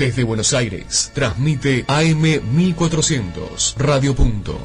Desde 0.00 0.22
Buenos 0.22 0.54
Aires, 0.54 1.10
transmite 1.12 1.84
AM 1.88 2.22
1400, 2.54 3.74
Radio 3.76 4.14
Punto. 4.14 4.60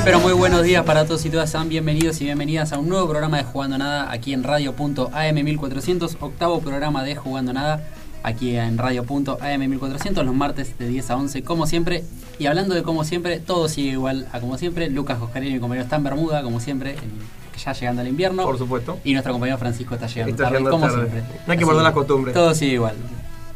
Muy 0.00 0.04
pero 0.04 0.20
muy 0.20 0.32
buenos 0.32 0.62
días 0.62 0.84
para 0.84 1.04
todos 1.04 1.24
y 1.26 1.30
todas. 1.30 1.50
Sean 1.50 1.68
bienvenidos 1.68 2.20
y 2.20 2.24
bienvenidas 2.24 2.72
a 2.72 2.78
un 2.78 2.88
nuevo 2.88 3.08
programa 3.08 3.38
de 3.38 3.44
Jugando 3.44 3.78
Nada 3.78 4.10
aquí 4.10 4.32
en 4.32 4.42
Radio.am 4.44 5.34
1400, 5.34 6.16
octavo 6.20 6.60
programa 6.60 7.02
de 7.04 7.16
Jugando 7.16 7.52
Nada 7.52 7.82
aquí 8.22 8.56
en 8.56 8.78
Radio.am 8.78 9.60
1400, 9.68 10.24
los 10.24 10.34
martes 10.34 10.78
de 10.78 10.88
10 10.88 11.10
a 11.10 11.16
11, 11.16 11.42
como 11.42 11.66
siempre. 11.66 12.04
Y 12.38 12.46
hablando 12.46 12.74
de 12.74 12.82
como 12.82 13.04
siempre, 13.04 13.38
todo 13.40 13.68
sigue 13.68 13.90
igual 13.90 14.26
a 14.32 14.40
como 14.40 14.56
siempre. 14.58 14.88
Lucas 14.90 15.18
Oscarini, 15.20 15.54
mi 15.54 15.60
compañero, 15.60 15.84
está 15.84 15.96
en 15.96 16.04
Bermuda, 16.04 16.42
como 16.42 16.60
siempre, 16.60 16.96
ya 17.62 17.72
llegando 17.72 18.02
al 18.02 18.08
invierno. 18.08 18.44
Por 18.44 18.58
supuesto. 18.58 18.98
Y 19.04 19.12
nuestro 19.12 19.32
compañero 19.32 19.58
Francisco 19.58 19.94
está 19.94 20.06
llegando 20.06 20.30
Está 20.32 20.44
tarde, 20.44 20.58
llegando 20.58 20.70
como 20.70 20.86
tarde. 20.86 21.10
siempre. 21.10 21.40
No 21.46 21.52
hay 21.52 21.58
que 21.58 21.66
perder 21.66 21.82
las 21.82 21.92
costumbres. 21.92 22.34
Todo 22.34 22.54
sigue 22.54 22.72
igual. 22.74 22.94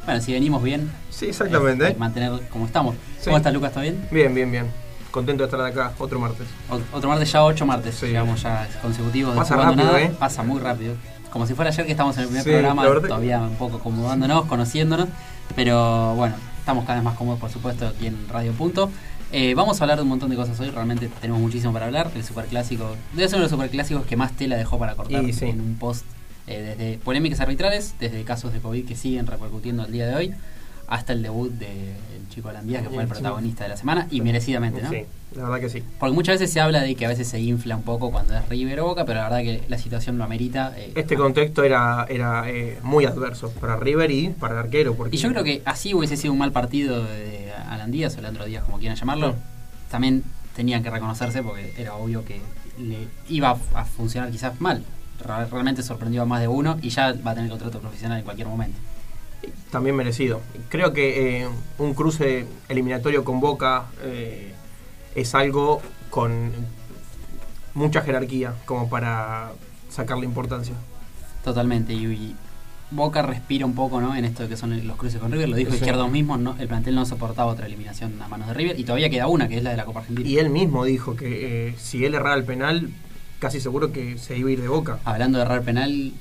Bueno, 0.04 0.20
si 0.20 0.32
venimos 0.32 0.62
bien, 0.62 0.90
Sí, 1.08 1.26
exactamente. 1.26 1.88
eh, 1.88 1.96
mantener 1.98 2.32
como 2.50 2.66
estamos. 2.66 2.94
Sí. 3.18 3.24
¿Cómo 3.26 3.38
estás, 3.38 3.54
Lucas? 3.54 3.72
¿Todo 3.72 3.82
bien? 3.82 4.06
Bien, 4.10 4.34
bien, 4.34 4.50
bien. 4.50 4.83
Contento 5.14 5.44
de 5.44 5.46
estar 5.46 5.60
de 5.62 5.68
acá, 5.68 5.92
otro 6.00 6.18
martes. 6.18 6.48
Otro 6.92 7.08
martes 7.08 7.30
ya, 7.30 7.44
ocho 7.44 7.64
martes. 7.64 7.94
Sí. 7.94 8.06
Llevamos 8.06 8.42
ya 8.42 8.68
consecutivos 8.82 9.36
Pasa 9.36 9.54
rápido, 9.54 9.84
Nada. 9.84 10.02
¿eh? 10.02 10.12
Pasa 10.18 10.42
muy 10.42 10.58
rápido. 10.60 10.96
Como 11.30 11.46
si 11.46 11.54
fuera 11.54 11.70
ayer 11.70 11.86
que 11.86 11.92
estamos 11.92 12.16
en 12.16 12.22
el 12.22 12.28
primer 12.28 12.42
Sí, 12.44 12.50
programa, 12.50 12.82
todavía 12.84 13.40
un 13.40 13.54
poco 13.54 13.76
acomodándonos, 13.76 14.46
conociéndonos. 14.46 15.08
Pero 15.54 16.14
bueno, 16.16 16.34
estamos 16.58 16.84
cada 16.84 16.96
vez 16.96 17.04
más 17.04 17.16
cómodos, 17.16 17.38
por 17.38 17.50
supuesto, 17.50 17.86
aquí 17.86 18.08
en 18.08 18.28
Radio 18.28 18.52
Punto. 18.52 18.90
Eh, 19.30 19.54
vamos 19.54 19.80
a 19.80 19.84
hablar 19.84 19.98
de 19.98 20.02
un 20.02 20.08
montón 20.08 20.30
de 20.30 20.36
cosas 20.36 20.58
hoy, 20.60 20.70
realmente 20.70 21.08
tenemos 21.20 21.40
muchísimo 21.40 21.72
para 21.72 21.86
hablar. 21.86 22.10
El 22.14 22.24
superclásico, 22.24 22.96
debe 23.12 23.28
ser 23.28 23.36
uno 23.36 23.46
de 23.46 23.50
los 23.50 23.50
superclásicos 23.50 24.06
que 24.06 24.16
más 24.16 24.32
tela 24.32 24.56
dejó 24.56 24.78
para 24.78 24.94
cortar 24.96 25.22
Y 25.24 25.32
sí. 25.32 25.46
en 25.46 25.60
un 25.60 25.76
post. 25.76 26.04
eh, 26.46 26.74
desde 26.76 26.98
polémicas 26.98 27.40
arbitrales, 27.40 27.94
desde 28.00 28.22
casos 28.24 28.52
de 28.52 28.58
COVID 28.60 28.84
que 28.86 28.96
siguen 28.96 29.26
repercutiendo 29.26 29.82
al 29.84 29.90
día 29.92 30.06
de 30.08 30.14
hoy, 30.14 30.34
hasta 30.88 31.12
el 31.12 31.22
debut 31.22 31.50
del 31.52 31.94
chico 32.30 32.48
Alandía, 32.48 32.82
que 32.82 32.88
fue 32.90 33.02
el 33.02 33.08
protagonista 33.08 33.64
de 33.64 33.70
la 33.70 33.76
semana, 33.76 34.06
y 34.10 34.20
merecidamente, 34.20 34.82
¿no? 34.82 34.90
Sí, 34.90 35.04
la 35.36 35.44
verdad 35.44 35.60
que 35.60 35.68
sí. 35.68 35.82
Porque 36.00 36.14
muchas 36.14 36.34
veces 36.38 36.52
se 36.52 36.60
habla 36.60 36.80
de 36.82 36.94
que 36.94 37.04
a 37.06 37.08
veces 37.08 37.28
se 37.28 37.40
infla 37.40 37.76
un 37.76 37.82
poco 37.82 38.10
cuando 38.10 38.36
es 38.36 38.48
River 38.48 38.80
o 38.80 38.86
Boca, 38.86 39.04
pero 39.04 39.20
la 39.20 39.28
verdad 39.28 39.38
que 39.42 39.62
la 39.68 39.78
situación 39.78 40.18
lo 40.18 40.24
amerita. 40.24 40.72
eh, 40.76 40.92
Este 40.94 41.16
contexto 41.16 41.62
era, 41.64 42.06
era 42.08 42.50
eh, 42.50 42.78
muy 42.82 43.04
adverso 43.04 43.50
para 43.60 43.76
River 43.76 44.10
y 44.10 44.28
para 44.30 44.54
el 44.54 44.60
arquero. 44.60 44.94
Porque 44.94 45.14
y 45.16 45.18
yo 45.18 45.28
creo 45.30 45.44
que 45.44 45.62
así 45.64 45.94
hubiese 45.94 46.16
sido 46.16 46.32
un 46.32 46.38
mal 46.38 46.52
partido 46.52 47.04
de 47.04 47.52
Alan 47.68 47.90
Díaz 47.90 48.16
o 48.16 48.20
Leandro 48.20 48.44
Díaz, 48.44 48.64
como 48.64 48.78
quieran 48.78 48.96
llamarlo. 48.96 49.32
Sí. 49.32 49.38
También 49.90 50.24
tenían 50.56 50.82
que 50.82 50.90
reconocerse 50.90 51.42
porque 51.42 51.72
era 51.78 51.94
obvio 51.94 52.24
que 52.24 52.40
le 52.78 53.06
iba 53.28 53.56
a- 53.74 53.84
funcionar 53.84 54.30
quizás 54.30 54.60
mal. 54.60 54.84
Realmente 55.50 55.82
sorprendió 55.82 56.22
a 56.22 56.24
más 56.26 56.40
de 56.40 56.48
uno 56.48 56.76
y 56.82 56.88
ya 56.90 57.12
va 57.26 57.30
a 57.30 57.34
tener 57.34 57.48
contrato 57.48 57.78
profesional 57.80 58.18
en 58.18 58.24
cualquier 58.24 58.48
momento. 58.48 58.76
También 59.70 59.96
merecido. 59.96 60.40
Creo 60.68 60.92
que 60.92 61.42
eh, 61.42 61.48
un 61.78 61.94
cruce 61.94 62.46
eliminatorio 62.68 63.24
con 63.24 63.40
Boca 63.40 63.86
eh, 64.02 64.52
es 65.14 65.34
algo 65.34 65.80
con 66.10 66.52
mucha 67.74 68.02
jerarquía 68.02 68.54
como 68.64 68.88
para 68.88 69.52
sacarle 69.90 70.24
importancia. 70.24 70.74
Totalmente. 71.42 71.92
Y, 71.92 72.34
Boca 72.90 73.22
respira 73.22 73.66
un 73.66 73.74
poco 73.74 74.00
¿no? 74.00 74.14
en 74.14 74.24
esto 74.24 74.44
de 74.44 74.50
que 74.50 74.56
son 74.56 74.86
los 74.86 74.96
cruces 74.96 75.18
con 75.18 75.32
River. 75.32 75.48
Lo 75.48 75.56
dijo 75.56 75.70
Sí. 75.70 75.78
Izquierdos 75.78 76.10
mismos, 76.10 76.38
¿no? 76.38 76.54
el 76.60 76.68
plantel 76.68 76.94
no 76.94 77.04
soportaba 77.04 77.50
otra 77.50 77.66
eliminación 77.66 78.20
a 78.22 78.28
manos 78.28 78.46
de 78.46 78.54
River. 78.54 78.78
Y 78.78 78.84
todavía 78.84 79.10
queda 79.10 79.26
una, 79.26 79.48
que 79.48 79.56
es 79.56 79.64
la 79.64 79.70
de 79.70 79.76
la 79.76 79.84
Copa 79.84 80.00
Argentina. 80.00 80.28
Y 80.28 80.38
él 80.38 80.50
mismo 80.50 80.84
dijo 80.84 81.16
que 81.16 81.68
eh, 81.68 81.74
si 81.76 82.04
él 82.04 82.14
errara 82.14 82.36
el 82.36 82.44
penal, 82.44 82.90
casi 83.40 83.58
seguro 83.60 83.90
que 83.90 84.16
se 84.18 84.38
iba 84.38 84.48
a 84.48 84.52
ir 84.52 84.60
de 84.60 84.68
Boca. 84.68 85.00
Hablando 85.04 85.38
de 85.38 85.44
errar 85.44 85.62
penal, 85.62 86.12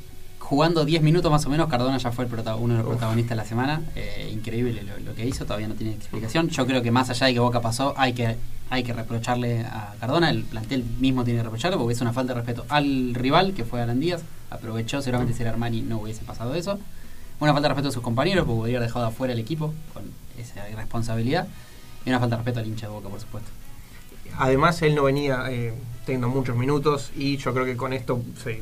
jugando 0.53 0.85
10 0.85 1.01
minutos 1.01 1.31
más 1.31 1.43
o 1.47 1.49
menos, 1.49 1.67
Cardona 1.67 1.97
ya 1.97 2.11
fue 2.11 2.25
el 2.25 2.31
uno 2.31 2.73
de 2.75 2.77
los 2.77 2.85
Uf. 2.85 2.91
protagonistas 2.91 3.31
de 3.31 3.35
la 3.35 3.45
semana. 3.45 3.81
Eh, 3.95 4.29
increíble 4.31 4.83
lo, 4.83 4.99
lo 4.99 5.15
que 5.15 5.25
hizo, 5.25 5.45
todavía 5.45 5.67
no 5.67 5.73
tiene 5.73 5.93
explicación. 5.93 6.49
Yo 6.49 6.67
creo 6.67 6.83
que 6.83 6.91
más 6.91 7.09
allá 7.09 7.25
de 7.25 7.33
que 7.33 7.39
Boca 7.39 7.59
pasó, 7.59 7.95
hay 7.97 8.13
que, 8.13 8.37
hay 8.69 8.83
que 8.83 8.93
reprocharle 8.93 9.61
a 9.61 9.95
Cardona. 9.99 10.29
El 10.29 10.43
plantel 10.43 10.83
mismo 10.99 11.23
tiene 11.23 11.39
que 11.39 11.45
reprocharle 11.45 11.75
porque 11.79 11.95
es 11.95 12.01
una 12.01 12.13
falta 12.13 12.35
de 12.35 12.41
respeto 12.41 12.67
al 12.69 13.15
rival, 13.15 13.55
que 13.55 13.65
fue 13.65 13.81
Alan 13.81 13.99
Díaz. 13.99 14.21
Aprovechó, 14.51 15.01
seguramente 15.01 15.33
si 15.33 15.41
era 15.41 15.49
Armani 15.49 15.81
no 15.81 15.97
hubiese 15.97 16.23
pasado 16.23 16.53
eso. 16.53 16.77
Una 17.39 17.51
falta 17.51 17.69
de 17.69 17.73
respeto 17.73 17.89
a 17.89 17.91
sus 17.91 18.03
compañeros 18.03 18.45
porque 18.45 18.61
hubiera 18.61 18.79
dejado 18.79 19.07
afuera 19.07 19.33
el 19.33 19.39
equipo 19.39 19.73
con 19.91 20.03
esa 20.37 20.69
irresponsabilidad. 20.69 21.47
Y 22.05 22.09
una 22.09 22.19
falta 22.19 22.35
de 22.35 22.43
respeto 22.43 22.59
al 22.59 22.67
hincha 22.67 22.85
de 22.85 22.93
Boca, 22.93 23.09
por 23.09 23.19
supuesto. 23.19 23.49
Además, 24.37 24.79
él 24.83 24.93
no 24.93 25.01
venía 25.01 25.45
eh, 25.49 25.73
teniendo 26.05 26.29
muchos 26.29 26.55
minutos 26.55 27.11
y 27.15 27.37
yo 27.37 27.55
creo 27.55 27.65
que 27.65 27.75
con 27.75 27.91
esto 27.91 28.21
se 28.43 28.61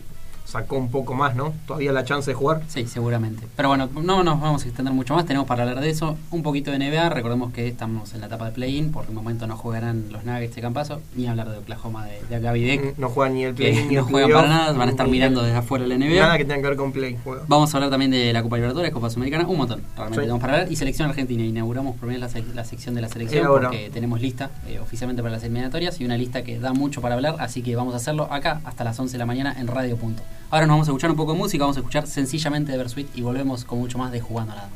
sacó 0.51 0.75
un 0.77 0.89
poco 0.91 1.13
más, 1.13 1.35
¿no? 1.35 1.53
Todavía 1.65 1.91
la 1.91 2.03
chance 2.03 2.29
de 2.31 2.35
jugar. 2.35 2.61
Sí, 2.67 2.85
seguramente. 2.87 3.47
Pero 3.55 3.69
bueno, 3.69 3.89
no 4.03 4.23
nos 4.23 4.41
vamos 4.41 4.63
a 4.63 4.67
extender 4.67 4.93
mucho 4.93 5.15
más. 5.15 5.25
Tenemos 5.25 5.47
para 5.47 5.63
hablar 5.63 5.79
de 5.81 5.89
eso. 5.89 6.17
Un 6.31 6.43
poquito 6.43 6.71
de 6.71 6.77
NBA. 6.79 7.09
Recordemos 7.09 7.53
que 7.53 7.67
estamos 7.67 8.13
en 8.13 8.19
la 8.21 8.27
etapa 8.27 8.45
de 8.45 8.51
play-in. 8.51 8.91
Por 8.91 9.05
el 9.05 9.11
momento 9.11 9.47
no 9.47 9.55
jugarán 9.57 10.05
los 10.11 10.23
Nuggets 10.25 10.55
de 10.55 10.61
Campaso. 10.61 11.01
Ni 11.15 11.27
hablar 11.27 11.49
de 11.49 11.57
Oklahoma 11.59 12.05
de, 12.05 12.21
de 12.29 12.39
Gaby 12.39 12.63
Deck. 12.63 12.97
No 12.97 13.09
juega 13.09 13.33
ni 13.33 13.43
el 13.45 13.55
Que 13.55 13.71
play 13.71 13.85
ni 13.87 13.95
no 13.95 14.03
juegan 14.05 14.31
para 14.31 14.47
nada. 14.49 14.73
Van 14.73 14.87
a 14.87 14.91
estar 14.91 15.07
mirando 15.07 15.39
el- 15.41 15.45
desde 15.47 15.59
afuera 15.59 15.87
la 15.87 15.95
NBA. 15.97 16.19
Nada 16.21 16.37
que 16.37 16.45
tenga 16.45 16.61
que 16.61 16.67
ver 16.67 16.75
con 16.77 16.91
play. 16.91 17.17
juega. 17.23 17.43
Vamos 17.47 17.73
a 17.73 17.77
hablar 17.77 17.89
también 17.89 18.11
de 18.11 18.33
la 18.33 18.43
Copa 18.43 18.57
Libertadores, 18.57 18.91
Copa 18.91 19.09
Sudamericana, 19.09 19.47
un 19.47 19.57
montón. 19.57 19.81
Realmente 19.95 20.15
Sí. 20.17 20.21
tenemos 20.21 20.41
para 20.41 20.53
hablar. 20.53 20.71
Y 20.71 20.75
selección 20.75 21.09
argentina. 21.09 21.43
Inauguramos 21.43 21.95
por 21.95 22.07
primera 22.07 22.25
vez 22.27 22.33
la, 22.35 22.41
sec- 22.41 22.53
la 22.53 22.65
sección 22.65 22.93
de 22.95 23.01
la 23.01 23.07
selección 23.09 23.47
porque 23.47 23.89
tenemos 23.93 24.19
lista 24.21 24.51
eh, 24.67 24.79
oficialmente 24.81 25.21
para 25.21 25.33
las 25.35 25.43
eliminatorias 25.43 25.99
y 26.01 26.05
una 26.05 26.17
lista 26.17 26.43
que 26.43 26.59
da 26.59 26.73
mucho 26.73 27.01
para 27.01 27.15
hablar. 27.15 27.35
Así 27.39 27.61
que 27.61 27.75
vamos 27.75 27.93
a 27.93 27.97
hacerlo 27.97 28.27
acá 28.31 28.61
hasta 28.65 28.83
las 28.83 28.99
11 28.99 29.13
de 29.13 29.17
la 29.19 29.25
mañana 29.25 29.55
en 29.57 29.67
Radio 29.67 29.95
Punto. 29.97 30.23
Ahora 30.51 30.67
nos 30.67 30.73
vamos 30.73 30.87
a 30.89 30.91
escuchar 30.91 31.09
un 31.09 31.15
poco 31.15 31.31
de 31.31 31.37
música, 31.37 31.63
vamos 31.63 31.77
a 31.77 31.79
escuchar 31.79 32.05
sencillamente 32.07 32.73
de 32.73 32.77
Versuit 32.77 33.07
y 33.15 33.21
volvemos 33.21 33.63
con 33.63 33.79
mucho 33.79 33.97
más 33.97 34.11
de 34.11 34.19
Jugando 34.19 34.51
a 34.51 34.55
Nada. 34.57 34.69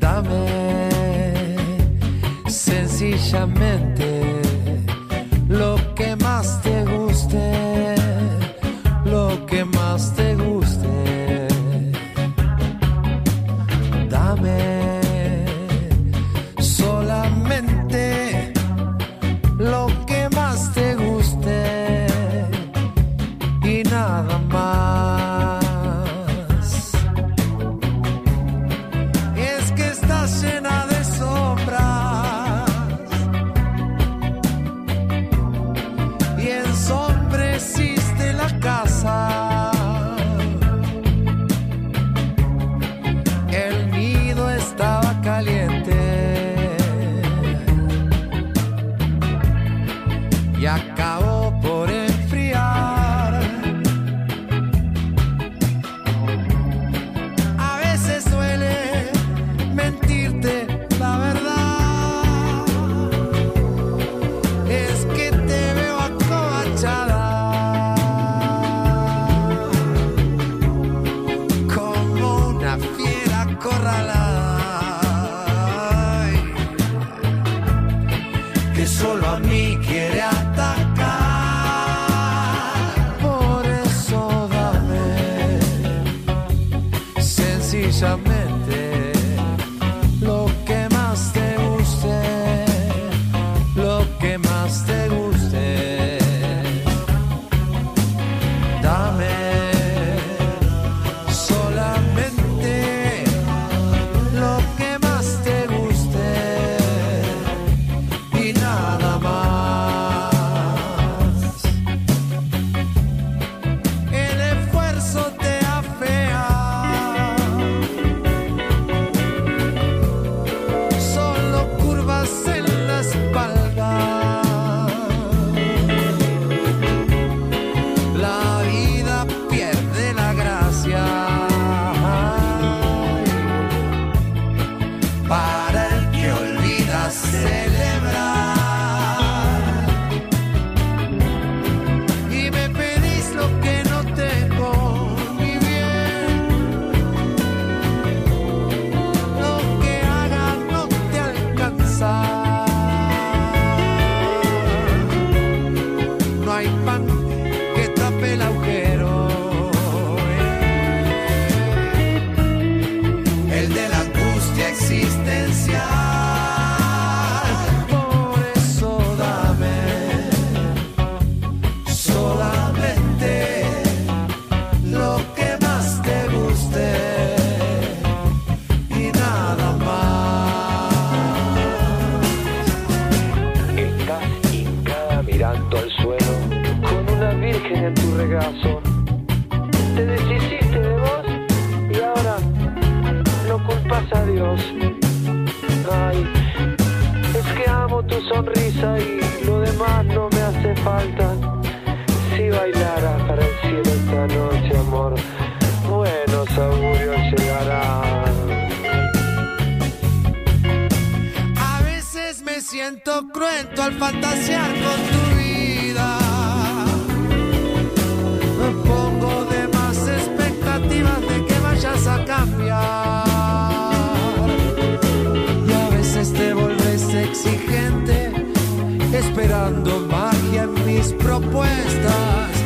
Dame 0.00 0.88
sencillamente 2.48 4.42
lo 5.48 5.76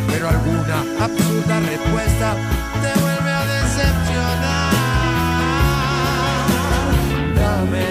Pero 0.08 0.28
alguna 0.28 0.78
absurda 1.04 1.60
respuesta 1.60 2.36
te 2.82 2.92
vuelve 3.00 3.30
a 3.30 3.44
decepcionar. 3.56 4.72
Dame 7.34 7.90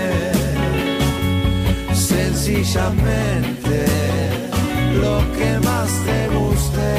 sencillamente 1.93 3.85
lo 5.01 5.15
que 5.37 5.59
más 5.67 5.89
te 6.05 6.19
guste, 6.35 6.89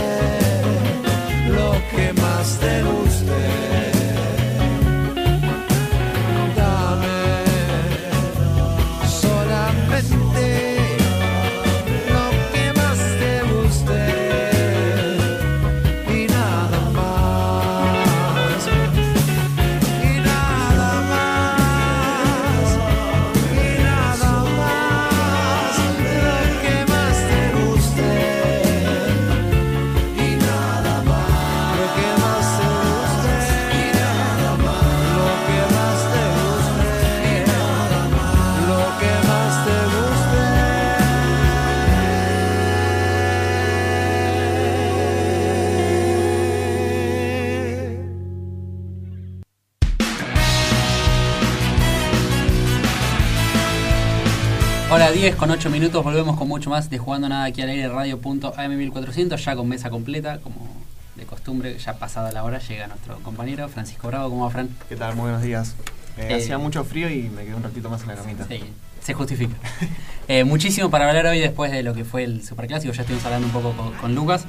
10 55.26 55.35
con 55.35 55.50
8 55.50 55.71
minutos, 55.71 56.04
volvemos 56.04 56.37
con 56.37 56.47
mucho 56.47 56.71
más 56.71 56.88
de 56.88 56.99
Jugando 56.99 57.28
Nada 57.28 57.47
aquí 57.47 57.61
al 57.61 57.68
aire 57.71 57.88
radio.am1400, 57.88 59.37
ya 59.38 59.56
con 59.56 59.66
mesa 59.66 59.90
completa, 59.90 60.38
como 60.38 60.54
de 61.16 61.25
costumbre, 61.25 61.76
ya 61.78 61.95
pasada 61.95 62.30
la 62.30 62.45
hora, 62.45 62.61
llega 62.61 62.87
nuestro 62.87 63.18
compañero 63.25 63.68
Francisco 63.68 64.06
Bravo, 64.06 64.30
¿cómo 64.30 64.45
va 64.45 64.50
Fran? 64.50 64.68
¿Qué 64.88 64.95
tal? 64.95 65.16
Muy 65.16 65.23
buenos 65.23 65.42
días. 65.42 65.75
Eh, 66.16 66.28
Eh, 66.30 66.35
hacía 66.37 66.59
mucho 66.59 66.85
frío 66.85 67.11
y 67.11 67.23
me 67.23 67.42
quedé 67.42 67.56
un 67.56 67.64
ratito 67.64 67.90
más 67.90 68.02
en 68.02 68.06
la 68.06 68.14
camita. 68.14 68.47
Sí, 68.47 68.62
se 69.02 69.14
justifica. 69.14 69.56
Eh, 70.28 70.45
muchísimo 70.45 70.90
para 70.90 71.09
hablar 71.09 71.26
hoy 71.26 71.40
después 71.40 71.73
de 71.73 71.83
lo 71.83 71.92
que 71.92 72.04
fue 72.04 72.23
el 72.23 72.45
Superclásico, 72.45 72.92
ya 72.92 73.02
estuvimos 73.02 73.25
hablando 73.25 73.49
un 73.49 73.52
poco 73.52 73.73
con, 73.76 73.92
con 73.95 74.14
Lucas, 74.14 74.45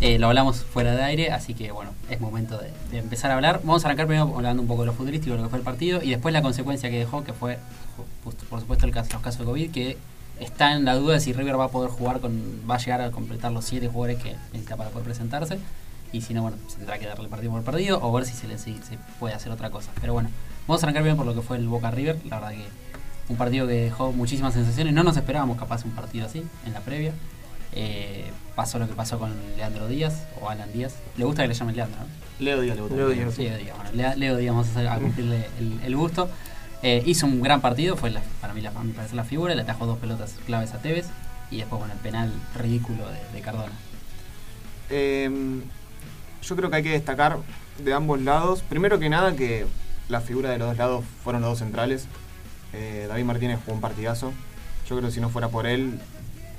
lo 0.00 0.28
hablamos 0.28 0.64
fuera 0.64 0.96
de 0.96 1.02
aire, 1.02 1.30
así 1.30 1.52
que 1.52 1.72
bueno, 1.72 1.90
es 2.08 2.20
momento 2.20 2.56
de, 2.56 2.70
de 2.90 2.98
empezar 2.98 3.30
a 3.30 3.34
hablar. 3.34 3.60
Vamos 3.64 3.84
a 3.84 3.88
arrancar 3.88 4.06
primero 4.06 4.32
hablando 4.34 4.62
un 4.62 4.68
poco 4.68 4.80
de 4.82 4.86
lo 4.86 4.92
futbolístico, 4.94 5.32
de 5.32 5.38
lo 5.42 5.44
que 5.44 5.50
fue 5.50 5.58
el 5.58 5.64
partido, 5.64 6.02
y 6.02 6.08
después 6.08 6.32
la 6.32 6.40
consecuencia 6.40 6.88
que 6.88 6.98
dejó, 6.98 7.22
que 7.22 7.34
fue, 7.34 7.58
por 8.48 8.60
supuesto, 8.60 8.86
el 8.86 8.92
caso, 8.92 9.10
los 9.12 9.22
casos 9.22 9.40
de 9.40 9.44
COVID, 9.44 9.70
que 9.70 9.98
está 10.42 10.72
en 10.74 10.84
la 10.84 10.94
duda 10.94 11.14
de 11.14 11.20
si 11.20 11.32
River 11.32 11.58
va 11.58 11.64
a 11.64 11.68
poder 11.68 11.90
jugar 11.90 12.20
con, 12.20 12.40
va 12.68 12.74
a 12.76 12.78
llegar 12.78 13.00
a 13.00 13.10
completar 13.10 13.52
los 13.52 13.64
siete 13.64 13.88
jugadores 13.88 14.22
que 14.22 14.36
necesita 14.52 14.76
para 14.76 14.90
poder 14.90 15.04
presentarse. 15.06 15.58
Y 16.12 16.20
si 16.20 16.34
no, 16.34 16.42
bueno, 16.42 16.58
se 16.68 16.76
tendrá 16.76 16.98
que 16.98 17.06
darle 17.06 17.28
partido 17.28 17.52
por 17.52 17.62
partido 17.62 17.98
o 18.02 18.12
ver 18.12 18.26
si 18.26 18.34
se 18.34 18.46
le 18.46 18.58
si 18.58 18.74
se 18.78 18.98
puede 19.18 19.34
hacer 19.34 19.50
otra 19.50 19.70
cosa. 19.70 19.90
Pero 20.00 20.12
bueno, 20.12 20.28
vamos 20.68 20.82
a 20.82 20.86
arrancar 20.86 21.02
bien 21.04 21.16
por 21.16 21.24
lo 21.24 21.34
que 21.34 21.40
fue 21.40 21.56
el 21.56 21.66
Boca 21.68 21.90
River. 21.90 22.18
La 22.28 22.36
verdad 22.38 22.50
que 22.52 22.66
un 23.28 23.36
partido 23.36 23.66
que 23.66 23.72
dejó 23.74 24.12
muchísimas 24.12 24.52
sensaciones. 24.52 24.92
No 24.92 25.02
nos 25.04 25.16
esperábamos 25.16 25.56
capaz 25.58 25.84
un 25.84 25.92
partido 25.92 26.26
así 26.26 26.42
en 26.66 26.72
la 26.74 26.80
previa. 26.80 27.12
Eh, 27.74 28.30
pasó 28.54 28.78
lo 28.78 28.86
que 28.86 28.92
pasó 28.94 29.18
con 29.18 29.32
Leandro 29.56 29.88
Díaz 29.88 30.24
o 30.42 30.50
Alan 30.50 30.70
Díaz. 30.72 30.94
Le 31.16 31.24
gusta 31.24 31.42
que 31.42 31.48
le 31.48 31.54
llamen 31.54 31.76
Leandro, 31.76 32.00
¿no? 32.00 32.06
Leo 32.44 32.60
Díaz 32.60 32.76
le 32.76 32.82
votó. 32.82 32.94
Leo 32.96 33.08
Díaz. 33.08 33.38
Leo 33.38 33.56
Díaz. 33.56 33.76
Bueno, 33.76 33.90
Leo, 33.94 34.14
Leo 34.16 34.36
Díaz 34.36 34.54
vamos 34.54 34.68
a, 34.68 34.70
hacer- 34.72 34.88
a 34.88 34.98
cumplirle 34.98 35.46
el, 35.58 35.80
el 35.82 35.96
gusto. 35.96 36.28
Eh, 36.82 37.02
hizo 37.06 37.26
un 37.26 37.40
gran 37.42 37.60
partido, 37.60 37.96
fue 37.96 38.10
la- 38.10 38.22
para 38.40 38.54
mí 38.54 38.60
la, 38.60 38.70
a 38.70 38.82
mi 38.84 38.92
parecer 38.92 39.14
la 39.16 39.24
figura, 39.24 39.54
le 39.54 39.62
atajó 39.62 39.86
dos 39.86 39.98
pelotas 39.98 40.34
claves 40.46 40.72
a 40.74 40.78
Tevez 40.78 41.06
y 41.50 41.58
después 41.58 41.78
bueno 41.78 41.94
el 41.94 42.00
penal 42.00 42.32
ridículo 42.56 43.04
de, 43.08 43.18
de 43.32 43.40
Cardona. 43.40 43.72
Eh, 44.90 45.30
yo 46.42 46.56
creo 46.56 46.70
que 46.70 46.76
hay 46.76 46.82
que 46.82 46.90
destacar 46.90 47.38
de 47.78 47.92
ambos 47.94 48.20
lados. 48.20 48.62
Primero 48.62 48.98
que 48.98 49.08
nada 49.08 49.34
que 49.36 49.66
la 50.08 50.20
figura 50.20 50.50
de 50.50 50.58
los 50.58 50.68
dos 50.68 50.76
lados 50.76 51.04
fueron 51.22 51.42
los 51.42 51.50
dos 51.52 51.58
centrales. 51.60 52.06
Eh, 52.72 53.06
David 53.08 53.24
Martínez 53.24 53.60
jugó 53.64 53.74
un 53.74 53.80
partidazo. 53.80 54.32
Yo 54.88 54.96
creo 54.96 55.08
que 55.08 55.14
si 55.14 55.20
no 55.20 55.28
fuera 55.28 55.48
por 55.48 55.66
él, 55.66 56.00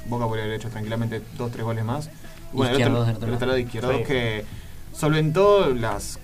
Boca 0.07 0.25
podría 0.25 0.45
haber 0.45 0.55
hecho 0.57 0.69
tranquilamente 0.69 1.21
dos, 1.37 1.51
tres 1.51 1.63
goles 1.65 1.83
más. 1.83 2.09
Izquierdos 2.53 3.09
el 3.09 3.15
otro, 3.15 3.25
el 3.25 3.31
lado. 3.31 3.35
otro 3.35 3.47
lado 3.47 3.59
izquierdo 3.59 3.97
Sí. 3.97 4.03
que 4.05 4.45
solventó 4.95 5.69
las 5.73 6.19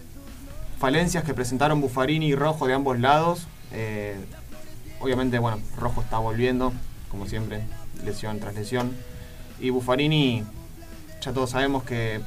falencias 0.80 1.24
que 1.24 1.34
presentaron 1.34 1.82
Buffarini 1.82 2.28
y 2.28 2.36
Rojo 2.36 2.66
de 2.68 2.74
ambos 2.76 3.00
lados. 3.00 3.48
Eh, 3.74 4.16
obviamente, 5.00 5.40
bueno, 5.40 5.60
Rojo 5.78 6.02
está 6.02 6.18
volviendo, 6.20 6.74
como 7.10 7.26
siempre, 7.28 7.62
lesión 8.04 8.40
tras 8.40 8.56
lesión. 8.56 8.92
Y 9.60 9.70
Buffarini, 9.70 10.44
ya 11.22 11.34
todos 11.34 11.50
sabemos 11.52 11.84
que 11.84 12.20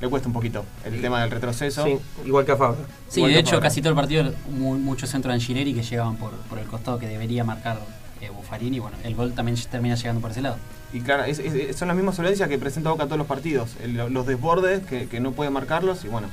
le 0.00 0.08
cuesta 0.08 0.28
un 0.28 0.34
poquito 0.34 0.64
el 0.84 1.00
tema 1.00 1.20
del 1.22 1.30
retroceso. 1.30 1.84
Sí, 1.84 1.98
igual 2.24 2.44
que 2.44 2.52
a 2.52 2.56
Fabra. 2.56 2.78
Sí, 3.08 3.20
Igual 3.20 3.32
de 3.34 3.38
hecho, 3.40 3.50
Fabra. 3.52 3.68
casi 3.68 3.80
todo 3.82 3.90
el 3.90 3.96
partido, 3.96 4.32
mu- 4.50 4.78
muchos 4.78 5.10
centros 5.10 5.30
de 5.32 5.34
Angileri 5.34 5.74
que 5.74 5.82
llegaban 5.82 6.16
por, 6.16 6.32
por 6.32 6.58
el 6.58 6.66
costado 6.66 6.98
que 6.98 7.06
debería 7.06 7.44
marcar 7.44 7.78
eh, 8.20 8.30
Buffarini. 8.30 8.78
Bueno, 8.78 8.96
el 9.04 9.14
gol 9.14 9.32
también 9.34 9.56
termina 9.70 9.94
llegando 9.94 10.20
por 10.20 10.30
ese 10.30 10.42
lado. 10.42 10.56
Y 10.92 11.00
claro, 11.00 11.24
es- 11.24 11.38
es- 11.38 11.76
son 11.76 11.88
las 11.88 11.96
mismas 11.96 12.16
solencias 12.16 12.48
que 12.48 12.58
presenta 12.58 12.90
Boca 12.90 13.04
todos 13.06 13.18
los 13.18 13.26
partidos. 13.26 13.70
El- 13.82 13.94
los 13.96 14.26
desbordes 14.26 14.84
que, 14.86 15.06
que 15.08 15.20
no 15.20 15.32
puede 15.32 15.50
marcarlos 15.50 16.04
y 16.04 16.08
bueno, 16.08 16.28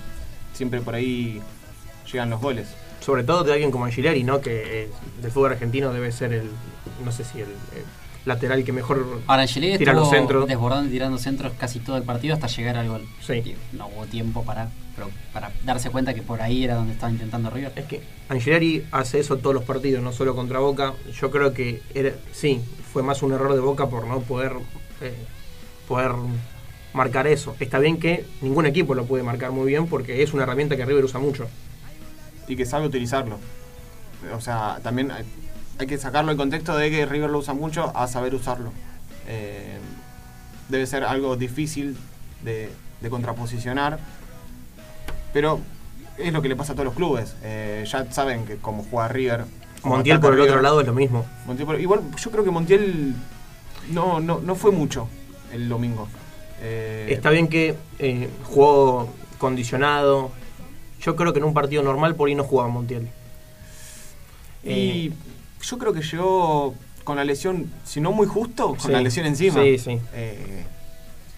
siempre 0.54 0.82
por 0.82 0.96
ahí 0.96 1.42
llegan 2.12 2.30
los 2.30 2.42
goles. 2.42 2.68
Sobre 3.08 3.24
todo 3.24 3.46
de 3.46 3.54
alguien 3.54 3.72
como 3.72 3.86
Angileri, 3.86 4.26
¿no? 4.26 4.42
Que 4.42 4.84
eh, 4.84 4.90
del 5.22 5.32
fútbol 5.32 5.54
argentino 5.54 5.94
debe 5.94 6.12
ser 6.12 6.34
el, 6.34 6.50
no 7.06 7.14
sé 7.14 7.24
si 7.24 7.40
el, 7.40 7.48
el 7.48 7.86
lateral 8.26 8.66
que 8.66 8.74
mejor 8.74 9.22
Ahora, 9.28 9.44
Angeleri 9.44 9.78
tira 9.78 9.94
los 9.94 10.10
centros. 10.10 10.46
desbordando 10.46 10.90
y 10.90 10.92
tirando 10.92 11.18
centros 11.18 11.54
casi 11.58 11.80
todo 11.80 11.96
el 11.96 12.04
partido 12.04 12.34
hasta 12.34 12.48
llegar 12.48 12.76
al 12.76 12.90
gol. 12.90 13.08
Sí. 13.26 13.56
No 13.72 13.88
hubo 13.88 14.06
tiempo 14.08 14.44
para, 14.44 14.68
pero 14.94 15.10
para 15.32 15.54
darse 15.64 15.90
cuenta 15.90 16.14
que 16.14 16.22
por 16.22 16.42
ahí 16.42 16.66
era 16.66 16.76
donde 16.76 16.92
estaba 16.92 17.10
intentando 17.10 17.50
River. 17.50 17.72
Es 17.78 17.86
que 17.86 18.02
Angileri 18.28 18.84
hace 18.92 19.22
eso 19.22 19.38
todos 19.38 19.54
los 19.54 19.64
partidos, 19.64 20.04
no 20.04 20.12
solo 20.12 20.36
contra 20.36 20.60
Boca. 20.60 20.94
Yo 21.18 21.32
creo 21.32 21.54
que 21.54 21.82
era, 21.96 22.12
sí, 22.34 22.60
fue 22.92 23.04
más 23.04 23.24
un 23.24 23.32
error 23.32 23.54
de 23.54 23.62
Boca 23.62 23.88
por 23.88 24.06
no 24.06 24.20
poder 24.20 24.52
eh, 25.00 25.14
poder 25.88 26.12
marcar 26.92 27.26
eso. 27.26 27.56
Está 27.62 27.80
bien 27.80 28.02
que 28.02 28.26
ningún 28.42 28.66
equipo 28.66 28.96
lo 28.96 29.06
puede 29.06 29.24
marcar 29.24 29.52
muy 29.52 29.66
bien 29.66 29.88
porque 29.88 30.24
es 30.24 30.34
una 30.34 30.44
herramienta 30.44 30.76
que 30.76 30.84
River 30.84 31.06
usa 31.06 31.22
mucho. 31.22 31.48
Y 32.48 32.56
que 32.56 32.66
sabe 32.66 32.86
utilizarlo. 32.88 33.38
O 34.36 34.42
sea, 34.42 34.80
también 34.84 35.12
hay, 35.12 35.24
hay 35.80 35.88
que 35.88 35.98
sacarlo 35.98 36.30
del 36.30 36.38
contexto 36.38 36.76
de 36.78 36.90
que 36.90 37.06
River 37.06 37.30
lo 37.30 37.40
usa 37.40 37.54
mucho 37.54 37.92
a 37.96 38.08
saber 38.08 38.34
usarlo. 38.36 38.72
Eh, 39.28 39.78
debe 40.70 40.86
ser 40.88 41.04
algo 41.04 41.36
difícil 41.36 41.98
de, 42.44 42.70
de 43.02 43.10
contraposicionar. 43.10 44.00
Pero 45.34 45.60
es 46.18 46.34
lo 46.34 46.42
que 46.42 46.50
le 46.50 46.56
pasa 46.56 46.72
a 46.74 46.76
todos 46.76 46.86
los 46.86 46.96
clubes. 46.96 47.36
Eh, 47.44 47.86
ya 47.88 48.12
saben 48.12 48.46
que 48.46 48.58
como 48.58 48.84
juega 48.90 49.08
River. 49.10 49.46
Montiel 49.84 50.20
por 50.20 50.34
el 50.34 50.42
otro 50.42 50.62
lado 50.62 50.82
es 50.82 50.88
lo 50.88 50.94
mismo. 50.94 51.26
Montiel 51.46 51.66
por- 51.68 51.80
igual 51.80 52.02
yo 52.18 52.32
creo 52.32 52.44
que 52.44 52.52
Montiel 52.52 53.14
no, 53.92 54.20
no, 54.20 54.40
no 54.40 54.56
fue 54.56 54.72
mucho 54.72 55.08
el 55.54 55.70
domingo. 55.70 56.08
Eh, 56.62 57.08
Está 57.12 57.30
bien 57.30 57.48
que 57.48 57.76
jugó 58.46 59.14
condicionado. 59.38 60.32
Yo 61.02 61.16
creo 61.16 61.34
que 61.34 61.40
en 61.40 61.46
un 61.46 61.54
partido 61.54 61.84
normal 61.84 62.16
por 62.16 62.28
ahí 62.30 62.36
no 62.36 62.44
jugaba 62.44 62.70
Montiel. 62.70 63.08
Y 64.64 64.70
Eh, 64.70 65.14
yo 65.62 65.78
creo 65.78 65.94
que 65.94 66.02
llegó 66.02 66.74
con 67.04 67.16
la 67.16 67.24
lesión, 67.24 67.72
si 67.86 68.02
no 68.02 68.12
muy 68.12 68.28
justo, 68.28 68.70
con 68.70 68.80
Sí. 68.80 68.92
la 68.92 69.02
lesión 69.02 69.26
encima. 69.26 69.62
Sí, 69.62 69.78
sí. 69.78 70.00
Eh, 70.14 70.66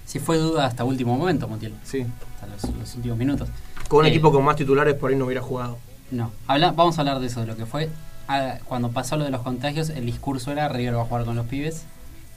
Sí 0.06 0.18
fue 0.18 0.38
duda 0.40 0.66
hasta 0.66 0.84
último 0.84 1.16
momento, 1.16 1.48
Montiel. 1.48 1.72
sí. 1.84 2.04
Hasta 2.34 2.48
los, 2.68 2.76
los 2.78 2.96
últimos 2.96 3.18
minutos. 3.18 3.48
con 3.88 4.00
un 4.02 4.06
Eh, 4.06 4.10
equipo 4.10 4.32
con 4.32 4.44
más 4.44 4.56
titulares 4.56 4.94
por 4.96 5.10
ahí 5.12 5.16
no 5.18 5.26
hubiera 5.26 5.42
jugado. 5.42 5.78
No, 6.12 6.32
Habla- 6.48 6.72
vamos 6.72 6.98
a 6.98 7.02
hablar 7.02 7.20
de 7.20 7.26
eso, 7.28 7.42
de 7.42 7.48
lo 7.48 7.56
que 7.56 7.66
fue. 7.68 7.90
Ah, 8.28 8.58
cuando 8.66 8.90
pasó 8.92 9.18
lo 9.18 9.24
de 9.26 9.32
los 9.32 9.42
contagios, 9.42 9.90
el 9.90 10.06
discurso 10.06 10.52
era 10.52 10.68
River 10.70 10.96
va 10.98 11.02
a 11.02 11.06
jugar 11.06 11.26
con 11.26 11.36
los 11.36 11.46
pibes 11.48 11.84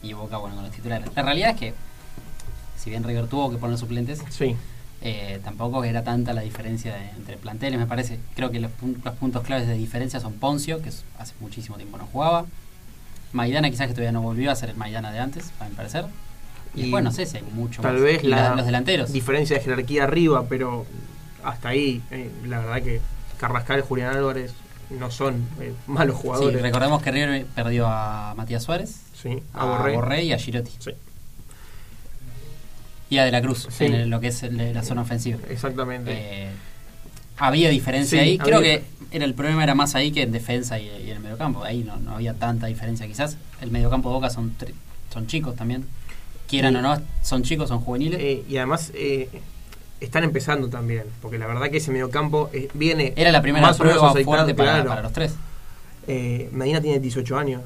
y 0.02 0.12
Boca, 0.14 0.36
bueno, 0.38 0.54
con 0.56 0.64
los 0.64 0.74
titulares. 0.74 1.08
La 1.14 1.22
realidad 1.22 1.50
es 1.50 1.56
que, 1.58 1.74
si 2.78 2.88
bien 2.90 3.04
River 3.04 3.26
tuvo 3.26 3.50
que 3.50 3.56
poner 3.58 3.76
suplentes, 3.78 4.22
Sí. 4.30 4.56
Eh, 5.02 5.40
tampoco 5.42 5.82
era 5.84 6.04
tanta 6.04 6.32
la 6.32 6.42
diferencia 6.42 6.94
de- 6.94 7.10
entre 7.10 7.36
planteles, 7.36 7.78
me 7.78 7.86
parece. 7.86 8.18
Creo 8.36 8.50
que 8.50 8.60
los, 8.60 8.70
pun- 8.70 9.02
los 9.04 9.14
puntos 9.16 9.42
claves 9.44 9.66
de 9.66 9.74
diferencia 9.74 10.20
son 10.20 10.34
Poncio, 10.34 10.80
que 10.82 10.90
hace 11.18 11.34
muchísimo 11.40 11.76
tiempo 11.76 11.98
no 11.98 12.06
jugaba. 12.06 12.46
Maidana 13.32 13.70
quizás 13.70 13.86
que 13.88 13.94
todavía 13.94 14.12
no 14.12 14.22
volvió 14.22 14.50
a 14.50 14.56
ser 14.56 14.70
el 14.70 14.76
Maidana 14.76 15.10
de 15.10 15.18
antes, 15.18 15.50
a 15.60 15.68
mi 15.68 15.74
parecer. 15.74 16.04
Y, 16.74 16.80
Y 16.80 16.82
después 16.84 17.04
no 17.04 17.12
sé 17.12 17.26
si 17.26 17.36
hay 17.38 17.42
mucho 17.54 17.82
Tal 17.82 17.94
más. 17.94 18.02
vez 18.02 18.24
la- 18.24 18.50
la 18.50 18.54
los 18.56 18.66
delanteros. 18.66 19.12
diferencia 19.12 19.56
de 19.56 19.62
jerarquía 19.62 20.04
arriba, 20.04 20.44
pero 20.48 20.86
hasta 21.42 21.70
ahí, 21.70 22.02
eh, 22.10 22.30
la 22.46 22.60
verdad 22.60 22.82
que 22.82 23.00
Carrascal 23.38 23.80
y 23.80 23.82
Julián 23.82 24.16
Álvarez 24.16 24.54
no 24.90 25.10
son 25.10 25.46
eh, 25.60 25.72
malos 25.86 26.16
Sí, 26.16 26.22
jugadores. 26.22 26.62
recordemos 26.62 27.02
que 27.02 27.10
River 27.10 27.46
perdió 27.54 27.86
a 27.88 28.34
Matías 28.36 28.62
Suárez, 28.62 29.00
Sí, 29.20 29.42
a 29.54 29.62
a 29.62 29.64
Borré. 29.78 29.94
Borré 29.94 30.24
y 30.24 30.32
a 30.32 30.38
Girotti. 30.38 30.70
Sí, 30.78 30.90
Y 33.12 33.16
De 33.16 33.30
la 33.30 33.42
Cruz, 33.42 33.68
Sí. 33.70 33.84
en 33.84 33.94
el- 33.94 34.08
lo 34.08 34.20
que 34.20 34.28
es 34.28 34.42
el 34.42 34.72
la 34.72 34.82
zona 34.82 35.02
ofensiva. 35.02 35.38
exactamente. 35.50 36.10
Eh, 36.14 36.48
había 37.36 37.68
diferencia 37.68 38.18
Sí, 38.22 38.24
ahí. 38.30 38.38
Creo 38.38 38.58
había- 38.58 38.78
que 38.80 38.84
era 39.10 39.24
el 39.26 39.34
problema 39.34 39.62
era 39.62 39.74
más 39.74 39.94
ahí 39.94 40.12
que 40.12 40.22
en 40.22 40.32
defensa 40.32 40.78
y, 40.78 40.86
y 40.86 41.10
en 41.10 41.16
el 41.16 41.20
mediocampo. 41.20 41.62
Ahí 41.62 41.84
no, 41.84 41.98
no 41.98 42.14
había 42.14 42.32
tanta 42.34 42.68
diferencia 42.68 43.06
quizás. 43.06 43.36
El 43.60 43.70
mediocampo 43.70 44.08
de 44.08 44.14
Boca 44.14 44.30
son, 44.30 44.54
son 45.12 45.26
chicos 45.26 45.56
también. 45.56 45.84
Quieran 46.48 46.72
Sí. 46.72 46.78
o 46.78 46.82
no, 46.82 47.02
son 47.22 47.42
chicos, 47.42 47.68
son 47.68 47.80
juveniles. 47.80 48.18
Eh, 48.20 48.44
y 48.48 48.56
además 48.56 48.90
eh, 48.94 49.28
están 50.00 50.24
empezando 50.24 50.68
también, 50.68 51.04
porque 51.20 51.38
la 51.38 51.46
verdad 51.46 51.68
que 51.70 51.76
ese 51.76 51.90
mediocampo 51.90 52.48
eh, 52.54 52.68
viene 52.72 53.12
era 53.16 53.30
la 53.30 53.42
primera 53.42 53.66
más 53.66 53.76
prueba 53.76 54.10
fuerte 54.24 54.54
para, 54.54 54.72
claro. 54.72 54.88
para 54.88 55.02
los 55.02 55.12
tres. 55.12 55.34
Eh, 56.08 56.48
Medina 56.52 56.80
tiene 56.80 56.98
18 56.98 57.36
años, 57.36 57.60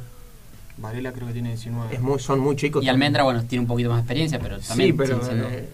Varela 0.78 1.12
creo 1.12 1.26
que 1.26 1.32
tiene 1.32 1.48
19. 1.50 1.94
es 1.94 2.00
muy, 2.00 2.18
son 2.18 2.38
muy 2.40 2.54
chicos. 2.56 2.82
Y 2.82 2.86
también. 2.86 2.94
Almendra, 3.02 3.22
bueno, 3.24 3.42
tiene 3.44 3.60
un 3.62 3.66
poquito 3.68 3.88
más 3.88 3.98
de 3.98 4.02
experiencia, 4.02 4.38
pero 4.38 4.58
también 4.60 4.90
Sí, 4.90 4.92
pero 4.92 5.20
eh, 5.30 5.68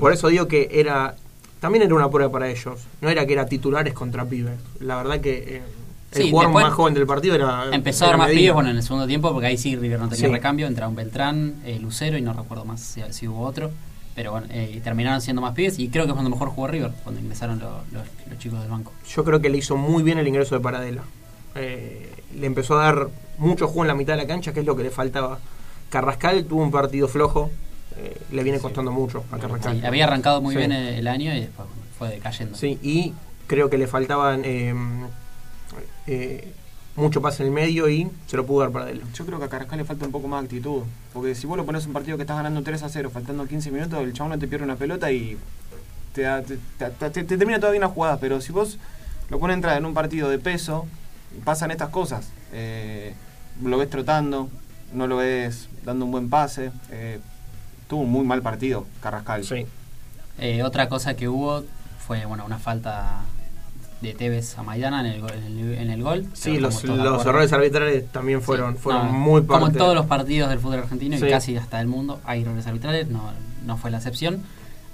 por 0.00 0.12
eso 0.12 0.28
digo 0.28 0.48
que 0.48 0.68
era 0.72 1.14
también 1.60 1.82
era 1.84 1.94
una 1.94 2.10
prueba 2.10 2.30
para 2.30 2.48
ellos. 2.48 2.80
No 3.00 3.08
era 3.08 3.26
que 3.26 3.32
era 3.32 3.46
titulares 3.46 3.94
contra 3.94 4.24
pibes. 4.24 4.58
La 4.80 4.96
verdad 4.96 5.20
que 5.20 5.56
eh, 5.56 5.62
el 6.12 6.22
Sí, 6.22 6.30
jugador 6.30 6.52
más 6.52 6.72
joven 6.72 6.94
del 6.94 7.06
partido 7.06 7.34
era 7.34 7.68
Empezó 7.72 8.04
a 8.04 8.08
era 8.08 8.16
dar 8.18 8.26
más 8.26 8.34
pibes 8.36 8.52
bueno, 8.54 8.70
en 8.70 8.76
el 8.76 8.82
segundo 8.82 9.06
tiempo, 9.06 9.32
porque 9.32 9.46
ahí 9.48 9.56
sí 9.58 9.76
River 9.76 9.98
no 10.00 10.08
tenía 10.08 10.26
Sí. 10.26 10.32
recambio. 10.32 10.66
Entraba 10.66 10.88
un 10.90 10.96
Beltrán, 10.96 11.54
eh, 11.64 11.78
Lucero 11.80 12.16
y 12.18 12.22
no 12.22 12.32
recuerdo 12.32 12.64
más 12.64 12.80
si, 12.80 13.02
si 13.10 13.28
hubo 13.28 13.40
otro. 13.44 13.70
Pero 14.14 14.32
bueno, 14.32 14.48
eh, 14.50 14.72
y 14.76 14.80
terminaron 14.80 15.20
siendo 15.20 15.40
más 15.42 15.54
pibes 15.54 15.78
y 15.78 15.88
creo 15.90 16.04
que 16.04 16.10
es 16.10 16.14
cuando 16.14 16.30
mejor 16.30 16.48
jugó 16.48 16.66
River, 16.66 16.90
cuando 17.04 17.20
ingresaron 17.20 17.60
lo- 17.60 17.82
los, 17.92 18.02
los 18.28 18.38
chicos 18.38 18.60
del 18.60 18.68
banco. 18.70 18.92
Yo 19.08 19.22
creo 19.24 19.40
que 19.40 19.48
le 19.48 19.58
hizo 19.58 19.76
muy 19.76 20.02
bien 20.02 20.18
el 20.18 20.26
ingreso 20.26 20.56
de 20.56 20.60
Paradela. 20.60 21.02
Eh, 21.54 22.10
le 22.36 22.46
empezó 22.46 22.78
a 22.78 22.84
dar 22.84 23.08
mucho 23.38 23.66
juego 23.66 23.82
en 23.84 23.88
la 23.88 23.94
mitad 23.94 24.14
de 24.14 24.22
la 24.22 24.26
cancha, 24.26 24.52
que 24.52 24.60
es 24.60 24.66
lo 24.66 24.76
que 24.76 24.82
le 24.82 24.90
faltaba. 24.90 25.38
Carrascal 25.90 26.44
tuvo 26.44 26.62
un 26.62 26.70
partido 26.70 27.08
flojo, 27.08 27.50
eh, 27.96 28.20
le 28.30 28.42
viene 28.42 28.58
costando 28.60 28.92
mucho 28.92 29.24
a 29.32 29.38
Carrascal. 29.38 29.80
Sí, 29.80 29.86
había 29.86 30.04
arrancado 30.04 30.40
muy 30.42 30.54
Sí. 30.54 30.58
bien 30.58 30.72
el, 30.72 30.94
el 30.94 31.08
año 31.08 31.32
y 31.34 31.40
después 31.40 31.68
fue 31.98 32.10
decayendo. 32.10 32.56
Sí, 32.56 32.78
y 32.82 33.14
creo 33.46 33.70
que 33.70 33.78
le 33.78 33.86
faltaban 33.86 34.42
eh, 34.44 34.74
eh, 36.06 36.52
mucho 36.96 37.22
pase 37.22 37.42
en 37.42 37.48
el 37.48 37.54
medio 37.54 37.88
y 37.88 38.10
se 38.26 38.36
lo 38.36 38.44
pudo 38.44 38.60
dar 38.60 38.70
Paradela. 38.70 39.04
Yo 39.14 39.24
creo 39.24 39.38
que 39.38 39.44
a 39.44 39.48
Carrascal 39.48 39.78
le 39.78 39.84
falta 39.84 40.04
un 40.04 40.12
poco 40.12 40.26
más 40.28 40.40
de 40.42 40.46
actitud. 40.46 40.82
Porque 41.12 41.34
si 41.34 41.46
vos 41.46 41.56
lo 41.56 41.64
pones 41.64 41.86
un 41.86 41.92
partido 41.92 42.16
que 42.16 42.22
estás 42.24 42.36
ganando 42.36 42.62
3 42.62 42.82
a 42.82 42.88
0, 42.88 43.10
faltando 43.12 43.46
15 43.46 43.70
minutos, 43.70 44.00
el 44.02 44.12
chabón 44.12 44.32
no 44.32 44.38
te 44.38 44.48
pierde 44.48 44.64
una 44.64 44.76
pelota 44.76 45.10
y 45.12 45.36
te, 46.12 46.22
da- 46.22 46.42
te, 46.42 46.56
te- 46.78 46.90
te- 46.90 47.24
te 47.24 47.38
termina 47.38 47.60
todavía 47.60 47.78
una 47.80 47.88
jugada. 47.88 48.18
Pero 48.18 48.40
si 48.40 48.52
vos 48.52 48.78
lo 49.30 49.38
pones 49.38 49.54
a 49.54 49.56
entrar 49.56 49.76
en 49.78 49.86
un 49.86 49.94
partido 49.94 50.28
de 50.28 50.38
peso, 50.38 50.86
pasan 51.44 51.70
estas 51.70 51.90
cosas. 51.90 52.30
Eh, 52.52 53.14
lo 53.62 53.78
ves 53.78 53.90
trotando, 53.90 54.48
no 54.92 55.06
lo 55.06 55.16
ves 55.16 55.68
dando 55.84 56.04
un 56.04 56.10
buen 56.12 56.28
pase. 56.30 56.70
Eh, 56.90 57.20
tuvo 57.88 58.02
un 58.02 58.10
muy 58.10 58.24
mal 58.24 58.42
partido 58.42 58.86
Carrascal. 59.02 59.44
Sí. 59.44 59.66
Eh, 60.38 60.62
otra 60.62 60.88
cosa 60.88 61.14
que 61.14 61.28
hubo 61.28 61.64
fue 62.06 62.24
bueno 62.26 62.44
una 62.44 62.58
falta 62.58 63.20
de 64.00 64.14
Tevez 64.14 64.56
a 64.56 64.62
Maidana 64.62 65.00
en 65.00 65.06
el, 65.06 65.20
gol- 65.20 65.32
en 65.32 65.58
el, 65.58 65.74
en 65.74 65.90
el 65.90 66.02
gol. 66.02 66.26
Sí, 66.32 66.50
Pero 66.52 66.60
los, 66.62 66.84
los 66.84 67.26
errores 67.26 67.52
arbitrales 67.52 68.06
también 68.12 68.40
fueron, 68.42 68.74
Sí, 68.74 68.80
fueron 68.80 69.06
no, 69.08 69.12
muy 69.12 69.42
Como 69.44 69.66
en 69.66 69.72
todos 69.74 69.94
los 69.96 70.06
partidos 70.06 70.48
del 70.50 70.60
fútbol 70.60 70.78
argentino 70.80 71.18
Sí. 71.18 71.26
y 71.26 71.30
casi 71.30 71.56
hasta 71.56 71.78
del 71.78 71.88
mundo, 71.88 72.20
hay 72.24 72.42
errores 72.42 72.66
arbitrales, 72.68 73.08
no, 73.08 73.30
no 73.66 73.76
fue 73.76 73.90
la 73.90 73.96
excepción. 73.96 74.42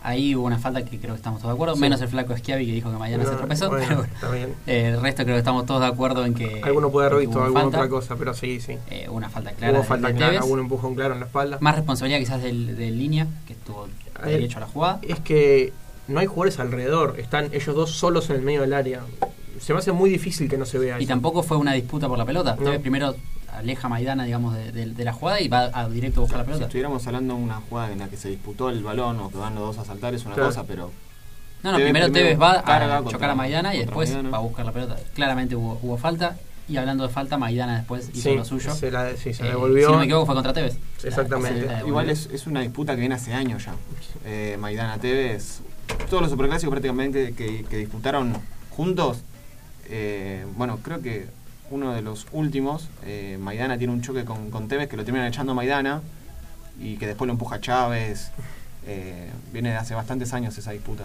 Ahí 0.06 0.34
hubo 0.36 0.44
una 0.46 0.58
falta 0.58 0.84
que 0.84 0.98
creo 0.98 1.14
que 1.14 1.16
estamos 1.16 1.40
todos 1.40 1.52
de 1.52 1.54
acuerdo, 1.54 1.74
Sí. 1.76 1.80
menos 1.80 2.00
el 2.02 2.08
flaco 2.08 2.36
Schiavi 2.36 2.66
que 2.66 2.72
dijo 2.72 2.90
que 2.92 2.98
Maidana 2.98 3.24
se 3.24 3.30
tropezó, 3.36 3.70
bueno, 3.70 3.84
pero 3.88 3.98
bueno, 4.00 4.12
está 4.14 4.30
bien. 4.30 4.54
eh, 4.66 4.88
el 4.94 5.00
resto 5.00 5.22
creo 5.24 5.34
que 5.34 5.38
estamos 5.38 5.64
todos 5.64 5.80
de 5.80 5.86
acuerdo 5.86 6.24
en 6.26 6.34
que. 6.34 6.60
Alguno 6.62 6.90
puede 6.90 7.06
haber 7.08 7.20
visto 7.20 7.42
alguna 7.42 7.62
falta. 7.62 7.78
otra 7.78 7.88
cosa, 7.88 8.14
pero 8.16 8.34
sí, 8.34 8.60
sí. 8.60 8.76
Eh, 8.90 9.08
una 9.08 9.30
falta 9.30 9.52
clara. 9.52 9.72
Hubo 9.78 9.82
falta 9.82 10.08
de 10.08 10.14
clara, 10.14 10.38
algún 10.40 10.60
empujón 10.60 10.94
claro 10.94 11.14
en 11.14 11.20
la 11.20 11.26
espalda. 11.26 11.56
Más 11.60 11.74
responsabilidad 11.74 12.18
quizás 12.20 12.42
del, 12.42 12.76
del 12.76 12.98
línea, 12.98 13.26
que 13.46 13.54
estuvo 13.54 13.88
derecho 14.24 14.58
a 14.58 14.60
la 14.60 14.66
jugada. 14.66 14.98
Es 15.02 15.20
que 15.20 15.72
no 16.06 16.20
hay 16.20 16.26
jugadores 16.26 16.58
alrededor, 16.60 17.16
están 17.18 17.46
ellos 17.54 17.74
dos 17.74 17.90
solos 17.92 18.28
en 18.28 18.36
el 18.36 18.42
medio 18.42 18.60
del 18.60 18.74
área. 18.74 19.00
Se 19.58 19.72
me 19.72 19.78
hace 19.78 19.92
muy 19.92 20.10
difícil 20.10 20.50
que 20.50 20.58
no 20.58 20.66
se 20.66 20.78
vea 20.78 20.98
Y 21.00 21.04
eso. 21.04 21.08
tampoco 21.08 21.42
fue 21.42 21.56
una 21.56 21.72
disputa 21.72 22.08
por 22.08 22.18
la 22.18 22.26
pelota. 22.26 22.56
No. 22.60 22.78
Primero 22.80 23.14
aleja 23.56 23.88
Maidana, 23.88 24.24
digamos, 24.24 24.54
de, 24.54 24.72
de- 24.72 24.86
de 24.86 25.04
la 25.04 25.12
jugada 25.12 25.40
y 25.40 25.48
va 25.48 25.70
a 25.72 25.88
directo 25.88 26.20
a 26.20 26.22
buscar 26.22 26.38
la 26.38 26.44
Si 26.44 26.48
pelota. 26.48 26.64
estuviéramos 26.66 27.06
hablando 27.06 27.34
de 27.36 27.40
una 27.42 27.60
jugada 27.68 27.92
en 27.92 27.98
la 28.00 28.08
que 28.08 28.16
se 28.16 28.28
disputó 28.28 28.70
el 28.70 28.82
balón 28.82 29.18
o 29.20 29.30
que 29.30 29.38
van 29.38 29.54
los 29.54 29.64
dos 29.76 29.78
a 29.78 29.84
saltar 29.84 30.14
es 30.14 30.24
una 30.24 30.34
Claro. 30.34 30.48
cosa, 30.50 30.64
pero 30.64 30.90
No, 31.62 31.72
no, 31.72 31.78
Tevez 31.78 31.90
primero 31.92 32.12
primero 32.12 32.28
Tevez 32.36 32.40
va 32.40 32.98
a 32.98 33.04
chocar 33.10 33.30
a 33.30 33.34
Maidana 33.34 33.74
y 33.74 33.78
después 33.78 34.10
Maidana. 34.10 34.30
va 34.30 34.38
a 34.38 34.40
buscar 34.40 34.66
la 34.66 34.72
pelota. 34.72 34.96
Claramente 35.14 35.56
hubo, 35.56 35.78
hubo 35.82 35.96
falta. 35.96 36.36
Y 36.66 36.78
hablando 36.78 37.06
de 37.06 37.12
falta, 37.12 37.36
Maidana 37.36 37.76
después 37.76 38.08
hizo 38.14 38.30
Sí, 38.30 38.36
lo 38.36 38.44
suyo. 38.44 38.74
se 38.74 38.90
la, 38.90 39.14
sí, 39.16 39.34
se 39.34 39.44
Eh, 39.46 39.50
devolvió. 39.50 39.86
Si 39.86 39.92
no 39.92 39.98
me 39.98 40.04
equivoco, 40.04 40.24
fue 40.26 40.34
contra 40.34 40.52
Tevez. 40.54 40.78
Exactamente. 41.02 41.60
La- 41.60 41.66
la 41.66 41.72
devolvió. 41.72 41.88
Igual 41.88 42.10
es, 42.10 42.26
es 42.32 42.46
una 42.46 42.60
disputa 42.60 42.94
que 42.94 43.00
viene 43.00 43.14
hace 43.14 43.34
años 43.34 43.66
ya. 43.66 43.74
Eh, 44.24 44.56
Maidana 44.58 44.96
Tevez, 44.98 45.60
todos 46.08 46.22
los 46.22 46.30
superclásicos 46.30 46.70
prácticamente 46.72 47.34
que, 47.34 47.64
que 47.68 47.76
disputaron 47.76 48.34
juntos, 48.70 49.18
eh, 49.88 50.46
bueno, 50.56 50.78
creo 50.82 51.02
que 51.02 51.26
uno 51.70 51.92
de 51.94 52.02
los 52.02 52.26
últimos, 52.32 52.88
eh, 53.04 53.36
Maidana 53.40 53.78
tiene 53.78 53.92
un 53.92 54.02
choque 54.02 54.24
con, 54.24 54.50
con 54.50 54.68
Tevez 54.68 54.88
que 54.88 54.96
lo 54.96 55.04
terminan 55.04 55.28
echando 55.28 55.52
a 55.52 55.54
Maidana 55.54 56.02
y 56.80 56.96
que 56.96 57.06
después 57.06 57.26
lo 57.26 57.32
empuja 57.32 57.56
a 57.56 57.60
Chávez. 57.60 58.30
Eh, 58.86 59.30
viene 59.50 59.70
de 59.70 59.76
hace 59.76 59.94
bastantes 59.94 60.34
años 60.34 60.58
esa 60.58 60.72
disputa. 60.72 61.04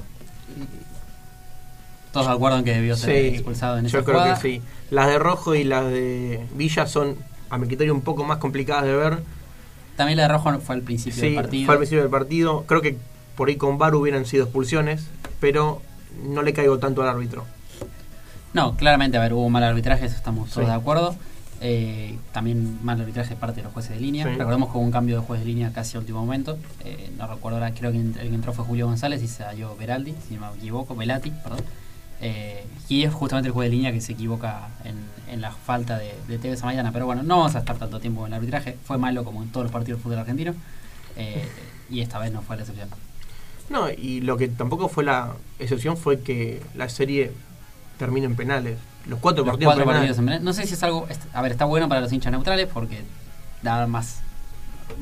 Todos 2.12 2.28
de 2.28 2.34
acuerdo 2.34 2.58
en 2.58 2.66
que 2.66 2.74
debió 2.74 2.98
ser 2.98 3.10
Sí, 3.32 3.36
expulsado 3.36 3.78
en 3.78 3.86
esa 3.86 4.00
yo 4.00 4.04
creo 4.04 4.18
jugada. 4.20 4.36
que 4.36 4.42
sí. 4.42 4.62
Las 4.90 5.08
de 5.08 5.18
Rojo 5.18 5.56
y 5.56 5.64
las 5.64 5.86
de 5.86 6.46
Villa 6.56 6.88
son, 6.88 7.16
a 7.50 7.58
mi 7.58 7.68
criterio, 7.68 7.94
un 7.94 8.02
poco 8.02 8.26
más 8.26 8.40
complicadas 8.40 8.84
de 8.84 8.94
ver. 8.96 9.20
También 9.96 10.18
la 10.18 10.24
de 10.24 10.30
Rojo 10.30 10.60
fue 10.60 10.76
al 10.76 10.82
principio 10.82 11.22
Sí, 11.22 11.28
del 11.28 11.36
partido. 11.36 11.66
fue 11.68 11.74
al 11.76 11.80
principio 11.80 12.02
del 12.02 12.12
partido. 12.12 12.64
Creo 12.68 12.82
que 12.82 12.98
por 13.38 13.48
ahí 13.48 13.56
con 13.56 13.78
VAR 13.78 13.96
hubieran 13.96 14.26
sido 14.26 14.44
expulsiones, 14.44 15.06
pero 15.40 15.82
no 16.26 16.42
le 16.42 16.52
caigo 16.52 16.80
tanto 16.80 17.02
al 17.04 17.08
árbitro. 17.08 17.46
No, 18.54 18.76
claramente, 18.76 19.18
a 19.18 19.22
ver, 19.22 19.34
hubo 19.34 19.50
mal 19.50 19.64
arbitraje, 19.64 20.06
eso 20.06 20.16
estamos 20.16 20.50
todos 20.50 20.66
Sí. 20.66 20.72
de 20.72 20.76
acuerdo. 20.78 21.16
Eh, 21.62 22.18
también 22.32 22.84
mal 22.86 23.00
arbitraje 23.02 23.32
de 23.32 23.36
parte 23.36 23.58
de 23.58 23.64
los 23.64 23.74
jueces 23.74 23.92
de 23.96 24.00
línea. 24.02 24.24
Sí. 24.26 24.32
Recordemos 24.32 24.72
que 24.72 24.78
hubo 24.78 24.84
un 24.86 24.92
cambio 24.92 25.20
de 25.20 25.26
juez 25.28 25.42
de 25.42 25.46
línea 25.46 25.72
casi 25.74 25.98
a 25.98 26.00
último 26.00 26.20
momento. 26.22 26.58
Eh, 26.86 27.12
no 27.18 27.28
recuerdo 27.28 27.58
ahora, 27.58 27.74
creo 27.74 27.92
que 27.92 28.00
el 28.00 28.14
que 28.14 28.28
entró 28.28 28.54
fue 28.54 28.64
Julio 28.66 28.86
González 28.88 29.22
y 29.22 29.28
se 29.28 29.44
salió 29.44 29.76
Beraldi, 29.76 30.16
si 30.28 30.36
no 30.36 30.50
me 30.52 30.58
equivoco, 30.58 30.96
Velati, 30.96 31.32
perdón. 31.32 31.60
Eh, 32.22 32.66
y 32.88 33.04
es 33.04 33.14
justamente 33.14 33.48
el 33.48 33.54
juez 33.54 33.70
de 33.70 33.76
línea 33.76 33.92
que 33.92 34.02
se 34.02 34.14
equivoca 34.14 34.70
en, 34.86 34.96
en 35.32 35.42
la 35.42 35.52
falta 35.52 35.98
de, 35.98 36.14
de 36.28 36.38
Tevez 36.38 36.62
a 36.64 36.66
Maidana. 36.66 36.92
Pero 36.94 37.06
bueno, 37.06 37.24
no 37.24 37.38
vamos 37.40 37.56
a 37.56 37.60
estar 37.60 37.78
tanto 37.78 38.00
tiempo 38.00 38.22
en 38.26 38.28
el 38.28 38.34
arbitraje. 38.36 38.78
Fue 38.86 38.98
malo 38.98 39.24
como 39.26 39.44
en 39.44 39.50
todos 39.50 39.66
los 39.66 39.72
partidos 39.72 39.98
del 40.00 40.04
fútbol 40.04 40.20
argentino. 40.20 40.54
Y 41.90 42.02
esta 42.02 42.20
vez 42.20 42.32
no 42.32 42.42
fue 42.42 42.56
la 42.56 42.62
excepción. 42.64 42.88
No, 43.70 43.90
y 43.90 44.22
lo 44.22 44.38
que 44.38 44.48
tampoco 44.48 44.88
fue 44.90 45.04
la 45.04 45.34
excepción 45.60 45.98
fue 45.98 46.22
que 46.22 46.62
la 46.76 46.88
serie 46.90 47.32
termina 48.00 48.26
en 48.26 48.36
penales. 48.36 48.80
Los 49.06 49.20
cuatro 49.20 49.44
Los 49.46 49.52
partidos 49.54 49.74
cuatro 49.76 49.86
penales. 49.86 50.00
partidos 50.10 50.18
en 50.20 50.26
penales. 50.26 50.44
No 50.44 50.54
sé 50.54 50.66
si 50.66 50.74
es 50.74 50.82
algo. 50.84 51.08
A 51.34 51.42
ver, 51.44 51.52
está 51.52 51.66
bueno 51.66 51.88
para 51.88 52.02
los 52.02 52.12
hinchas 52.12 52.32
neutrales 52.32 52.68
porque 52.74 53.04
da 53.62 53.86
más 53.86 54.22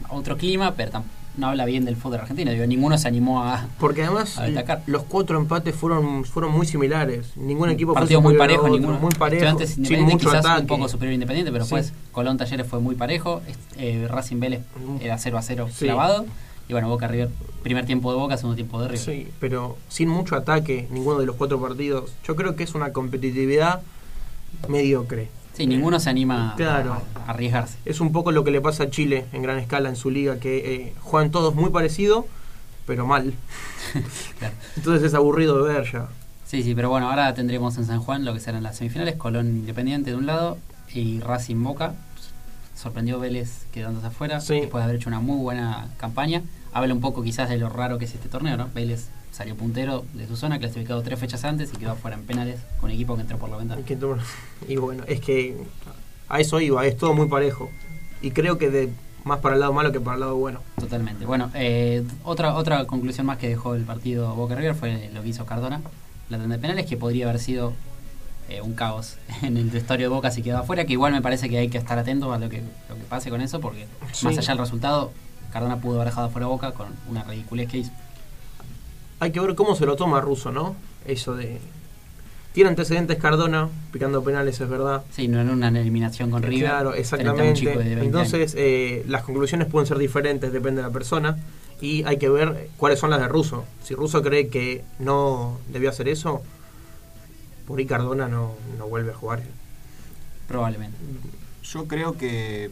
otro 0.09 0.35
clima, 0.37 0.73
pero 0.75 1.03
no 1.37 1.47
habla 1.49 1.65
bien 1.65 1.85
del 1.85 1.95
fútbol 1.95 2.19
argentino. 2.21 2.51
Digo, 2.51 2.65
ninguno 2.65 2.97
se 2.97 3.07
animó 3.07 3.43
a. 3.43 3.67
Porque 3.79 4.03
además 4.03 4.37
A 4.39 4.47
los 4.87 5.03
cuatro 5.03 5.37
empates 5.39 5.75
fueron 5.75 6.25
fueron 6.25 6.51
muy 6.51 6.65
similares. 6.65 7.37
Ningún 7.37 7.69
equipo 7.69 7.93
fue 7.93 8.01
partido 8.01 8.21
muy 8.21 8.33
superior 8.33 8.41
al 8.41 8.47
parejo, 8.61 8.73
otro, 8.75 8.77
ninguno. 8.79 8.99
muy 8.99 9.11
parejo, 9.17 9.59
sin 9.59 9.77
Independiente 9.85 10.13
mucho 10.13 10.29
quizás 10.29 10.45
ataque. 10.45 10.61
un 10.61 10.67
poco 10.67 10.87
superior 10.89 11.13
Independiente, 11.13 11.51
pero 11.51 11.65
Sí. 11.65 11.75
después 11.75 11.93
Colón 12.11 12.37
Talleres 12.37 12.65
fue 12.67 12.79
muy 12.79 12.95
parejo. 12.95 13.41
eh, 13.77 14.07
Racing 14.09 14.39
Vélez 14.39 14.61
era 14.99 15.17
0 15.19 15.37
a 15.37 15.41
0 15.43 15.69
Sí. 15.71 15.85
clavado. 15.85 16.25
Y 16.69 16.74
bueno, 16.74 16.89
Boca 16.89 17.07
River, 17.07 17.29
primer 17.63 17.86
tiempo 17.86 18.12
de 18.12 18.17
Boca, 18.17 18.36
segundo 18.38 18.55
tiempo 18.55 18.81
de 18.81 18.89
River. 18.89 19.00
Sí, 19.05 19.27
pero 19.39 19.77
sin 19.88 20.09
mucho 20.09 20.36
ataque, 20.36 20.88
ninguno 20.91 21.19
de 21.19 21.25
los 21.25 21.36
cuatro 21.38 21.59
partidos. 21.62 22.12
Yo 22.25 22.36
creo 22.36 22.55
que 22.55 22.63
es 22.63 22.75
una 22.75 22.91
competitividad 22.91 23.81
mediocre. 24.67 25.29
Sí, 25.53 25.65
ninguno 25.65 26.00
se 26.00 26.09
anima 26.09 26.51
a- 26.51 26.55
Claro. 26.55 27.01
a, 27.15 27.31
arriesgarse. 27.31 27.77
Es 27.86 28.00
un 28.00 28.12
poco 28.12 28.31
lo 28.31 28.43
que 28.43 28.51
le 28.51 28.62
pasa 28.62 28.83
a 28.83 28.89
Chile 28.89 29.25
en 29.33 29.41
gran 29.41 29.57
escala 29.57 29.89
en 29.89 29.95
su 29.95 30.09
liga, 30.12 30.39
que 30.39 30.75
eh, 30.75 30.93
juegan 31.01 31.31
todos 31.31 31.55
muy 31.55 31.69
parecido, 31.71 32.27
pero 32.86 33.07
mal. 33.07 33.33
Claro. 34.39 34.53
Entonces 34.75 35.03
es 35.03 35.13
aburrido 35.13 35.63
de 35.63 35.74
ver 35.74 35.91
ya. 35.91 36.07
Sí, 36.45 36.63
sí, 36.63 36.75
pero 36.75 36.89
bueno, 36.89 37.09
ahora 37.09 37.33
tendremos 37.33 37.77
en 37.77 37.86
San 37.86 38.00
Juan 38.01 38.24
lo 38.24 38.33
que 38.33 38.39
serán 38.39 38.63
las 38.63 38.77
semifinales, 38.77 39.15
Colón 39.15 39.47
Independiente 39.47 40.12
de 40.12 40.15
un 40.17 40.25
lado 40.25 40.57
y 40.93 41.19
Racing 41.21 41.62
Boca. 41.63 41.93
Sorprendió 42.75 43.19
Vélez 43.19 43.65
quedándose 43.74 44.07
afuera 44.07 44.39
Sí. 44.39 44.59
después 44.62 44.81
de 44.81 44.83
haber 44.83 44.97
hecho 44.97 45.09
una 45.09 45.19
muy 45.19 45.38
buena 45.38 45.88
campaña. 45.97 46.43
Habla 46.74 46.93
un 46.93 47.01
poco 47.01 47.24
quizás 47.24 47.50
de 47.50 47.57
lo 47.57 47.69
raro 47.69 47.97
que 47.97 48.05
es 48.05 48.13
este 48.13 48.29
torneo, 48.29 48.57
¿no? 48.57 48.69
Vélez 48.74 49.07
salió 49.31 49.55
puntero 49.55 50.05
de 50.13 50.27
su 50.27 50.36
zona, 50.36 50.59
clasificado 50.59 51.01
tres 51.01 51.19
fechas 51.19 51.43
antes 51.43 51.71
y 51.74 51.77
quedó 51.77 51.91
afuera 51.91 52.17
en 52.17 52.24
penales 52.24 52.59
con 52.79 52.91
equipo 52.91 53.15
que 53.15 53.21
entró 53.21 53.38
por 53.38 53.50
la 53.50 53.57
ventana. 53.57 53.81
Y 54.67 54.75
bueno, 54.77 55.03
es 55.08 55.19
que 55.21 55.58
a 56.30 56.39
eso 56.39 56.60
iba, 56.60 56.86
es 56.86 56.97
todo 56.97 57.13
muy 57.13 57.27
parejo. 57.27 57.69
Y 58.21 58.32
creo 58.32 58.58
que 58.58 58.69
de 58.69 58.89
más 59.23 59.39
para 59.39 59.56
el 59.56 59.60
lado 59.62 59.73
malo 59.73 59.91
que 59.91 59.99
para 59.99 60.15
el 60.15 60.21
lado 60.21 60.36
bueno. 60.36 60.62
Totalmente. 60.80 61.25
Bueno, 61.25 61.51
eh, 61.53 62.03
otra 62.23 62.56
otra 62.56 62.86
conclusión 62.86 63.25
más 63.25 63.38
que 63.38 63.49
dejó 63.49 63.75
el 63.75 63.84
partido 63.84 64.34
Boca 64.36 64.56
River 64.56 64.73
fue 64.75 65.10
lo 65.13 65.21
que 65.21 65.27
hizo 65.30 65.45
Cardona, 65.45 65.82
la 66.30 66.38
tanda 66.38 66.56
de 66.56 66.62
penales, 66.62 66.86
que 66.86 66.97
podría 66.97 67.27
haber 67.30 67.39
sido 67.39 67.73
eh, 68.49 68.62
un 68.62 68.73
caos 68.73 69.17
en 69.43 69.58
el 69.58 69.69
vestuario 69.69 70.10
de 70.10 70.15
Boca 70.15 70.32
si 70.32 70.41
quedaba 70.41 70.62
afuera, 70.62 70.86
que 70.86 70.93
igual 70.93 71.12
me 71.13 71.21
parece 71.21 71.49
que 71.49 71.58
hay 71.58 71.67
que 71.69 71.77
estar 71.77 71.99
atento 71.99 72.32
a 72.34 72.39
lo 72.39 72.49
que, 72.49 72.62
lo 72.89 72.95
que 72.95 73.03
pase 73.10 73.30
con 73.30 73.41
eso, 73.41 73.60
porque 73.60 73.86
Sí. 74.13 74.25
más 74.25 74.38
allá 74.38 74.49
del 74.53 74.58
resultado, 74.60 75.12
Cardona 75.51 75.77
pudo 75.77 75.95
haber 75.95 76.10
dejado 76.10 76.29
fuera 76.29 76.47
Boca 76.47 76.71
con 76.71 76.88
una 77.10 77.23
ridiculez 77.23 77.69
que 77.69 77.77
hizo. 77.79 77.91
Hay 79.19 79.31
que 79.31 79.39
ver 79.39 79.55
cómo 79.55 79.75
se 79.75 79.86
lo 79.86 79.95
toma 79.95 80.21
Russo, 80.21 80.51
¿no? 80.51 80.75
Eso 81.05 81.36
de... 81.36 81.60
Tiene 82.53 82.69
antecedentes 82.71 83.17
Cardona, 83.17 83.69
picando 83.91 84.23
penales, 84.23 84.60
es 84.60 84.67
verdad. 84.69 85.03
Sí, 85.12 85.27
no 85.27 85.39
en 85.39 85.49
una 85.49 85.67
eliminación 85.67 86.31
con 86.31 86.41
River. 86.41 86.69
Claro, 86.69 86.93
exactamente. 86.95 87.65
de 87.65 87.75
20 87.75 88.05
Entonces, 88.05 88.55
eh, 88.57 89.03
las 89.07 89.23
conclusiones 89.23 89.67
pueden 89.67 89.86
ser 89.86 89.97
diferentes, 89.99 90.51
depende 90.51 90.81
de 90.81 90.88
la 90.88 90.93
persona. 90.93 91.38
Y 91.81 92.03
hay 92.05 92.17
que 92.17 92.29
ver 92.29 92.69
cuáles 92.77 92.97
son 92.99 93.12
las 93.12 93.19
de 93.19 93.27
Russo. 93.27 93.65
Si 93.83 93.93
Russo 93.93 94.23
cree 94.23 94.47
que 94.47 94.83
no 94.97 95.60
debió 95.71 95.89
hacer 95.89 96.07
eso, 96.07 96.41
por 97.67 97.77
ahí 97.77 97.86
Cardona 97.86 98.27
no, 98.27 98.55
no 98.77 98.88
vuelve 98.88 99.12
a 99.12 99.15
jugar. 99.15 99.43
probablemente. 100.47 100.97
Yo 101.63 101.86
creo 101.88 102.17
que 102.17 102.71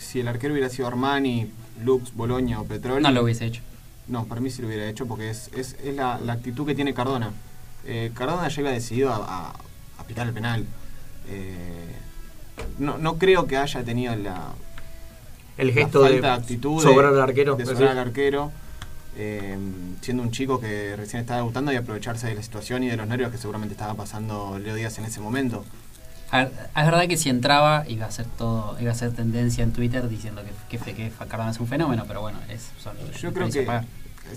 si 0.00 0.20
el 0.20 0.28
arquero 0.28 0.52
hubiera 0.54 0.68
sido 0.68 0.88
Armani, 0.88 1.50
Lux, 1.84 2.14
Boloña 2.14 2.60
o 2.60 2.64
Petrol. 2.64 3.02
No 3.02 3.10
lo 3.10 3.22
hubiese 3.22 3.46
hecho. 3.46 3.62
No, 4.08 4.24
para 4.24 4.40
mí 4.40 4.50
sí 4.50 4.60
lo 4.62 4.68
hubiera 4.68 4.88
hecho 4.88 5.06
porque 5.06 5.30
es, 5.30 5.50
es, 5.56 5.76
es 5.84 5.94
la, 5.94 6.18
la 6.18 6.32
actitud 6.34 6.66
que 6.66 6.74
tiene 6.74 6.92
Cardona. 6.94 7.30
Eh, 7.86 8.10
Cardona 8.14 8.48
ya 8.48 8.60
iba 8.60 8.70
decidido 8.70 9.12
a, 9.12 9.16
a- 9.16 9.54
a 9.98 10.04
picar 10.04 10.26
el 10.26 10.32
penal. 10.32 10.66
Eh, 11.28 11.92
no, 12.78 12.98
no 12.98 13.16
creo 13.18 13.46
que 13.46 13.56
haya 13.56 13.82
tenido 13.84 14.14
la, 14.16 14.48
El 15.56 15.68
la 15.68 15.74
gesto 15.74 16.00
falta 16.02 16.14
de 16.16 16.20
de 16.22 16.28
actitud 16.28 16.82
sobrar 16.82 17.12
al 17.14 17.20
arquero. 17.20 17.54
de 17.56 17.64
sobrar 17.66 17.90
al 17.90 17.98
arquero, 17.98 18.50
eh, 19.16 19.56
siendo 20.00 20.22
un 20.22 20.30
chico 20.30 20.60
que 20.60 20.96
recién 20.96 21.20
estaba 21.20 21.38
debutando 21.38 21.72
y 21.72 21.76
aprovecharse 21.76 22.26
de 22.26 22.34
la 22.34 22.42
situación 22.42 22.82
y 22.82 22.88
de 22.88 22.96
los 22.96 23.06
nervios 23.06 23.30
que 23.30 23.38
seguramente 23.38 23.74
estaba 23.74 23.94
pasando 23.94 24.58
Leo 24.58 24.74
Díaz 24.74 24.98
en 24.98 25.04
ese 25.04 25.20
momento. 25.20 25.64
A 26.32 26.38
ver, 26.38 26.52
es 26.76 26.84
verdad 26.84 27.08
que 27.08 27.16
si 27.16 27.28
entraba 27.28 27.84
iba 27.88 28.06
a 28.06 28.10
ser 28.10 28.26
todo, 28.26 28.76
iba 28.80 28.92
a 28.92 28.94
ser 28.94 29.12
tendencia 29.12 29.64
en 29.64 29.72
Twitter 29.72 30.08
diciendo 30.08 30.42
que, 30.68 30.78
que, 30.78 30.94
que 30.94 31.06
es 31.08 31.60
un 31.60 31.66
fenómeno, 31.66 32.04
pero 32.06 32.20
bueno, 32.20 32.38
es 32.48 32.68
son 32.82 32.94
Yo 33.20 33.32
creo 33.32 33.50
que 33.50 33.62
pagar. 33.62 33.84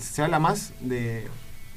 se 0.00 0.22
habla 0.22 0.38
más 0.40 0.72
de, 0.80 1.28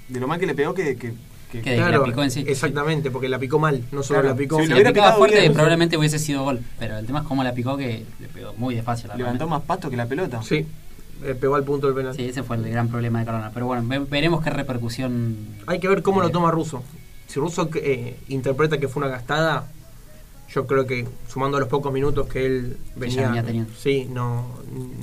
de 0.09 0.19
lo 0.19 0.27
mal 0.27 0.39
que 0.39 0.47
le 0.47 0.55
pegó 0.55 0.73
que, 0.73 0.95
que, 0.95 1.13
que- 1.51 1.61
Que- 1.61 1.75
Claro, 1.77 1.99
la 1.99 2.03
picó 2.03 2.23
en 2.23 2.31
sí. 2.31 2.43
exactamente, 2.47 3.09
porque 3.11 3.29
la 3.29 3.39
picó 3.39 3.57
mal, 3.59 3.81
no 3.93 4.03
solo 4.03 4.19
Claro, 4.21 4.33
la 4.33 4.35
picó. 4.37 4.57
si 4.57 4.63
Si 4.63 4.69
la 4.69 4.75
hubiera 4.75 4.89
picaba 4.91 5.07
picado 5.07 5.17
fuerte 5.19 5.39
bien, 5.39 5.53
probablemente 5.53 5.97
hubiese 5.97 6.19
sido 6.19 6.43
gol, 6.43 6.59
pero 6.79 6.97
el 6.97 7.05
tema 7.05 7.19
es 7.19 7.25
cómo 7.25 7.41
la 7.43 7.53
picó 7.53 7.77
que 7.77 8.03
le 8.19 8.27
pegó 8.27 8.53
muy 8.55 8.75
despacio 8.75 9.07
la 9.07 9.15
levantó 9.15 9.45
realmente. 9.45 9.59
más 9.59 9.61
pasto 9.67 9.89
que 9.89 9.95
la 9.97 10.07
pelota. 10.07 10.41
Sí, 10.43 10.65
eh, 11.23 11.35
pegó 11.39 11.55
al 11.55 11.63
punto 11.63 11.87
del 11.87 11.95
penal. 11.95 12.13
Sí, 12.15 12.25
ese 12.27 12.43
fue 12.43 12.57
el 12.57 12.69
gran 12.69 12.89
problema 12.89 13.19
de 13.19 13.25
Cardona. 13.25 13.51
Pero 13.53 13.65
bueno, 13.67 13.83
ve- 13.87 13.99
veremos 13.99 14.43
qué 14.43 14.49
repercusión. 14.49 15.37
Hay 15.67 15.79
que 15.79 15.87
ver 15.87 16.01
cómo 16.01 16.21
lo 16.21 16.29
toma 16.31 16.51
Russo. 16.51 16.83
Si 17.27 17.39
Russo 17.39 17.69
eh, 17.75 18.19
interpreta 18.27 18.77
que 18.77 18.87
fue 18.89 19.03
una 19.03 19.09
gastada, 19.11 19.67
yo 20.53 20.65
creo 20.67 20.85
que 20.87 21.07
sumando 21.27 21.59
los 21.59 21.67
pocos 21.69 21.91
minutos 21.93 22.27
que 22.27 22.45
él 22.45 22.77
venía, 22.95 23.27
venía 23.27 23.43
teniendo. 23.43 23.73
sí, 23.77 24.07
no, 24.11 24.47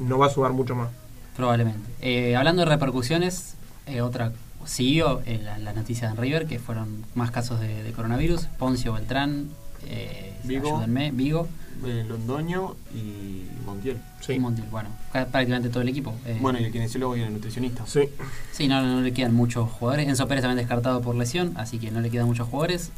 no 0.06 0.18
va 0.18 0.26
a 0.26 0.30
sumar 0.30 0.52
mucho 0.52 0.74
más. 0.74 0.88
Probablemente. 1.36 1.80
Eh, 2.00 2.36
hablando 2.36 2.60
de 2.64 2.66
repercusiones, 2.70 3.54
eh, 3.86 4.00
otra 4.00 4.32
siguió 4.64 5.20
eh, 5.26 5.40
la, 5.42 5.58
la 5.58 5.72
noticia 5.72 6.08
de 6.10 6.14
River, 6.20 6.46
que 6.46 6.58
fueron 6.58 7.04
más 7.14 7.30
casos 7.30 7.60
de, 7.60 7.82
de 7.82 7.92
coronavirus. 7.92 8.46
Poncio 8.58 8.92
Beltrán, 8.94 9.48
eh, 9.86 10.32
Vigo. 10.44 10.68
ayúdenme, 10.76 11.10
Vigo 11.10 11.48
Eh, 11.84 12.04
Londoño 12.08 12.76
y 12.94 13.42
Montiel. 13.66 13.98
Sí. 14.20 14.34
y 14.34 14.38
Montiel. 14.38 14.66
Bueno, 14.70 14.88
ca- 15.12 15.26
prácticamente 15.26 15.68
todo 15.68 15.82
el 15.82 15.88
equipo. 15.88 16.14
Eh, 16.24 16.38
Bueno, 16.40 16.58
y 16.60 16.64
el 16.64 16.72
kinesiólogo 16.72 17.16
y 17.16 17.20
el 17.22 17.32
nutricionista. 17.32 17.84
Sí. 17.86 18.08
Sí, 18.52 18.68
no, 18.68 18.80
no 18.80 19.00
le 19.02 19.12
quedan 19.12 19.34
muchos 19.34 19.70
jugadores. 19.70 20.08
Enzo 20.08 20.26
Pérez 20.28 20.42
también 20.42 20.58
descartado 20.58 21.02
por 21.02 21.14
lesión, 21.16 21.52
así 21.56 21.78
que 21.78 21.90
no 21.90 22.00
le 22.00 22.08
quedan 22.10 22.26
muchos 22.26 22.48
jugadores. 22.48 22.90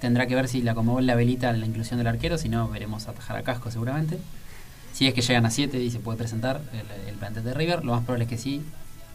Tendrá 0.00 0.26
que 0.26 0.34
ver 0.34 0.48
si 0.48 0.62
la 0.62 0.72
acomodó 0.72 1.00
la 1.00 1.14
velita 1.14 1.50
en 1.50 1.60
la 1.60 1.66
inclusión 1.66 1.98
del 1.98 2.06
arquero, 2.06 2.38
si 2.38 2.48
no, 2.48 2.68
veremos 2.68 3.06
atajar 3.08 3.36
a 3.36 3.42
Casco 3.42 3.70
seguramente. 3.70 4.18
Si 4.92 5.06
es 5.06 5.14
que 5.14 5.20
llegan 5.20 5.46
a 5.46 5.50
7 5.50 5.78
y 5.78 5.90
se 5.90 6.00
puede 6.00 6.18
presentar 6.18 6.60
el, 6.72 7.08
el 7.08 7.14
plantel 7.16 7.44
de 7.44 7.54
River, 7.54 7.84
lo 7.84 7.92
más 7.92 8.04
probable 8.04 8.24
es 8.24 8.30
que 8.30 8.38
sí. 8.38 8.62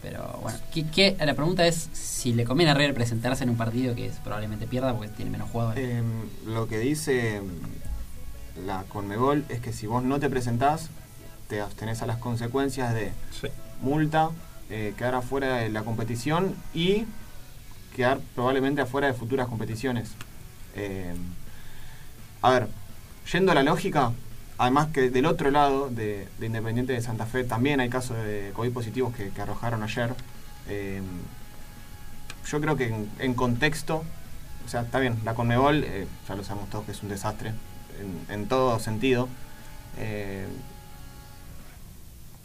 Pero 0.02 0.38
bueno, 0.42 0.58
¿qué, 0.72 0.86
qué- 0.86 1.16
la 1.24 1.34
pregunta 1.34 1.66
es 1.66 1.88
si 1.92 2.32
le 2.32 2.44
conviene 2.44 2.70
a 2.70 2.74
River 2.74 2.94
presentarse 2.94 3.42
en 3.44 3.50
un 3.50 3.56
partido 3.56 3.94
que 3.94 4.06
es- 4.06 4.16
probablemente 4.16 4.66
pierda 4.66 4.94
porque 4.94 5.08
tiene 5.10 5.30
menos 5.30 5.50
jugadores. 5.50 5.82
Eh, 5.84 6.02
lo 6.46 6.68
que 6.68 6.78
dice 6.78 7.40
mm, 7.40 8.66
la 8.66 8.84
Conmebol 8.84 9.44
es 9.48 9.60
que 9.60 9.72
si 9.72 9.86
vos 9.86 10.02
no 10.04 10.20
te 10.20 10.30
presentás, 10.30 10.90
te 11.48 11.60
abstenés 11.60 12.02
a 12.02 12.06
las 12.06 12.18
consecuencias 12.18 12.94
de 12.94 13.10
sí. 13.40 13.48
multa, 13.82 14.30
eh, 14.70 14.94
quedar 14.96 15.14
afuera 15.16 15.56
de 15.56 15.68
la 15.70 15.82
competición 15.82 16.54
y 16.74 17.04
quedar 17.94 18.20
probablemente 18.34 18.80
afuera 18.82 19.08
de 19.08 19.14
futuras 19.14 19.48
competiciones. 19.48 20.10
Eh, 20.76 21.14
a 22.42 22.50
ver, 22.50 22.68
yendo 23.32 23.52
a 23.52 23.54
la 23.54 23.62
lógica, 23.62 24.12
además 24.58 24.88
que 24.92 25.10
del 25.10 25.26
otro 25.26 25.50
lado 25.50 25.88
de, 25.88 26.28
de 26.38 26.46
Independiente 26.46 26.92
de 26.92 27.00
Santa 27.00 27.26
Fe 27.26 27.44
también 27.44 27.80
hay 27.80 27.88
casos 27.88 28.16
de 28.18 28.52
COVID 28.54 28.72
positivos 28.72 29.14
que, 29.14 29.32
arrojaron 29.40 29.82
ayer. 29.82 30.14
Eh, 30.68 31.02
yo 32.46 32.60
creo 32.60 32.76
que 32.76 32.94
en, 33.18 33.34
contexto 33.34 34.04
o 34.64 34.68
sea, 34.68 34.82
está 34.82 34.98
bien, 34.98 35.18
la 35.24 35.34
Conmebol, 35.34 35.84
eh, 35.84 36.06
ya 36.28 36.34
lo 36.34 36.44
sabemos 36.44 36.68
todos 36.70 36.84
que 36.84 36.92
es 36.92 37.02
un 37.02 37.08
desastre 37.08 37.52
en, 38.28 38.34
en 38.34 38.48
todo 38.48 38.78
sentido. 38.78 39.28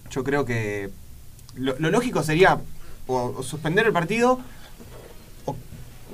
Yo 0.09 0.23
creo 0.23 0.45
que 0.45 0.89
lo, 1.55 1.73
lógico 1.79 2.23
sería 2.23 2.59
suspender 3.43 3.85
el 3.85 3.93
partido 3.93 4.39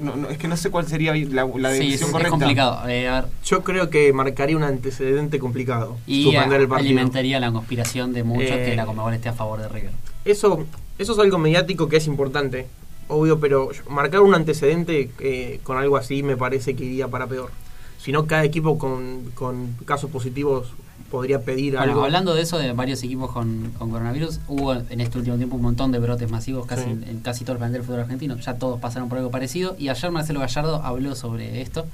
no, 0.01 0.15
no, 0.15 0.29
es 0.29 0.38
que 0.38 0.47
no 0.47 0.55
sé 0.57 0.69
cuál 0.69 0.88
sería 0.88 1.13
la, 1.15 1.45
la 1.45 1.71
Sí, 1.71 1.75
es, 1.75 1.79
decisión 1.79 2.07
es 2.07 2.12
correcta. 2.12 2.29
complicado. 2.31 2.88
Eh, 2.89 3.07
a 3.07 3.21
ver, 3.21 3.31
Yo 3.45 3.63
creo 3.63 3.89
que 3.89 4.13
marcaría 4.13 4.55
un 4.57 4.63
antecedente 4.63 5.39
complicado. 5.39 5.97
y 6.07 6.23
suspender 6.23 6.60
a- 6.60 6.62
el 6.63 6.67
partido. 6.67 6.89
alimentaría 6.91 7.39
la 7.39 7.51
conspiración 7.51 8.13
de 8.13 8.23
muchos 8.23 8.51
Eh, 8.51 8.65
que 8.65 8.75
la 8.75 8.86
Conmebol 8.86 9.13
esté 9.13 9.29
a 9.29 9.33
favor 9.33 9.60
de 9.62 9.67
River. 9.69 9.91
Eso, 10.25 10.65
eso 10.97 11.13
es 11.13 11.19
algo 11.19 11.38
mediático 11.38 11.88
que 11.88 11.97
es 11.97 12.07
importante, 12.07 12.67
obvio, 13.07 13.39
pero 13.39 13.69
marcar 13.89 14.21
un 14.21 14.36
antecedente 14.36 15.10
eh, 15.19 15.60
con 15.63 15.77
algo 15.77 15.97
así 15.97 16.23
me 16.23 16.36
parece 16.38 16.75
que 16.75 16.83
iría 16.86 17.07
para 17.07 17.27
peor. 17.27 17.51
Si 17.99 18.12
no, 18.12 18.25
cada 18.27 18.43
equipo 18.43 18.77
con, 18.77 19.31
con 19.36 19.73
casos 19.86 20.10
positivos 20.12 20.67
podría 21.12 21.39
pedir 21.41 21.75
Bueno, 21.77 21.91
algo. 21.93 22.03
hablando 22.03 22.33
de 22.36 22.41
eso, 22.41 22.57
de 22.57 22.73
varios 22.73 23.01
equipos 23.03 23.31
con, 23.31 23.71
con 23.77 23.89
coronavirus, 23.91 24.39
hubo 24.47 24.73
en 24.73 24.99
este 25.01 25.17
último 25.17 25.38
tiempo 25.38 25.55
un 25.55 25.62
montón 25.62 25.91
de 25.91 25.99
brotes 25.99 26.29
masivos 26.29 26.65
casi 26.65 26.83
Sí. 26.83 26.89
en, 26.89 27.03
en 27.05 27.19
casi 27.21 27.43
todo 27.45 27.53
el 27.53 27.57
plantel 27.60 27.79
del 27.81 27.86
fútbol 27.88 28.01
argentino. 28.01 28.36
Ya 28.38 28.55
todos 28.55 28.79
pasaron 28.79 29.07
por 29.10 29.17
algo 29.17 29.31
parecido. 29.31 29.75
Y 29.79 29.89
ayer 29.89 30.12
Marcelo 30.12 30.39
Gallardo 30.41 30.81
habló 30.83 31.15
sobre 31.15 31.62
esto, 31.62 31.86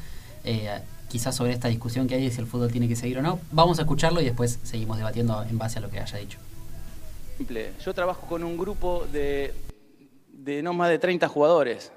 eh, 0.44 0.80
quizás 1.10 1.36
sobre 1.36 1.52
esta 1.54 1.68
discusión 1.68 2.08
que 2.08 2.16
hay 2.16 2.24
de 2.26 2.32
si 2.32 2.39
el 2.42 2.48
fútbol 2.48 2.72
tiene 2.72 2.88
que 2.88 2.96
seguir 2.96 3.20
o 3.20 3.22
no. 3.22 3.39
Vamos 3.52 3.78
a 3.78 3.84
escucharlo 3.84 4.20
y 4.22 4.26
después 4.26 4.60
seguimos 4.63 4.98
debatiendo 4.98 5.44
en 5.44 5.58
base 5.60 5.78
a 5.78 5.82
lo 5.82 5.89
que 5.89 6.00
haya 6.00 6.18
dicho. 6.18 6.39
simple. 7.38 7.72
Yo 7.84 7.94
trabajo 7.94 8.26
con 8.28 8.44
un 8.44 8.58
grupo 8.58 9.06
de, 9.12 9.54
de 10.32 10.63
no 10.63 10.74
más 10.74 10.89
de 10.89 10.98
30 11.00 11.28
jugadores. 11.28 11.92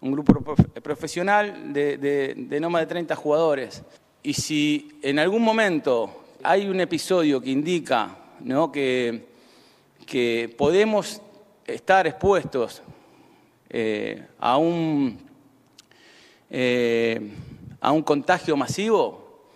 Un 0.00 0.12
grupo 0.12 0.34
prof- 0.34 0.60
profesional 0.82 1.72
de, 1.72 1.96
de- 1.96 2.34
de 2.36 2.60
no 2.60 2.68
más 2.70 2.82
de 2.82 2.86
30 2.86 3.16
jugadores. 3.16 3.82
Y 4.22 4.34
si 4.34 4.98
en 5.02 5.18
algún 5.18 5.42
momento 5.42 6.23
hay 6.44 6.68
un 6.68 6.78
episodio 6.80 7.40
que 7.40 7.50
indica 7.50 8.16
¿no? 8.40 8.70
que, 8.70 9.32
podemos 10.58 11.20
estar 11.66 12.06
expuestos 12.06 12.82
eh, 13.70 14.26
a, 14.38 14.58
un, 14.58 15.18
eh, 16.50 17.30
a 17.80 17.90
un 17.92 18.02
contagio 18.02 18.56
masivo, 18.56 19.48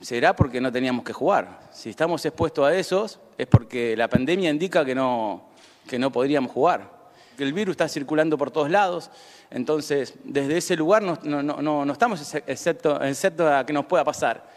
será 0.00 0.34
porque 0.36 0.60
no 0.60 0.70
teníamos 0.70 1.04
que 1.04 1.12
jugar. 1.12 1.68
Si 1.72 1.90
estamos 1.90 2.24
expuestos 2.24 2.64
a 2.66 2.74
esos, 2.74 3.18
es 3.36 3.46
porque 3.48 3.96
la 3.96 4.08
pandemia 4.08 4.50
indica 4.50 4.84
que 4.84 4.94
no, 4.94 5.48
que 5.88 5.98
no 5.98 6.12
podríamos 6.12 6.52
jugar. 6.52 6.94
El 7.36 7.52
virus 7.52 7.72
está 7.72 7.88
circulando 7.88 8.38
por 8.38 8.52
todos 8.52 8.70
lados, 8.70 9.10
entonces 9.50 10.14
desde 10.22 10.56
ese 10.58 10.76
lugar 10.76 11.02
no, 11.02 11.18
no- 11.24 11.42
no- 11.42 11.84
no- 11.84 11.92
estamos 11.92 12.20
ex- 12.20 12.44
excepto, 12.46 13.02
excepto 13.02 13.52
a 13.52 13.66
que 13.66 13.72
nos 13.72 13.86
pueda 13.86 14.04
pasar. 14.04 14.53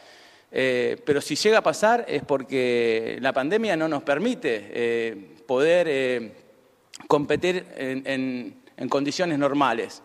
Eh, 0.52 1.02
pero 1.06 1.20
si 1.22 1.36
llega 1.36 1.58
a 1.58 1.62
pasar 1.64 2.06
es 2.08 2.24
porque 2.24 3.18
la 3.22 3.34
pandemia 3.34 3.76
no 3.76 3.88
nos 3.88 4.02
permite 4.04 4.70
eh, 4.72 5.36
poder 5.46 5.88
eh, 5.90 6.32
competir 7.08 7.66
en, 7.76 8.04
en- 8.78 8.90
condiciones 8.90 9.38
normales. 9.40 10.02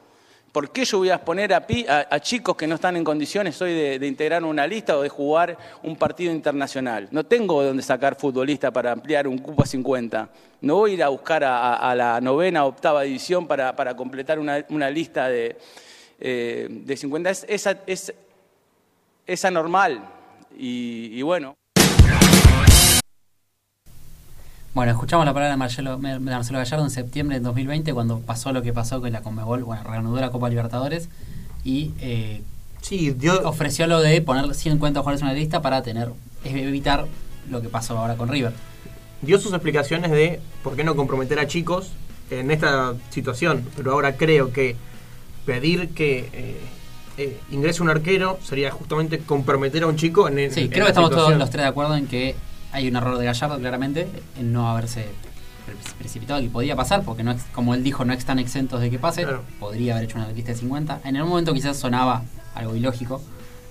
¿Por 0.51 0.71
qué 0.71 0.85
yo 0.85 0.99
voy 0.99 1.11
a 1.11 1.15
exponer 1.15 1.55
a, 1.55 1.67
pi- 1.67 1.87
a- 1.89 2.09
a 2.11 2.21
chicos 2.21 2.57
que 2.57 2.67
no 2.67 2.75
están 2.75 2.97
en 2.97 3.05
condiciones 3.05 3.61
hoy 3.63 3.73
de, 3.99 4.07
integrar 4.07 4.43
una 4.45 4.67
lista 4.67 4.99
o 4.99 5.03
de 5.03 5.09
jugar 5.09 5.57
un 5.83 5.97
partido 5.97 6.33
internacional? 6.33 7.09
No 7.11 7.25
tengo 7.25 7.61
de 7.63 7.69
dónde 7.69 7.83
sacar 7.83 8.17
futbolistas 8.17 8.71
para 8.73 8.93
ampliar 8.93 9.29
un 9.29 9.39
cupo 9.39 9.63
a 9.63 9.67
50. 9.67 10.29
No 10.63 10.77
voy 10.77 10.91
a 10.91 10.95
ir 10.95 11.03
a 11.05 11.09
buscar 11.09 11.45
a, 11.45 11.95
la 11.95 12.21
novena 12.21 12.65
o 12.65 12.69
octava 12.69 13.03
división 13.03 13.47
para, 13.47 13.75
completar 13.97 14.39
una, 14.39 14.59
lista 14.91 15.29
de, 15.29 15.57
de 16.19 16.97
50. 16.97 17.31
Es, 17.31 17.47
esa- 17.49 17.79
es, 17.87 18.13
es 19.27 19.45
anormal. 19.45 20.03
Y, 20.59 21.11
y 21.13 21.23
bueno. 21.23 21.57
Bueno, 24.75 24.93
escuchamos 24.93 25.27
la 25.27 25.35
palabra 25.35 25.51
de 25.51 25.59
Marcelo, 25.59 25.99
de 25.99 26.19
Marcelo 26.19 26.59
Gallardo 26.59 26.85
en 26.85 26.91
septiembre 26.91 27.39
de 27.39 27.45
2020 27.45 27.93
cuando 27.93 28.21
pasó 28.21 28.53
lo 28.53 28.63
que 28.63 28.73
pasó 28.73 29.01
con 29.01 29.13
la 29.13 29.21
Conmebol, 29.21 29.65
bueno, 29.65 29.83
reanudó 29.83 30.21
la 30.21 30.31
Copa 30.31 30.49
Libertadores 30.49 31.11
y 31.63 31.93
eh, 32.01 32.43
Sí, 32.83 33.13
dio, 33.13 33.49
ofreció 33.49 33.87
lo 33.87 34.01
de 34.01 34.21
poner 34.21 34.53
50 34.53 35.01
jugadores 35.01 35.23
en 35.23 35.29
una 35.29 35.35
lista 35.35 35.63
para 35.63 35.83
tener 35.83 36.11
evitar 36.45 37.07
lo 37.49 37.63
que 37.63 37.69
pasó 37.69 37.97
ahora 37.97 38.17
con 38.17 38.29
River. 38.29 38.53
dio 39.23 39.39
sus 39.39 39.53
explicaciones 39.53 40.11
de 40.11 40.41
por 40.65 40.75
qué 40.75 40.83
no 40.83 40.97
comprometer 40.97 41.39
a 41.39 41.47
chicos 41.47 41.93
en 42.31 42.51
esta 42.51 42.95
situación, 43.11 43.65
pero 43.77 43.93
ahora 43.93 44.17
creo 44.17 44.53
que 44.53 44.75
pedir 45.47 45.91
que 45.91 46.29
eh, 46.33 46.61
eh, 47.19 47.39
ingrese 47.51 47.83
un 47.83 47.91
arquero 47.91 48.39
sería 48.43 48.71
justamente 48.71 49.19
comprometer 49.19 49.83
a 49.83 49.87
un 49.87 49.97
chico 49.97 50.29
en, 50.29 50.39
en- 50.39 50.53
Sí, 50.53 50.61
en 50.63 50.69
creo 50.71 50.85
que 50.85 50.91
estamos 50.91 51.11
todos 51.11 51.37
los 51.37 51.51
tres 51.51 51.65
de 51.65 51.69
acuerdo 51.69 51.95
en 51.97 52.07
que 52.07 52.35
hay 52.73 52.89
un 52.89 52.97
error 52.97 53.19
de 53.19 53.25
Gallardo 53.27 53.59
claramente 53.59 54.09
en 54.39 54.53
no 54.53 54.69
haberse 54.71 55.07
pre- 55.67 55.75
precipitado 55.99 56.41
y 56.41 56.49
podía 56.49 56.75
pasar 56.75 57.03
porque 57.03 57.23
no 57.23 57.33
es, 57.33 57.43
como 57.55 57.75
él 57.75 57.83
dijo 57.85 58.05
no 58.05 58.13
están 58.15 58.39
exentos 58.39 58.81
de 58.81 58.91
que 58.91 58.99
pase. 58.99 59.23
Claro. 59.25 59.43
podría 59.61 59.93
haber 59.95 60.05
hecho 60.09 60.17
una 60.19 60.29
lista 60.29 60.53
de 60.53 60.59
50 60.59 61.01
en 61.05 61.17
el 61.17 61.25
momento 61.25 61.53
quizás 61.53 61.77
sonaba 61.77 62.23
algo 62.55 62.75
ilógico 62.77 63.21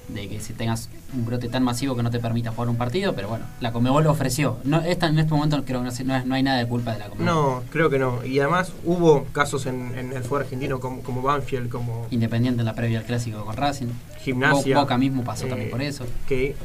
de 0.08 0.28
que 0.28 0.40
si 0.42 0.54
tengas 0.54 0.90
un 1.14 1.26
brote 1.26 1.48
tan 1.48 1.64
masivo 1.64 1.96
que 1.96 2.04
no 2.04 2.12
te 2.12 2.20
permita 2.20 2.52
jugar 2.52 2.68
un 2.70 2.76
partido 2.76 3.14
pero 3.16 3.30
bueno 3.30 3.46
la 3.62 3.72
Comebol 3.72 4.04
lo 4.04 4.12
ofreció 4.12 4.58
no 4.66 4.82
esta, 4.82 5.08
en 5.08 5.18
este 5.20 5.34
momento 5.34 5.56
creo 5.64 5.84
que 5.84 5.90
no, 6.04 6.06
no 6.20 6.26
no 6.26 6.36
hay 6.36 6.44
nada 6.44 6.58
de 6.58 6.68
culpa 6.68 6.92
de 6.94 7.00
la 7.00 7.06
Comebol 7.10 7.26
No, 7.26 7.64
creo 7.72 7.90
que 7.90 7.98
no. 8.00 8.24
Y 8.26 8.40
además 8.40 8.74
hubo 8.84 9.24
casos 9.32 9.66
en, 9.68 9.98
en 9.98 10.12
el 10.12 10.24
fútbol 10.24 10.42
argentino 10.42 10.80
como, 10.80 11.02
como 11.02 11.22
Banfield, 11.22 11.70
como 11.70 12.08
Independiente 12.12 12.60
en 12.62 12.66
la 12.66 12.76
previa 12.76 13.00
al 13.00 13.06
clásico 13.06 13.46
con 13.46 13.56
Racing 13.56 13.88
Gimnasia. 14.20 14.76
Bo- 14.76 14.82
Boca 14.82 14.98
mismo 14.98 15.24
pasó 15.24 15.46
eh, 15.46 15.50
también 15.50 15.70
por 15.72 15.82
eso 15.82 16.06
Que 16.28 16.56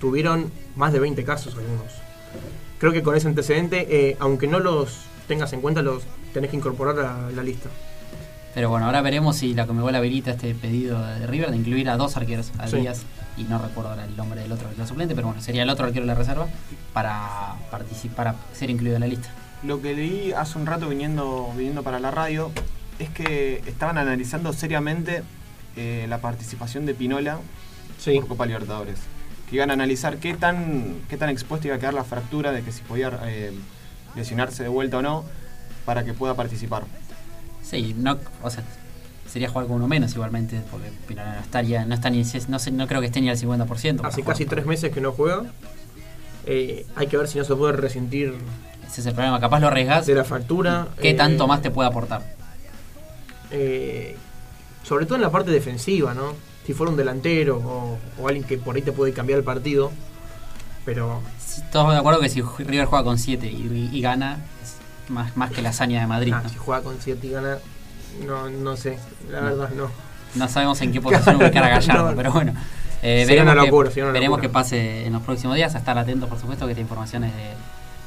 tuvieron 0.00 0.50
más 0.76 0.92
de 0.92 1.00
20 1.00 1.24
casos 1.24 1.54
algunos. 1.54 1.92
Creo 2.78 2.92
que 2.92 3.02
con 3.02 3.16
ese 3.16 3.28
antecedente, 3.28 3.86
eh, 4.10 4.16
aunque 4.20 4.46
no 4.46 4.58
los 4.60 5.00
tengas 5.28 5.52
en 5.52 5.60
cuenta, 5.60 5.82
los 5.82 6.02
tenés 6.34 6.50
que 6.50 6.56
incorporar 6.56 6.98
a 7.00 7.30
la 7.30 7.42
lista. 7.42 7.68
Pero 8.56 8.70
bueno, 8.70 8.86
ahora 8.86 9.02
veremos 9.02 9.36
si 9.36 9.52
la 9.52 9.66
Comebol 9.66 9.94
habilita 9.94 10.30
este 10.30 10.54
pedido 10.54 10.98
de 11.04 11.26
River 11.26 11.50
de 11.50 11.58
incluir 11.58 11.90
a 11.90 11.98
dos 11.98 12.16
arqueros, 12.16 12.52
a 12.58 12.66
Sí. 12.66 12.78
Díaz 12.78 13.02
y 13.36 13.42
no 13.42 13.58
recuerdo 13.58 13.90
ahora 13.90 14.06
el 14.06 14.16
nombre 14.16 14.40
del 14.40 14.50
otro 14.50 14.68
arquero 14.68 14.86
suplente, 14.86 15.14
pero 15.14 15.26
bueno, 15.26 15.42
sería 15.42 15.62
el 15.62 15.68
otro 15.68 15.84
arquero 15.84 16.04
de 16.04 16.06
la 16.06 16.14
reserva 16.14 16.46
para 16.94 17.56
participar, 17.70 18.32
para 18.32 18.54
ser 18.54 18.70
incluido 18.70 18.96
en 18.96 19.02
la 19.02 19.08
lista. 19.08 19.28
Lo 19.62 19.82
que 19.82 19.92
leí 19.94 20.32
hace 20.32 20.56
un 20.58 20.64
rato 20.64 20.88
viniendo, 20.88 21.52
viniendo 21.54 21.82
para 21.82 22.00
la 22.00 22.10
radio 22.10 22.50
es 22.98 23.10
que 23.10 23.62
estaban 23.66 23.98
analizando 23.98 24.54
seriamente 24.54 25.22
eh, 25.76 26.06
la 26.08 26.22
participación 26.22 26.86
de 26.86 26.94
Pinola 26.94 27.40
Sí. 27.98 28.14
por 28.20 28.28
Copa 28.28 28.46
Libertadores. 28.46 29.00
Que 29.50 29.56
iban 29.56 29.68
a 29.68 29.74
analizar 29.74 30.16
qué 30.16 30.32
tan, 30.32 31.02
qué 31.10 31.18
tan 31.18 31.28
expuesta 31.28 31.66
iba 31.66 31.76
a 31.76 31.78
quedar 31.78 31.92
la 31.92 32.04
fractura 32.04 32.52
de 32.52 32.62
que 32.62 32.72
si 32.72 32.80
podía 32.80 33.20
eh, 33.26 33.52
lesionarse 34.14 34.62
de 34.62 34.70
vuelta 34.70 34.96
o 34.96 35.02
no 35.02 35.24
para 35.84 36.06
que 36.06 36.14
pueda 36.14 36.32
participar. 36.32 36.84
Sí, 37.68 37.94
no, 37.98 38.18
o 38.42 38.50
sea, 38.50 38.62
sería 39.30 39.48
jugar 39.48 39.66
con 39.66 39.76
uno 39.76 39.88
menos 39.88 40.12
igualmente, 40.14 40.60
porque 40.70 40.88
no 41.14 41.22
estaría, 41.40 41.84
no 41.84 41.94
está 41.94 42.10
ni, 42.10 42.22
no, 42.48 42.58
sé, 42.58 42.70
no 42.70 42.86
creo 42.86 43.00
que 43.00 43.06
esté 43.08 43.20
ni 43.20 43.28
al 43.28 43.36
50%. 43.38 43.96
para 43.96 44.08
Hace 44.08 44.22
jugar. 44.22 44.34
casi 44.34 44.46
tres 44.46 44.66
meses 44.66 44.92
que 44.92 45.00
no 45.00 45.12
juega. 45.12 45.44
Eh, 46.46 46.86
hay 46.94 47.08
que 47.08 47.16
ver 47.16 47.26
si 47.26 47.38
no 47.38 47.44
se 47.44 47.56
puede 47.56 47.72
resentir 47.72 48.34
Ese 48.86 49.00
es 49.00 49.06
el 49.08 49.14
problema, 49.14 49.40
capaz 49.40 49.58
lo 49.58 49.66
arriesgas. 49.66 50.06
de 50.06 50.14
la 50.14 50.22
fractura. 50.24 50.88
¿Qué 51.00 51.10
eh, 51.10 51.14
tanto 51.14 51.46
más 51.48 51.60
te 51.60 51.70
puede 51.72 51.88
aportar? 51.88 52.22
eh, 53.50 54.16
sobre 54.82 55.06
todo 55.06 55.16
en 55.16 55.22
la 55.22 55.30
parte 55.30 55.50
defensiva, 55.50 56.14
¿no? 56.14 56.32
Si 56.64 56.72
fuera 56.72 56.90
un 56.90 56.96
delantero 56.96 57.58
o, 57.58 57.98
o 58.22 58.28
alguien 58.28 58.44
que 58.44 58.58
por 58.58 58.76
ahí 58.76 58.82
te 58.82 58.92
puede 58.92 59.12
cambiar 59.12 59.38
el 59.40 59.44
partido. 59.44 59.90
Pero 60.84 61.20
Todos 61.72 61.92
de 61.92 61.98
acuerdo 61.98 62.20
que 62.20 62.28
si 62.28 62.40
River 62.42 62.86
juega 62.86 63.04
con 63.04 63.18
7 63.18 63.46
y, 63.50 63.90
y 63.92 64.00
gana, 64.00 64.38
es 64.62 64.75
más, 65.08 65.36
más 65.36 65.50
que 65.50 65.62
la 65.62 65.70
hazaña 65.70 66.00
de 66.00 66.06
Madrid. 66.06 66.32
ah, 66.34 66.40
¿no? 66.42 66.48
si 66.48 66.56
juega 66.56 66.82
con 66.82 66.96
7 67.00 67.26
y 67.26 67.30
gana, 67.30 67.58
no, 68.26 68.48
no 68.50 68.76
sé, 68.76 68.98
la 69.30 69.40
verdad 69.40 69.70
no. 69.76 69.90
No 70.34 70.48
sabemos 70.48 70.80
en 70.82 70.92
qué 70.92 71.00
posición 71.02 71.36
ubicar 71.36 71.64
a 71.64 71.68
Gallardo, 71.68 72.12
pero 72.16 72.32
bueno. 72.32 72.52
eh, 73.02 73.24
veremos 73.26 73.54
que- 73.54 73.60
locura, 73.60 73.90
una 73.96 74.10
veremos 74.12 74.40
qué 74.40 74.48
pase 74.48 75.06
en 75.06 75.12
los 75.12 75.22
próximos 75.22 75.56
días. 75.56 75.74
A 75.74 75.78
estar 75.78 75.96
atentos, 75.98 76.28
por 76.28 76.38
supuesto, 76.38 76.66
que 76.66 76.72
esta 76.72 76.80
información 76.82 77.24
es 77.24 77.32
de, 77.34 77.50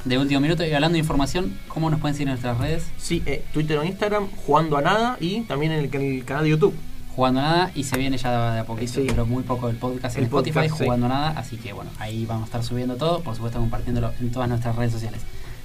de 0.04 0.18
último 0.18 0.40
minuto. 0.40 0.64
Y 0.64 0.72
hablando 0.72 0.94
de 0.94 1.00
información, 1.00 1.58
¿cómo 1.68 1.90
nos 1.90 1.98
pueden 2.00 2.14
seguir 2.14 2.28
en 2.28 2.32
nuestras 2.34 2.58
redes? 2.58 2.84
Sí, 2.98 3.22
eh, 3.26 3.44
Twitter 3.52 3.78
o 3.78 3.84
Instagram, 3.84 4.28
jugando 4.46 4.76
a 4.76 4.82
nada 4.82 5.16
y 5.20 5.40
también 5.42 5.72
en 5.72 5.80
el, 5.80 5.94
en 5.94 6.02
el 6.18 6.24
canal 6.24 6.44
de 6.44 6.50
YouTube. 6.50 6.74
Jugando 7.16 7.40
Nada 7.42 7.72
y 7.74 7.82
se 7.84 7.98
viene 7.98 8.16
ya 8.16 8.52
de 8.54 8.60
a 8.60 8.64
poquito, 8.64 8.92
Sí. 8.94 9.04
pero 9.08 9.26
muy 9.26 9.42
poco 9.42 9.68
el 9.68 9.76
podcast 9.76 10.14
en 10.16 10.20
El 10.22 10.26
Spotify, 10.26 10.54
podcast, 10.60 10.78
sí. 10.78 10.84
Jugando 10.84 11.08
Nada. 11.08 11.30
Así 11.36 11.56
que 11.56 11.72
bueno, 11.72 11.90
ahí 11.98 12.24
vamos 12.24 12.44
a 12.44 12.46
estar 12.46 12.62
subiendo 12.62 12.94
todo, 12.96 13.20
por 13.20 13.34
supuesto 13.34 13.58
compartiéndolo 13.58 14.12
en 14.20 14.30
todas 14.30 14.48
nuestras 14.48 14.76
redes 14.76 14.92
sociales. 14.92 15.20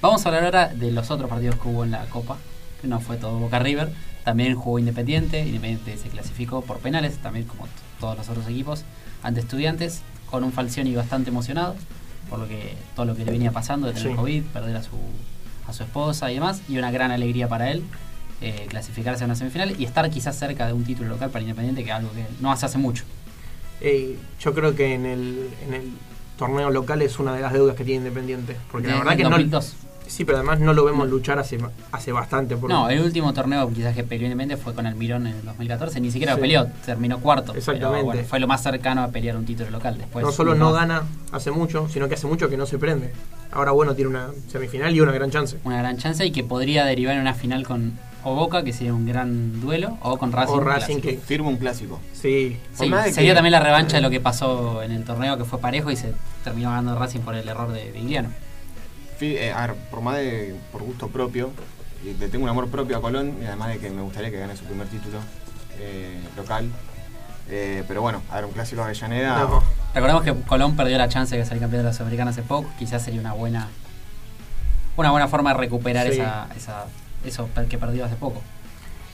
Vamos 0.06 0.24
a 0.24 0.30
hablar 0.30 0.46
ahora 0.46 0.68
de 0.68 0.91
los 0.91 1.10
otros 1.10 1.28
partidos 1.28 1.56
que 1.56 1.68
hubo 1.68 1.84
en 1.84 1.89
la 1.89 2.06
Copa, 2.06 2.38
que 2.80 2.88
no 2.88 3.00
fue 3.00 3.18
todo 3.18 3.39
Boca 3.39 3.58
River. 3.58 3.91
También 4.24 4.54
jugó 4.56 4.78
Independiente, 4.78 5.39
Independiente 5.39 5.98
se 5.98 6.10
clasificó 6.10 6.62
por 6.62 6.78
penales, 6.78 7.18
también 7.18 7.48
como 7.48 7.68
todos 8.00 8.15
los 8.15 8.30
otros 8.30 8.46
equipos, 8.48 8.84
ante 9.24 9.39
estudiantes, 9.39 10.02
con 10.30 10.44
un 10.44 10.52
Falcioni 10.52 10.94
bastante 10.94 11.32
emocionado, 11.32 11.76
por 12.30 12.38
lo 12.38 12.48
que 12.48 12.76
todo 12.96 13.08
lo 13.08 13.15
que 13.15 13.26
le 13.26 13.32
venía 13.32 13.52
pasando 13.52 13.88
de 13.88 13.94
tener 13.94 14.10
Sí. 14.12 14.15
COVID, 14.15 14.44
perder 14.44 14.76
a 14.76 14.84
su, 14.84 14.91
a 15.68 15.74
su 15.74 15.82
esposa 15.82 16.30
y 16.30 16.36
demás, 16.36 16.62
y 16.70 16.78
una 16.78 16.91
gran 16.91 17.10
alegría 17.10 17.48
para 17.48 17.72
él. 17.72 17.82
eh, 18.41 18.68
clasificarse 18.70 19.24
a 19.24 19.26
una 19.26 19.36
semifinal 19.36 19.74
y 19.80 19.86
estar 19.86 20.08
quizás 20.12 20.38
cerca 20.38 20.68
de 20.68 20.74
un 20.74 20.84
título 20.84 21.10
local 21.10 21.32
para 21.32 21.41
Independiente, 21.41 21.84
que 21.84 21.89
es 21.89 21.96
algo 21.96 22.12
que 22.12 22.26
no 22.41 22.52
hace 22.52 22.68
hace 22.68 22.78
mucho. 22.78 23.06
Eh, 23.82 24.20
yo 24.41 24.54
creo 24.54 24.76
que 24.76 24.94
en 24.94 25.06
el, 25.08 25.50
en 25.65 25.74
el 25.74 25.91
torneo 26.38 26.70
local 26.70 27.02
es 27.02 27.18
una 27.18 27.34
de 27.34 27.41
las 27.41 27.54
deudas 27.54 27.76
que 27.78 27.84
tiene 27.86 28.00
Independiente. 28.06 28.58
Porque 28.72 28.88
la 28.88 28.94
De- 28.94 29.00
verdad 29.00 29.13
en 29.13 29.18
que 29.18 29.24
no. 29.24 29.30
2002. 29.32 29.74
Sí, 30.08 30.24
pero 30.26 30.38
además 30.38 30.60
no 30.60 30.74
lo 30.74 30.86
vemos 30.86 31.10
luchar 31.10 31.39
hace, 31.39 31.58
hace 31.91 32.12
bastante. 32.12 32.56
Por, 32.58 32.70
No, 32.70 32.89
el 32.89 33.02
último 33.02 33.34
torneo 33.34 33.70
quizás 33.74 33.96
que 33.96 34.04
peleó 34.04 34.26
Independiente 34.28 34.62
fue 34.63 34.74
con 34.74 34.86
el 34.88 34.96
Mirón 34.96 35.28
en 35.28 35.36
el 35.36 35.46
2014, 35.46 36.00
ni 36.00 36.12
siquiera 36.12 36.36
Sí. 36.36 36.41
peleó, 36.41 36.68
terminó 36.86 37.20
cuarto. 37.20 37.48
pero 37.54 37.60
Exactamente. 37.60 38.04
bueno, 38.04 38.24
fue 38.24 38.39
lo 38.39 38.48
más 38.48 38.63
cercano 38.63 39.04
a 39.04 39.08
pelear 39.10 39.36
un 39.38 39.46
título 39.46 39.70
local. 39.72 39.98
Después 39.98 40.24
no 40.26 40.32
solo 40.32 40.56
no 40.56 40.65
más. 40.72 40.82
gana 40.82 41.04
hace 41.32 41.52
mucho, 41.52 41.88
sino 41.89 42.08
que 42.08 42.13
hace 42.15 42.28
mucho 42.28 42.50
que 42.50 42.58
no 42.58 42.65
se 42.65 42.78
prende. 42.78 43.12
Ahora, 43.52 43.72
bueno, 43.72 43.96
tiene 43.96 44.10
una 44.12 44.28
semifinal 44.52 44.94
y 44.96 45.02
una 45.02 45.12
gran 45.12 45.32
chance. 45.32 45.58
Una 45.63 45.78
gran 45.80 45.98
chance 45.98 46.26
y 46.26 46.32
que 46.32 46.44
podría 46.44 46.86
derivar 46.86 47.15
en 47.15 47.22
una 47.22 47.34
final 47.34 47.65
con 47.65 47.94
o 48.28 48.34
Boca, 48.34 48.63
que 48.63 48.74
sería 48.74 48.91
un 48.91 49.06
gran 49.06 49.62
duelo, 49.62 50.00
o 50.02 50.18
con 50.18 50.32
Racing. 50.32 50.54
o 50.56 50.60
Racing, 50.60 50.98
que 51.00 51.18
Firma 51.18 51.48
un 51.50 51.58
clásico. 51.58 52.00
sí. 52.13 52.58
De 52.80 53.12
sería 53.13 53.32
que- 53.32 53.36
también 53.36 53.52
la 53.52 53.60
revancha 53.60 53.98
de 53.98 54.02
lo 54.02 54.10
que 54.10 54.20
pasó 54.20 54.82
en 54.82 54.91
el 54.91 55.04
torneo 55.04 55.38
que 55.38 55.46
fue 55.46 55.60
parejo 55.60 55.91
y 55.91 55.96
se 55.96 56.12
terminó 56.44 56.70
ganando 56.72 56.98
Racing 56.98 57.20
por 57.20 57.36
el 57.36 57.48
error 57.48 57.72
de. 57.72 57.91
Fi- 57.94 58.00
eh, 59.21 59.51
a 59.51 59.67
ver, 59.67 59.75
por 59.91 60.01
más 60.01 60.17
de 60.17 60.56
por 60.71 60.84
gusto 60.84 61.08
propio, 61.10 61.51
y 62.04 62.13
le 62.13 62.28
tengo 62.30 62.43
un 62.43 62.49
amor 62.49 62.67
propio 62.69 62.97
a 62.97 63.01
Colón, 63.01 63.38
y 63.41 63.45
además 63.45 63.69
de 63.69 63.80
que 63.80 63.89
me 63.89 64.01
gustaría 64.01 64.30
que 64.32 64.38
gane 64.39 64.56
su 64.56 64.65
primer 64.65 64.88
título 64.88 65.19
eh, 65.80 66.19
local. 66.38 66.69
Eh, 67.49 67.84
pero 67.88 68.01
bueno, 68.01 68.21
a 68.32 68.36
ver, 68.36 68.45
un 68.45 68.51
clásico 68.51 68.82
de 68.82 68.86
Avellaneda. 68.88 69.39
No. 69.43 69.63
Recordemos 69.93 70.23
que 70.23 70.34
Colón 70.47 70.75
perdió 70.75 70.97
la 70.97 71.08
chance 71.10 71.38
de 71.38 71.45
salir 71.45 71.62
campeón 71.62 71.84
de 71.84 71.89
la 71.89 71.93
Sudamericana 71.93 72.32
hace 72.32 72.41
poco, 72.41 72.69
quizás 72.80 73.04
sería 73.04 73.19
una 73.21 73.34
buena 73.34 73.67
una 74.97 75.12
buena 75.12 75.28
forma 75.28 75.54
de 75.54 75.60
recuperar 75.60 76.08
Sí. 76.08 76.13
esa, 76.13 76.47
esa, 76.56 76.86
eso 77.25 77.49
que 77.69 77.78
perdió 77.78 78.06
hace 78.06 78.15
poco. 78.15 78.41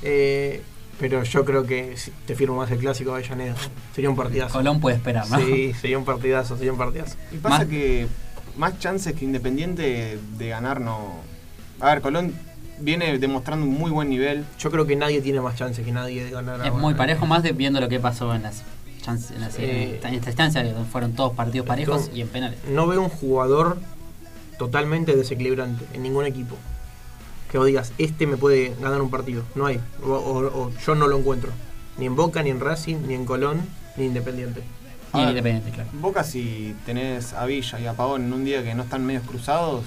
Eh, 0.04 0.62
pero 1.00 1.24
yo 1.24 1.44
creo 1.44 1.66
que 1.66 1.98
sí, 1.98 2.12
te 2.28 2.36
firmo 2.36 2.56
más 2.58 2.70
el 2.70 2.78
clásico 2.78 3.12
de 3.16 3.18
Avellaneda. 3.24 3.56
Sería 3.96 4.10
un 4.10 4.16
partidazo. 4.16 4.54
Colón 4.54 4.80
puede 4.80 4.98
esperar, 4.98 5.28
¿no? 5.30 5.38
Sí, 5.40 5.74
sería 5.74 5.98
un 5.98 6.06
partidazo, 6.06 6.56
sería 6.56 6.72
un 6.72 6.78
partidazo. 6.78 7.16
Y 7.32 7.38
pasa 7.38 7.58
Más- 7.60 7.68
que 7.68 8.08
más 8.58 8.80
chances 8.80 9.14
que 9.14 9.26
Independiente 9.26 10.20
de 10.38 10.50
ganar 10.50 10.82
no. 10.82 11.16
A 11.80 11.88
ver, 11.88 12.02
Colón 12.02 12.34
viene 12.80 13.18
demostrando 13.18 13.66
un 13.66 13.74
muy 13.74 13.92
buen 13.92 14.10
nivel. 14.10 14.46
Yo 14.60 14.72
creo 14.72 14.86
que 14.88 14.96
nadie 14.96 15.22
tiene 15.22 15.42
más 15.42 15.56
chance 15.56 15.84
que 15.84 15.92
nadie 15.92 16.24
de 16.26 16.32
ganar. 16.32 16.66
Es 16.66 16.74
muy 16.74 16.94
parejo, 16.94 17.26
más 17.26 17.44
de 17.44 17.52
viendo 17.54 17.80
lo 17.80 17.90
que 17.90 18.00
pasó 18.00 18.34
en 18.34 18.44
las 18.44 18.64
chance- 19.04 19.34
en, 19.34 19.42
las- 19.42 19.58
Eh, 19.58 20.00
en 20.04 20.14
esta 20.14 20.30
instancia, 20.30 20.64
que 20.64 20.74
fueron 20.92 21.14
todos 21.14 21.34
partidos 21.34 21.68
parejos 21.68 22.10
y 22.14 22.22
en 22.22 22.28
penales. 22.28 22.60
No 22.70 22.88
veo 22.88 23.02
un 23.02 23.10
jugador 23.10 23.78
totalmente 24.58 25.16
desequilibrante 25.16 25.86
en 25.94 26.04
ningún 26.04 26.26
equipo. 26.26 26.56
Que 27.52 27.58
vos 27.58 27.68
digas, 27.68 27.92
este 27.98 28.28
me 28.28 28.38
puede 28.38 28.74
ganar 28.80 29.02
un 29.02 29.10
partido. 29.10 29.44
No 29.56 29.66
hay. 29.66 29.80
O, 30.04 30.12
o- 30.12 30.62
o 30.66 30.72
yo 30.86 30.96
no 30.96 31.08
lo 31.08 31.18
encuentro. 31.18 31.52
Ni 31.98 32.06
en 32.06 32.16
Boca, 32.16 32.42
ni 32.44 32.50
en 32.50 32.60
Racing, 32.60 32.98
ni 33.08 33.14
en 33.16 33.26
Colón, 33.26 33.62
ni 33.98 34.06
Independiente. 34.06 34.62
Y 35.14 35.18
A 35.18 35.20
en 35.20 35.26
ver, 35.26 35.38
Independiente, 35.38 35.72
claro. 35.72 35.90
Boca, 35.94 36.24
si 36.24 36.76
tenés 36.86 37.34
a 37.34 37.46
Villa 37.46 37.80
y 37.80 37.86
a 37.88 37.94
Pavón 37.94 38.24
en 38.26 38.34
un 38.34 38.46
día 38.46 38.64
que 38.64 38.74
no 38.76 38.84
están 38.84 39.06
medios 39.06 39.24
cruzados, 39.24 39.84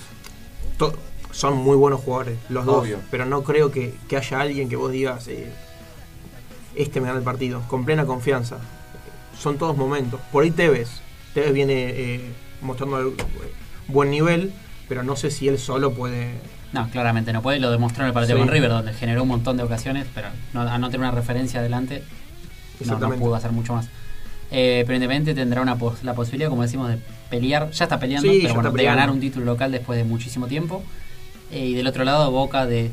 To- 0.79 0.95
son 1.31 1.57
muy 1.57 1.77
buenos 1.77 2.01
jugadores, 2.01 2.39
los 2.49 2.67
Obvio. 2.69 2.97
dos. 2.97 3.05
Pero 3.11 3.25
no 3.25 3.43
creo 3.43 3.71
que, 3.73 3.95
que 4.09 4.17
haya 4.17 4.41
alguien 4.41 4.69
que 4.69 4.77
vos 4.77 4.93
digas, 4.93 5.27
eh, 5.29 5.51
este 6.75 7.01
me 7.01 7.07
gana 7.07 7.19
el 7.19 7.25
partido. 7.25 7.63
Con 7.69 7.85
plena 7.85 8.05
confianza. 8.07 8.59
Son 9.39 9.57
todos 9.59 9.77
momentos. 9.77 10.21
Por 10.33 10.45
ahí 10.45 10.51
Tevez. 10.51 10.89
Tevez 11.33 11.53
viene 11.53 11.91
eh, 11.91 12.33
mostrando 12.61 12.99
el- 13.01 13.15
buen 13.89 14.11
nivel, 14.11 14.53
pero 14.89 15.03
no 15.03 15.17
sé 15.17 15.31
si 15.31 15.49
él 15.49 15.59
solo 15.59 15.93
puede 15.95 16.35
No, 16.73 16.89
claramente 16.91 17.33
no 17.33 17.41
puede. 17.43 17.61
Lo 17.61 17.71
demostró 17.71 18.03
en 18.03 18.09
el 18.09 18.15
partido 18.15 18.37
Sí. 18.37 18.43
con 18.45 18.53
River, 18.53 18.71
donde 18.71 18.93
generó 18.95 19.23
un 19.23 19.29
montón 19.29 19.57
de 19.57 19.63
ocasiones, 19.63 20.07
pero 20.15 20.29
no, 20.53 20.63
a 20.63 20.77
no 20.79 20.89
tener 20.89 21.01
una 21.07 21.11
referencia 21.13 21.61
adelante, 21.61 22.03
no, 22.85 22.99
pudo 23.17 23.35
hacer 23.37 23.53
mucho 23.53 23.75
más. 23.75 23.89
Eh, 24.57 24.85
pero 24.87 24.95
Independiente 24.95 25.35
tendrá 25.35 25.61
una 25.63 25.77
pos- 25.77 26.05
la 26.05 26.15
posibilidad, 26.15 26.49
como 26.49 26.63
decimos, 26.63 26.89
de 26.89 26.99
pelear. 27.29 27.71
Ya 27.73 27.85
está 27.87 27.99
peleando, 27.99 28.31
Sí, 28.31 28.39
pero 28.43 28.55
bueno, 28.55 28.71
de 28.71 28.85
ganar 28.85 29.11
un 29.11 29.19
título 29.19 29.45
local 29.45 29.73
después 29.73 29.97
de 29.99 30.05
muchísimo 30.05 30.47
tiempo. 30.47 30.83
Eh, 31.51 31.67
y 31.67 31.75
del 31.75 31.87
otro 31.89 32.05
lado, 32.05 32.31
Boca 32.31 32.65
de 32.65 32.91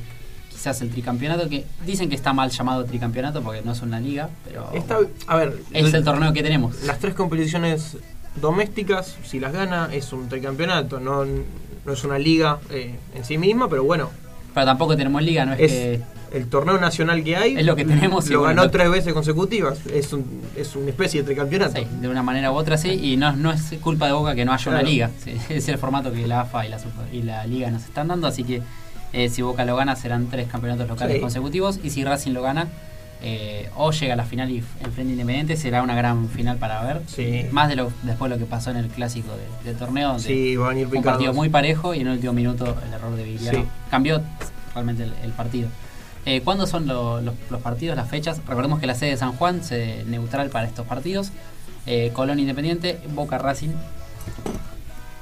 quizás 0.49 0.81
el 0.81 0.89
tricampeonato, 0.89 1.47
que 1.49 1.65
dicen 1.85 2.09
que 2.09 2.15
está 2.15 2.33
mal 2.33 2.49
llamado 2.49 2.83
tricampeonato 2.85 3.41
porque 3.43 3.61
no 3.63 3.73
es 3.73 3.81
una 3.83 3.99
liga, 3.99 4.29
pero 4.43 4.71
Está, 4.73 4.97
a 5.27 5.35
ver, 5.35 5.53
es 5.71 5.93
el 5.93 6.03
torneo 6.03 6.33
que 6.33 6.41
tenemos. 6.43 6.81
las 6.83 6.97
tres 6.99 7.13
competiciones 7.13 7.97
domésticas, 8.41 9.17
si 9.23 9.39
las 9.39 9.53
gana, 9.53 9.89
es 9.91 10.13
un 10.13 10.29
tricampeonato, 10.29 10.99
no, 10.99 11.25
no 11.25 11.93
es 11.93 12.03
una 12.03 12.17
liga 12.19 12.59
eh, 12.69 12.95
en 13.15 13.25
sí 13.25 13.37
misma, 13.37 13.69
pero 13.69 13.83
bueno, 13.83 14.09
Pero 14.53 14.65
tampoco 14.65 14.95
tenemos 14.97 15.21
liga, 15.23 15.45
no 15.45 15.53
es, 15.53 15.59
es 15.61 15.71
que 15.71 16.01
el 16.31 16.47
torneo 16.47 16.77
nacional 16.79 17.23
que 17.23 17.35
hay. 17.35 17.55
Es 17.57 17.65
lo 17.65 17.75
que 17.75 17.83
tenemos 17.85 18.29
Lo 18.29 18.41
ganó 18.43 18.69
tres 18.71 18.89
veces 18.89 19.13
consecutivas, 19.13 19.85
es, 19.87 20.13
un, 20.13 20.25
es 20.55 20.75
una 20.75 20.89
especie 20.89 21.21
de 21.21 21.25
tricampeonato. 21.27 21.75
Sí, 21.77 21.87
de 21.99 22.07
una 22.07 22.23
manera 22.23 22.51
u 22.51 22.55
otra 22.55 22.77
sí, 22.77 22.89
y 22.89 23.17
no, 23.17 23.33
no 23.35 23.51
es 23.51 23.73
culpa 23.81 24.07
de 24.07 24.13
Boca 24.13 24.33
que 24.35 24.45
no 24.45 24.53
haya 24.53 24.71
una 24.71 24.81
liga. 24.81 25.09
Sí, 25.23 25.35
es 25.49 25.67
el 25.67 25.77
formato 25.77 26.11
que 26.11 26.25
la 26.27 26.41
AFA 26.41 26.65
y 26.65 26.69
la, 26.69 26.77
y 27.11 27.21
la 27.23 27.45
Liga 27.45 27.69
nos 27.71 27.83
están 27.83 28.07
dando, 28.07 28.27
así 28.27 28.43
que 28.43 28.61
eh, 29.13 29.29
si 29.29 29.41
Boca 29.41 29.65
lo 29.65 29.75
gana 29.75 29.95
serán 29.95 30.27
tres 30.29 30.47
campeonatos 30.47 30.87
locales 30.87 31.15
Sí. 31.17 31.21
consecutivos, 31.21 31.79
y 31.83 31.89
si 31.89 32.03
Racing 32.05 32.31
lo 32.31 32.41
gana 32.41 32.67
eh, 33.23 33.69
o 33.75 33.91
llega 33.91 34.13
a 34.13 34.15
la 34.15 34.23
final 34.25 34.49
y 34.49 34.63
enfrente 34.79 35.11
Independiente, 35.11 35.55
será 35.57 35.83
una 35.83 35.93
gran 35.95 36.27
final 36.29 36.57
para 36.57 36.81
ver. 36.83 37.01
Sí. 37.07 37.45
Más 37.51 37.67
de 37.69 37.75
lo 37.75 37.91
después 38.03 38.31
de 38.31 38.37
lo 38.37 38.43
que 38.43 38.49
pasó 38.49 38.71
en 38.71 38.77
el 38.77 38.87
clásico 38.87 39.27
de- 39.65 39.73
torneo, 39.73 40.07
donde 40.13 40.23
Sí, 40.23 40.55
van 40.55 40.77
a 40.77 40.79
ir 40.79 40.87
un 40.87 41.03
partido 41.03 41.33
muy 41.33 41.49
parejo 41.49 41.93
y 41.93 41.99
en 41.99 42.07
el 42.07 42.13
último 42.13 42.33
minuto 42.33 42.75
el 42.87 42.93
error 42.93 43.15
de 43.15 43.23
Vigliano 43.23 43.65
cambió 43.91 44.21
realmente 44.73 45.03
el, 45.03 45.13
el 45.23 45.31
partido. 45.33 45.67
Eh, 46.25 46.41
¿Cuándo 46.43 46.67
son 46.67 46.87
lo- 46.87 47.19
los, 47.21 47.33
los 47.49 47.61
partidos, 47.61 47.95
las 47.95 48.09
fechas? 48.09 48.39
Recordemos 48.47 48.79
que 48.79 48.87
la 48.87 48.95
sede 48.95 49.11
de 49.11 49.17
San 49.17 49.31
Juan 49.33 49.63
se 49.63 50.03
neutral 50.05 50.49
para 50.49 50.67
estos 50.67 50.85
partidos. 50.85 51.31
Eh, 51.87 52.11
Colón 52.13 52.39
Independiente, 52.39 52.99
Boca 53.09 53.37
Racing. 53.39 53.71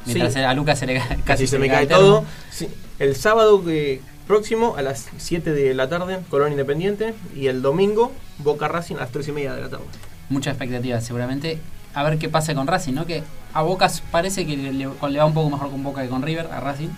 Mientras 0.06 0.34
Sí. 0.34 0.40
a 0.40 0.54
Lucas 0.54 0.80
se 0.80 0.86
le 0.86 0.96
casi, 1.00 1.22
Casi 1.24 1.48
se 1.48 1.60
me 1.60 1.68
cae 1.70 1.88
todo. 1.88 2.24
Sí, 2.52 2.68
El 3.00 3.16
sábado 3.16 3.64
que 3.64 4.02
próximo 4.28 4.76
a 4.78 4.82
las 4.82 5.08
7 5.18 5.52
de 5.54 5.74
la 5.74 5.88
tarde, 5.90 6.20
Colón 6.30 6.52
Independiente. 6.52 7.14
Y 7.36 7.48
el 7.48 7.62
domingo, 7.62 8.12
Boca 8.40 8.68
Racing 8.68 8.96
a 8.96 9.00
las 9.02 9.12
3 9.12 9.28
y 9.28 9.32
media 9.32 9.54
de 9.54 9.62
la 9.62 9.70
tarde. 9.70 9.86
Muchas 10.30 10.52
expectativas, 10.54 11.04
seguramente. 11.06 11.60
A 11.94 12.04
ver 12.04 12.18
qué 12.20 12.30
pasa 12.30 12.54
con 12.54 12.68
Racing, 12.68 12.94
¿no? 12.94 13.06
Que 13.06 13.24
a 13.54 13.62
Boca 13.62 13.90
parece 14.12 14.46
que 14.46 14.56
le, 14.58 14.72
le 14.74 14.88
va 14.88 15.26
un 15.26 15.34
poco 15.34 15.50
mejor 15.50 15.72
con 15.72 15.82
Boca 15.84 16.02
que 16.02 16.10
con 16.10 16.22
River, 16.22 16.48
a 16.52 16.60
Racing. 16.60 16.90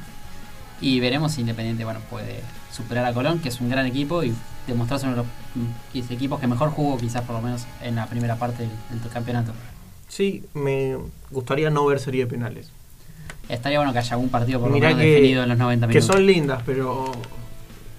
Y 0.82 1.00
veremos 1.00 1.34
si 1.34 1.42
Independiente, 1.42 1.84
bueno, 1.86 2.00
puede 2.10 2.42
superar 2.72 3.06
a 3.06 3.14
Colón, 3.14 3.40
que 3.40 3.50
es 3.50 3.60
un 3.62 3.70
gran 3.70 3.86
equipo 3.86 4.24
y 4.24 4.34
demostrarse 4.68 5.06
uno 5.08 5.16
de 5.18 5.24
los 5.24 6.06
mm, 6.08 6.14
equipos 6.14 6.40
que 6.40 6.48
mejor 6.48 6.70
jugó, 6.70 6.98
quizás 6.98 7.22
por 7.24 7.36
lo 7.36 7.42
menos 7.42 7.66
en 7.82 7.96
la 7.96 8.06
primera 8.08 8.36
parte 8.38 8.64
del, 8.64 9.02
del 9.02 9.12
campeonato. 9.12 9.52
Sí, 10.08 10.44
me 10.54 10.98
gustaría 11.32 11.70
no 11.70 11.86
ver 11.86 12.00
serie 12.00 12.26
de 12.26 12.30
penales. 12.32 12.70
Estaría 13.50 13.80
bueno 13.80 13.92
que 13.94 14.00
haya 14.00 14.14
algún 14.14 14.30
partido 14.30 14.60
por 14.60 14.70
lo 14.72 14.78
menos 14.78 14.98
que- 15.00 15.06
definido 15.06 15.44
en 15.44 15.50
los 15.50 15.58
90 15.58 15.88
Que 15.88 15.94
minutos. 15.96 16.16
son 16.16 16.26
lindas, 16.26 16.62
pero 16.66 17.12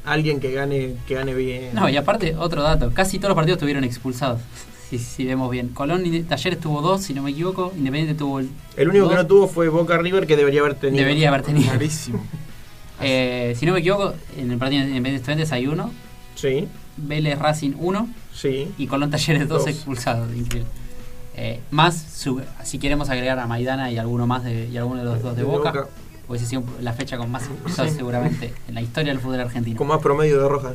alguien 0.05 0.41
que 0.41 0.53
gane, 0.53 0.95
que 1.07 1.15
gane 1.15 1.35
bien. 1.35 1.75
No, 1.75 1.89
y 1.89 1.97
aparte, 1.97 2.35
otro 2.37 2.63
dato, 2.63 2.93
casi 2.95 3.19
todos 3.19 3.31
los 3.31 3.37
partidos 3.37 3.57
estuvieron 3.57 3.85
expulsados. 3.85 4.41
Si, 4.93 4.99
si 4.99 5.25
vemos 5.25 5.51
bien. 5.51 5.69
Colón 5.69 6.05
y 6.05 6.27
ayer 6.29 6.57
tuvo 6.57 6.83
dos, 6.83 7.03
si 7.03 7.15
no 7.15 7.23
me 7.23 7.31
equivoco. 7.31 7.73
Independiente 7.75 8.15
tuvo 8.15 8.41
el. 8.41 8.51
El 8.77 8.91
único 8.91 9.09
que 9.09 9.15
no 9.15 9.27
tuvo 9.27 9.49
fue 9.49 9.71
Boca 9.71 9.97
River, 9.97 10.27
que 10.27 10.37
debería 10.37 10.61
haber 10.61 10.75
tenido. 10.75 11.03
Debería 11.03 11.29
haber 11.31 11.41
tenido. 11.41 11.71
clarísimo. 11.71 12.23
Eh, 13.03 13.55
si 13.59 13.67
no 13.67 13.73
me 13.73 13.81
equivoco, 13.81 14.15
en 14.37 14.51
el 14.51 14.59
partido 14.59 14.85
de 14.85 14.97
Independiente 14.97 15.55
hay 15.55 15.67
uno. 15.67 15.91
Sí. 16.35 16.69
Vélez 16.97 17.39
Racing 17.39 17.73
1. 17.79 18.09
Sí. 18.35 18.73
Y 18.79 18.87
Colón 18.87 19.11
Talleres 19.11 19.49
2 19.49 19.67
expulsados. 19.67 20.29
Eh, 21.35 21.61
más, 21.71 21.97
su, 21.97 22.43
si 22.63 22.79
queremos 22.79 23.09
agregar 23.09 23.39
a 23.39 23.47
Maidana 23.47 23.91
y 23.91 23.99
alguno 23.99 24.27
más 24.27 24.45
de, 24.45 24.69
y 24.69 24.77
alguno 24.77 25.01
de 25.01 25.07
los 25.07 25.23
dos 25.23 25.35
de, 25.35 25.45
Boca, 25.45 25.71
Boca. 25.71 25.89
hubiese 26.29 26.45
sido 26.45 26.63
la 26.81 26.93
fecha 26.93 27.17
con 27.17 27.31
más 27.31 27.45
expulsados 27.45 27.93
seguramente 27.93 28.53
en 28.69 28.75
la 28.75 28.83
historia 28.83 29.13
del 29.13 29.21
fútbol 29.21 29.41
argentino. 29.41 29.79
Con 29.79 29.87
más 29.87 30.01
promedio 30.01 30.43
de 30.43 30.49
roja. 30.49 30.75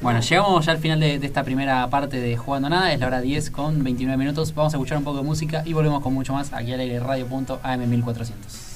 Bueno, 0.00 0.20
llegamos 0.20 0.64
ya 0.64 0.72
al 0.72 0.78
final 0.78 1.00
de, 1.00 1.16
esta 1.16 1.42
primera 1.42 1.90
parte 1.90 2.20
de 2.20 2.36
Jugando 2.36 2.70
Nada, 2.70 2.92
es 2.92 3.00
la 3.00 3.08
hora 3.08 3.20
10 3.20 3.50
con 3.50 3.82
29 3.82 4.16
minutos. 4.16 4.54
Vamos 4.54 4.72
a 4.72 4.76
escuchar 4.76 4.96
un 4.98 5.04
poco 5.04 5.18
de 5.18 5.24
música 5.24 5.62
y 5.66 5.72
volvemos 5.72 6.02
con 6.02 6.14
mucho 6.14 6.32
más 6.32 6.52
aquí 6.52 6.72
al 6.72 6.80
aire 6.80 7.00
radio.am1400. 7.00 8.67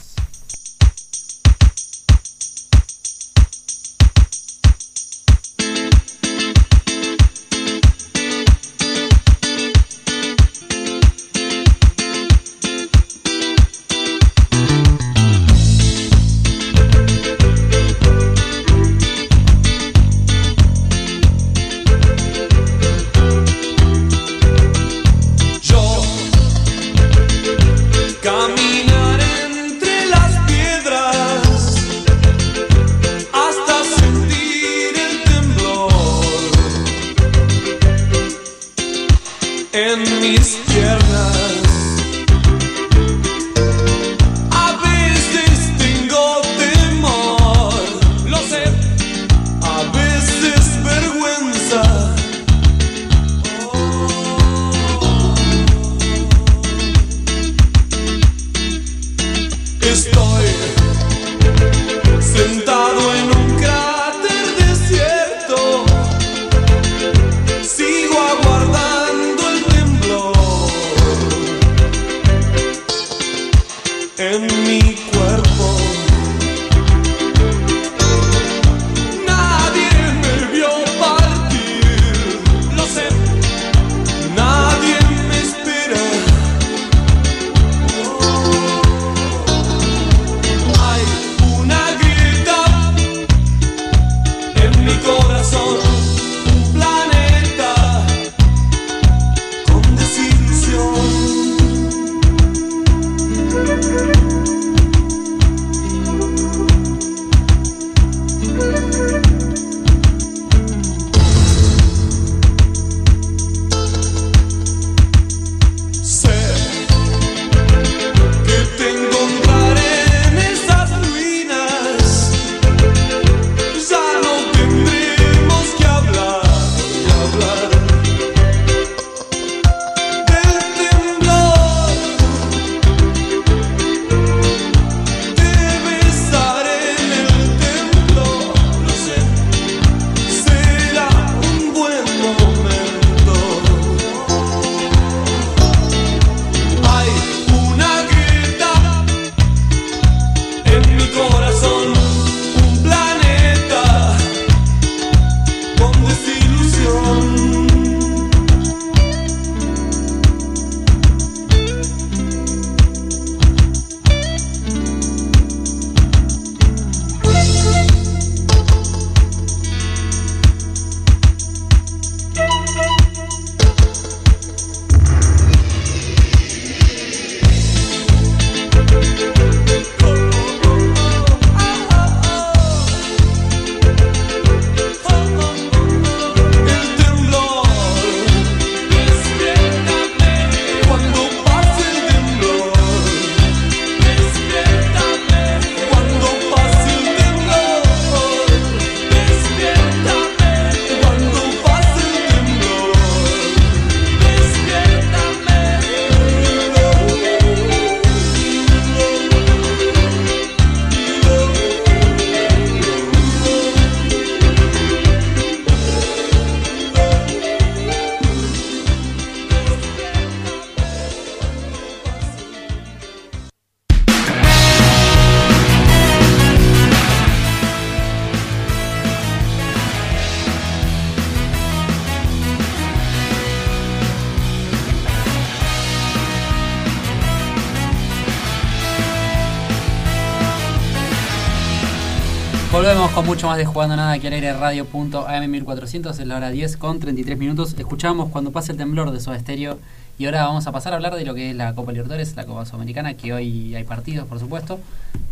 mucho 243.42 243.48
más 243.48 243.58
de 243.58 243.64
Jugando 243.64 243.96
Nada 243.96 244.12
aquí 244.12 244.28
al 244.28 244.34
aire 244.34 244.52
radio.am 244.52 245.48
1400 245.50 246.16
en 246.20 246.28
la 246.28 246.36
hora 246.36 246.50
10 246.50 246.76
con 246.76 247.00
33 247.00 247.36
minutos. 247.36 247.74
Escuchamos 247.76 248.30
cuando 248.30 248.52
pase 248.52 248.70
el 248.70 248.78
temblor 248.78 249.10
de 249.10 249.18
Soda 249.18 249.36
Stereo 249.36 249.80
y 250.16 250.26
ahora 250.26 250.44
vamos 250.46 250.68
a 250.68 250.70
pasar 250.70 250.92
a 250.92 250.96
hablar 250.96 251.16
de 251.16 251.24
lo 251.24 251.34
que 251.34 251.50
es 251.50 251.56
la 251.56 251.74
Copa 251.74 251.90
Libertadores, 251.90 252.36
la 252.36 252.44
Copa 252.44 252.64
Sudamericana, 252.66 253.14
que 253.14 253.32
hoy 253.32 253.74
hay 253.74 253.82
partidos, 253.82 254.28
por 254.28 254.38
supuesto. 254.38 254.78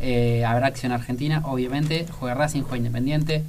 Eh, 0.01 0.45
habrá 0.45 0.67
acción 0.67 0.91
argentina, 0.91 1.43
obviamente. 1.45 2.05
Juega 2.19 2.35
Racing, 2.35 2.63
juega 2.63 2.79
Independiente. 2.79 3.45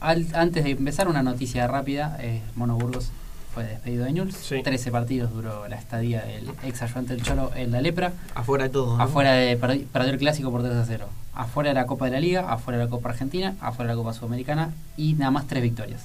Al- 0.00 0.28
antes 0.34 0.62
de 0.62 0.70
empezar, 0.70 1.08
una 1.08 1.24
noticia 1.24 1.66
rápida. 1.66 2.16
eh, 2.20 2.40
Mono 2.54 2.76
Burgos 2.76 3.10
fue 3.52 3.64
despedido 3.64 4.04
de 4.04 4.12
Newell's. 4.12 4.36
Sí. 4.36 4.62
13 4.62 4.92
partidos 4.92 5.32
duró 5.32 5.66
la 5.66 5.74
estadía 5.74 6.22
del 6.22 6.50
ex 6.62 6.82
ayudante 6.82 7.14
del 7.16 7.24
Cholo 7.24 7.50
en 7.56 7.72
la 7.72 7.80
Lepra. 7.80 8.12
Afuera 8.36 8.62
de 8.62 8.70
todo. 8.70 8.96
¿no? 8.96 9.02
Afuera 9.02 9.32
de 9.32 9.60
perdi- 9.60 9.86
perdió 9.92 10.12
el 10.12 10.18
clásico 10.18 10.52
por 10.52 10.62
3 10.62 10.76
a 10.76 10.84
0. 10.86 11.08
Afuera 11.34 11.70
de 11.70 11.74
la 11.74 11.86
Copa 11.86 12.04
de 12.06 12.12
la 12.12 12.20
Liga, 12.20 12.52
afuera 12.52 12.78
de 12.78 12.84
la 12.84 12.90
Copa 12.90 13.08
Argentina, 13.10 13.54
afuera 13.60 13.90
de 13.90 13.96
la 13.96 14.02
Copa 14.02 14.12
Sudamericana 14.14 14.72
y 14.96 15.14
nada 15.14 15.30
más 15.30 15.46
tres 15.46 15.62
victorias. 15.62 16.02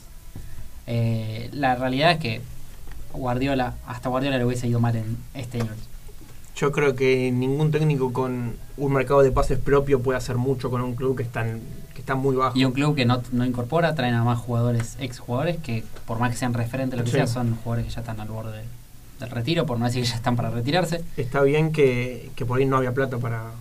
Eh, 0.88 1.50
la 1.54 1.76
realidad 1.76 2.12
es 2.14 2.18
que 2.20 2.42
Guardiola, 3.14 3.76
hasta 3.88 4.10
Guardiola 4.10 4.38
le 4.38 4.46
hubiese 4.46 4.68
ido 4.68 4.80
mal 4.80 4.96
en 4.96 5.18
este 5.34 5.62
año. 5.62 5.72
Yo 6.56 6.72
creo 6.72 6.96
que 6.96 7.32
ningún 7.32 7.72
técnico 7.72 8.12
con 8.12 8.56
un 8.78 8.94
mercado 8.94 9.22
de 9.22 9.32
pases 9.32 9.58
propio 9.60 10.02
puede 10.02 10.18
hacer 10.18 10.36
mucho 10.38 10.70
con 10.70 10.82
un 10.82 10.94
club 10.96 11.16
que 11.16 11.24
está, 11.24 11.44
que 11.46 12.00
está 12.00 12.16
muy 12.16 12.36
bajo. 12.36 12.58
Y 12.58 12.66
un 12.66 12.74
club 12.74 12.96
que 12.96 13.06
no, 13.06 13.22
no 13.32 13.46
incorpora, 13.46 13.96
trae 13.96 14.12
nada 14.12 14.24
más 14.26 14.40
jugadores, 14.40 14.98
ex 15.00 15.20
jugadores, 15.20 15.58
que 15.58 15.84
por 16.06 16.20
más 16.20 16.32
que 16.32 16.38
sean 16.38 16.54
referentes, 16.54 16.98
lo 17.00 17.06
que 17.06 17.12
Sí. 17.12 17.18
sea, 17.18 17.28
son 17.28 17.56
jugadores 17.56 17.86
que 17.86 17.92
ya 17.94 18.02
están 18.02 18.20
al 18.20 18.28
borde 18.28 18.64
del 19.20 19.30
retiro, 19.30 19.66
por 19.66 19.80
no 19.80 19.86
decir 19.86 20.04
que 20.04 20.10
ya 20.10 20.16
están 20.16 20.36
para 20.36 20.50
retirarse. 20.50 21.04
Está 21.18 21.42
bien 21.44 21.72
que, 21.72 22.30
que 22.36 22.46
por 22.46 22.60
ahí 22.60 22.66
no 22.66 22.78
había 22.78 22.94
plata 22.94 23.18
para 23.18 23.52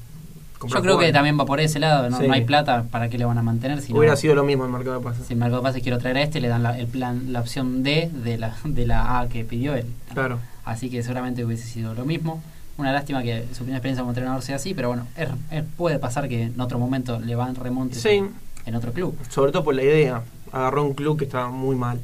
Yo 0.66 0.82
creo 0.82 0.98
que 0.98 1.12
también 1.12 1.38
va 1.38 1.44
por 1.46 1.60
ese 1.60 1.78
lado, 1.78 2.10
no, 2.10 2.18
Sí. 2.18 2.26
no 2.26 2.32
hay 2.32 2.44
plata, 2.44 2.84
¿para 2.90 3.08
qué 3.08 3.16
le 3.18 3.24
van 3.24 3.38
a 3.38 3.42
mantener? 3.42 3.80
Si 3.80 3.92
no- 3.92 3.98
Hubiera 4.00 4.16
sido 4.16 4.34
lo 4.34 4.44
mismo 4.44 4.64
el 4.64 4.70
mercado 4.72 4.98
de 4.98 5.04
pases. 5.04 5.26
Si 5.26 5.34
Marco 5.34 5.62
Paz 5.62 5.76
quiero 5.82 5.98
traer 5.98 6.16
a 6.16 6.22
este, 6.22 6.40
le 6.40 6.48
dan 6.48 6.62
la, 6.62 6.78
el 6.78 6.86
plan, 6.88 7.32
la 7.32 7.40
opción 7.40 7.82
D 7.82 8.10
de 8.12 8.38
la, 8.38 8.56
de 8.64 8.86
la 8.86 9.20
A 9.20 9.28
que 9.28 9.44
pidió 9.44 9.74
él. 9.74 9.86
Claro. 10.12 10.38
Así 10.64 10.90
que 10.90 11.02
seguramente 11.02 11.44
hubiese 11.44 11.66
sido 11.66 11.94
lo 11.94 12.04
mismo. 12.04 12.42
Una 12.76 12.92
lástima 12.92 13.22
que 13.22 13.42
su 13.52 13.58
primera 13.58 13.76
experiencia 13.78 14.02
como 14.02 14.10
entrenador 14.10 14.42
sea 14.42 14.56
así, 14.56 14.74
pero 14.74 14.88
bueno, 14.88 15.06
es- 15.16 15.28
es- 15.50 15.64
puede 15.76 15.98
pasar 15.98 16.28
que 16.28 16.44
en 16.44 16.60
otro 16.60 16.78
momento 16.78 17.18
le 17.20 17.34
van 17.34 17.54
remontes 17.54 18.00
Sí. 18.02 18.22
en 18.66 18.74
otro 18.74 18.92
club. 18.92 19.16
Sobre 19.28 19.52
todo 19.52 19.64
por 19.64 19.74
la 19.74 19.82
idea. 19.82 20.22
Agarró 20.52 20.84
un 20.84 20.94
club 20.94 21.18
que 21.18 21.24
estaba 21.24 21.50
muy 21.50 21.76
mal. 21.76 22.00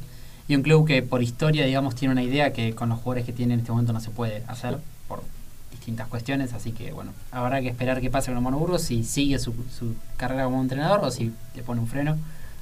Y 0.47 0.55
un 0.55 0.61
club 0.61 0.85
que 0.87 1.01
por 1.01 1.23
historia, 1.23 1.65
digamos, 1.65 1.95
tiene 1.95 2.11
una 2.11 2.23
idea 2.23 2.53
que 2.53 2.73
con 2.75 2.89
los 2.89 2.99
jugadores 2.99 3.25
que 3.25 3.33
tiene 3.33 3.53
en 3.55 3.61
este 3.61 3.71
momento 3.71 3.93
no 3.93 3.99
se 3.99 4.11
puede 4.11 4.43
hacer 4.47 4.77
distintas 5.85 6.07
cuestiones. 6.07 6.53
Así 6.53 6.71
que 6.71 6.91
bueno, 6.91 7.11
habrá 7.31 7.61
que 7.61 7.69
esperar 7.69 8.01
qué 8.01 8.09
pasa 8.09 8.31
con 8.31 8.37
el 8.37 8.43
Mono 8.43 8.57
Burgos, 8.57 8.81
si 8.81 9.03
sigue 9.03 9.37
su, 9.37 9.53
su 9.77 9.93
carrera 10.17 10.45
como 10.45 10.61
entrenador 10.61 11.01
o 11.03 11.11
si 11.11 11.31
le 11.55 11.61
pone 11.61 11.79
un 11.79 11.87
freno. 11.87 12.17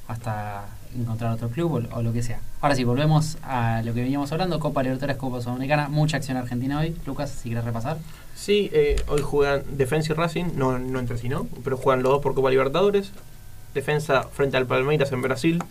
hasta 0.06 0.66
encontrar 0.94 1.32
otro 1.32 1.48
club 1.48 1.72
o, 1.72 1.96
o 1.96 2.02
lo 2.02 2.12
que 2.12 2.22
sea. 2.22 2.38
Ahora 2.60 2.76
sí, 2.76 2.84
volvemos 2.84 3.38
a 3.42 3.82
lo 3.82 3.94
que 3.94 4.02
veníamos 4.02 4.30
hablando, 4.30 4.60
Copa 4.60 4.82
Libertadores, 4.82 5.16
Copa 5.16 5.40
Sudamericana, 5.40 5.88
mucha 5.88 6.18
acción 6.18 6.36
argentina 6.36 6.78
hoy. 6.78 6.94
Lucas, 7.06 7.30
si 7.30 7.48
quieres 7.48 7.64
repasar. 7.64 7.96
Sí, 8.34 8.70
eh, 8.72 9.02
hoy 9.08 9.22
juegan 9.22 9.62
Defensa 9.76 10.12
y 10.12 10.16
Racing, 10.16 10.44
no, 10.56 10.78
no 10.78 10.98
entre 10.98 11.18
sí, 11.18 11.28
¿no? 11.28 11.48
Pero 11.64 11.76
juegan 11.78 12.02
los 12.02 12.12
dos 12.12 12.22
por 12.22 12.34
Copa 12.34 12.50
Libertadores. 12.50 13.10
Defensa 13.72 14.24
frente 14.24 14.56
al 14.56 14.66
Palmeiras 14.66 15.10
en 15.10 15.22
Brasil, 15.22 15.62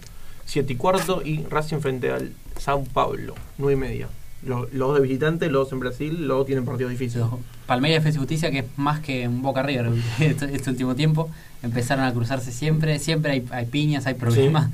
7 0.45 0.73
y 0.73 0.75
cuarto. 0.75 1.21
Y 1.23 1.43
Racing 1.45 1.79
frente 1.79 2.11
al 2.11 2.33
Sao 2.57 2.83
Paulo, 2.83 3.35
9 3.59 3.73
y 3.73 3.77
media. 3.77 4.09
Los, 4.45 4.73
los 4.73 4.93
de 4.95 5.01
visitante, 5.01 5.49
los 5.49 5.71
en 5.71 5.79
Brasil, 5.79 6.27
los 6.27 6.39
dos 6.39 6.45
tienen 6.45 6.65
partidos 6.65 6.91
difíciles. 6.91 7.25
Palmeiras 7.65 8.01
Defensa 8.03 8.17
y 8.17 8.19
Justicia, 8.19 8.51
que 8.51 8.59
es 8.59 8.65
más 8.77 8.99
que 8.99 9.27
un 9.27 9.41
Boca 9.41 9.63
River 9.63 9.89
este, 10.19 10.53
este 10.55 10.69
último 10.69 10.95
tiempo, 10.95 11.29
empezaron 11.61 12.03
a 12.05 12.11
cruzarse 12.13 12.51
siempre, 12.51 12.99
siempre 12.99 13.31
hay, 13.31 13.45
hay 13.51 13.65
piñas, 13.65 14.05
hay 14.05 14.15
problemas. 14.15 14.69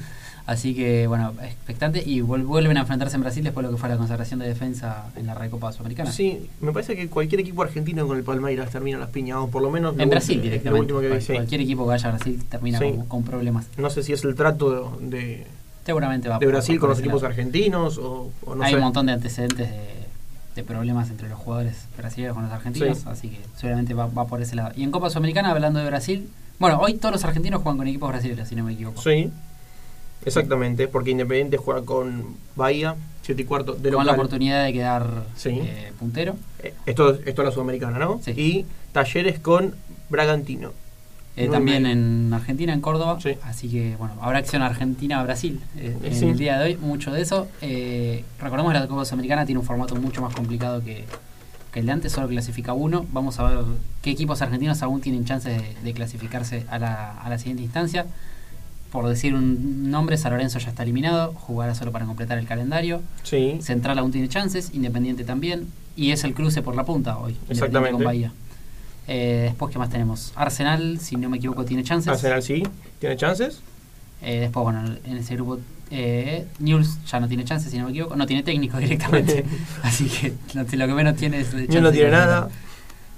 Así 0.47 0.73
que, 0.73 1.05
bueno, 1.05 1.31
expectante. 1.43 2.01
Y 2.03 2.21
vuel- 2.21 2.43
vuelven 2.43 2.75
a 2.77 2.79
enfrentarse 2.79 3.15
en 3.15 3.21
Brasil 3.21 3.43
después 3.43 3.63
de 3.63 3.71
lo 3.71 3.77
que 3.77 3.79
fue 3.79 3.87
la 3.89 3.97
consagración 3.97 4.39
de 4.39 4.47
defensa 4.47 5.11
en 5.15 5.27
la 5.27 5.35
Recopa 5.35 5.71
Sudamericana. 5.71 6.11
Sí, 6.11 6.49
me 6.59 6.71
parece 6.71 6.95
que 6.95 7.07
cualquier 7.07 7.41
equipo 7.41 7.61
argentino 7.61 8.07
con 8.07 8.17
el 8.17 8.23
Palmeiras 8.23 8.71
termina 8.71 8.97
las 8.97 9.09
piñas, 9.09 9.37
o 9.37 9.47
por 9.51 9.61
lo 9.61 9.69
menos 9.69 9.93
En 9.99 10.09
Brasil 10.09 10.41
directamente. 10.41 10.79
último 10.81 11.01
que 11.01 11.05
vi, 11.05 11.11
Cual- 11.11 11.21
sí. 11.21 11.33
Cualquier 11.33 11.61
equipo 11.61 11.83
que 11.83 11.89
vaya 11.89 12.09
a 12.09 12.11
Brasil 12.15 12.43
termina 12.49 12.79
Sí. 12.79 12.85
con, 12.89 13.05
con 13.05 13.23
problemas. 13.23 13.67
No 13.77 13.91
sé 13.91 14.01
si 14.01 14.13
es 14.13 14.23
el 14.23 14.33
trato 14.33 14.97
de, 14.99 15.45
Seguramente 15.89 16.29
va 16.29 16.37
de 16.39 16.45
Brasil 16.45 16.79
con 16.79 16.89
los 16.89 16.99
equipos 16.99 17.23
argentinos 17.23 17.97
o, 17.97 18.31
o 18.45 18.55
no 18.55 18.63
Hay 18.63 18.71
sé. 18.71 18.77
un 18.77 18.83
montón 18.83 19.07
de 19.07 19.13
antecedentes 19.13 19.69
de, 19.69 19.79
de 20.55 20.63
problemas 20.63 21.09
entre 21.09 21.27
los 21.29 21.39
jugadores 21.39 21.85
brasileños 21.97 22.35
con 22.35 22.43
los 22.43 22.51
argentinos, 22.51 22.99
Sí. 22.99 23.03
así 23.07 23.29
que 23.29 23.39
seguramente 23.57 23.93
va, 23.95 24.05
va 24.07 24.25
por 24.27 24.39
ese 24.41 24.55
lado. 24.55 24.71
Y 24.75 24.83
en 24.83 24.91
Copa 24.91 25.09
Sudamericana, 25.09 25.49
hablando 25.51 25.79
de 25.79 25.85
Brasil, 25.87 26.29
bueno, 26.59 26.79
hoy 26.79 26.93
todos 26.93 27.11
los 27.13 27.23
argentinos 27.25 27.61
juegan 27.63 27.77
con 27.77 27.87
equipos 27.87 28.09
brasileños, 28.09 28.47
si 28.47 28.55
no 28.55 28.63
me 28.65 28.73
equivoco. 28.73 29.01
Sí, 29.01 29.31
exactamente, 30.25 30.87
porque 30.87 31.11
Independiente 31.11 31.57
juega 31.57 31.81
con 31.83 32.35
Bahía, 32.55 32.95
7 33.23 33.41
y 33.41 33.45
cuarto 33.45 33.73
de 33.73 33.91
con 33.91 34.05
la 34.05 34.13
oportunidad 34.13 34.65
de 34.65 34.73
quedar 34.73 35.23
Sí. 35.35 35.49
eh, 35.61 35.91
puntero. 35.97 36.35
Eh, 36.61 36.73
Esto, 36.85 37.15
esto 37.15 37.41
es 37.41 37.45
la 37.47 37.51
Sudamericana, 37.51 37.97
¿no? 37.99 38.19
Sí. 38.23 38.31
Y 38.31 38.65
Talleres 38.91 39.39
con 39.39 39.73
Bragantino. 40.09 40.71
Eh, 41.39 41.47
también 41.49 41.85
en 41.85 42.33
Argentina, 42.33 42.73
en 42.73 42.81
Córdoba. 42.81 43.17
Sí. 43.21 43.31
Así 43.43 43.69
que, 43.69 43.95
bueno, 43.97 44.13
habrá 44.21 44.39
acción 44.39 44.61
Argentina-Brasil 44.61 45.61
eh, 45.77 45.97
en 46.03 46.29
el 46.29 46.37
día 46.37 46.59
de 46.59 46.65
hoy, 46.65 46.77
mucho 46.77 47.11
de 47.11 47.21
eso. 47.21 47.47
Eh, 47.61 48.23
recordemos 48.41 48.73
que 48.73 48.79
la 48.79 48.87
Copa 48.87 49.05
Sudamericana 49.05 49.45
tiene 49.45 49.59
un 49.59 49.65
formato 49.65 49.95
mucho 49.95 50.21
más 50.21 50.33
complicado 50.35 50.83
que, 50.83 51.05
que 51.71 51.79
el 51.79 51.85
de 51.85 51.91
antes, 51.93 52.11
solo 52.11 52.27
clasifica 52.27 52.73
uno. 52.73 53.05
Vamos 53.13 53.39
a 53.39 53.43
ver 53.43 53.59
qué 54.01 54.11
equipos 54.11 54.41
argentinos 54.41 54.81
aún 54.83 55.01
tienen 55.01 55.23
chances 55.25 55.61
de, 55.61 55.75
de 55.81 55.93
clasificarse 55.93 56.65
a 56.69 56.77
la, 56.77 57.11
a 57.21 57.29
la 57.29 57.37
siguiente 57.37 57.63
instancia. 57.63 58.05
Por 58.91 59.07
decir 59.07 59.35
un 59.35 59.91
nombre, 59.91 60.17
San 60.17 60.31
Lorenzo 60.31 60.57
ya 60.59 60.69
está 60.69 60.81
eliminado, 60.83 61.33
jugará 61.33 61.75
solo 61.75 61.91
para 61.91 62.05
completar 62.05 62.37
el 62.39 62.47
calendario. 62.47 63.01
Sí, 63.23 63.59
Central 63.61 63.99
aún 63.99 64.11
tiene 64.11 64.27
chances, 64.27 64.71
Independiente 64.73 65.23
también. 65.23 65.67
Y 65.95 66.11
es 66.11 66.23
el 66.23 66.33
cruce 66.33 66.61
por 66.61 66.75
la 66.75 66.85
punta 66.85 67.17
hoy, 67.17 67.35
Exactamente. 67.49 67.93
con 67.93 68.03
Bahía. 68.03 68.31
Eh, 69.11 69.45
después, 69.45 69.73
¿qué 69.73 69.79
más 69.79 69.89
tenemos? 69.89 70.31
Arsenal, 70.35 70.99
si 70.99 71.15
no 71.15 71.29
me 71.29 71.37
equivoco, 71.37 71.65
tiene 71.65 71.83
chances. 71.83 72.13
Arsenal 72.13 72.43
sí, 72.43 72.61
tiene 72.99 73.17
chances. 73.17 73.59
Eh, 74.21 74.41
después, 74.41 74.63
bueno, 74.63 74.83
en 75.03 75.17
ese 75.17 75.33
grupo, 75.33 75.57
eh, 75.89 76.45
News 76.59 76.99
ya 77.07 77.19
no 77.19 77.27
tiene 77.27 77.43
chances, 77.43 77.71
si 77.71 77.79
no 77.79 77.85
me 77.85 77.89
equivoco. 77.89 78.15
No 78.15 78.27
tiene 78.27 78.43
técnico 78.43 78.77
directamente. 78.79 79.43
Así 79.81 80.05
que 80.05 80.35
lo, 80.53 80.87
que 80.87 80.93
menos 80.93 81.15
tiene 81.15 81.39
es. 81.39 81.51
News 81.55 81.81
no 81.81 81.91
tiene 81.91 82.11
nada. 82.11 82.49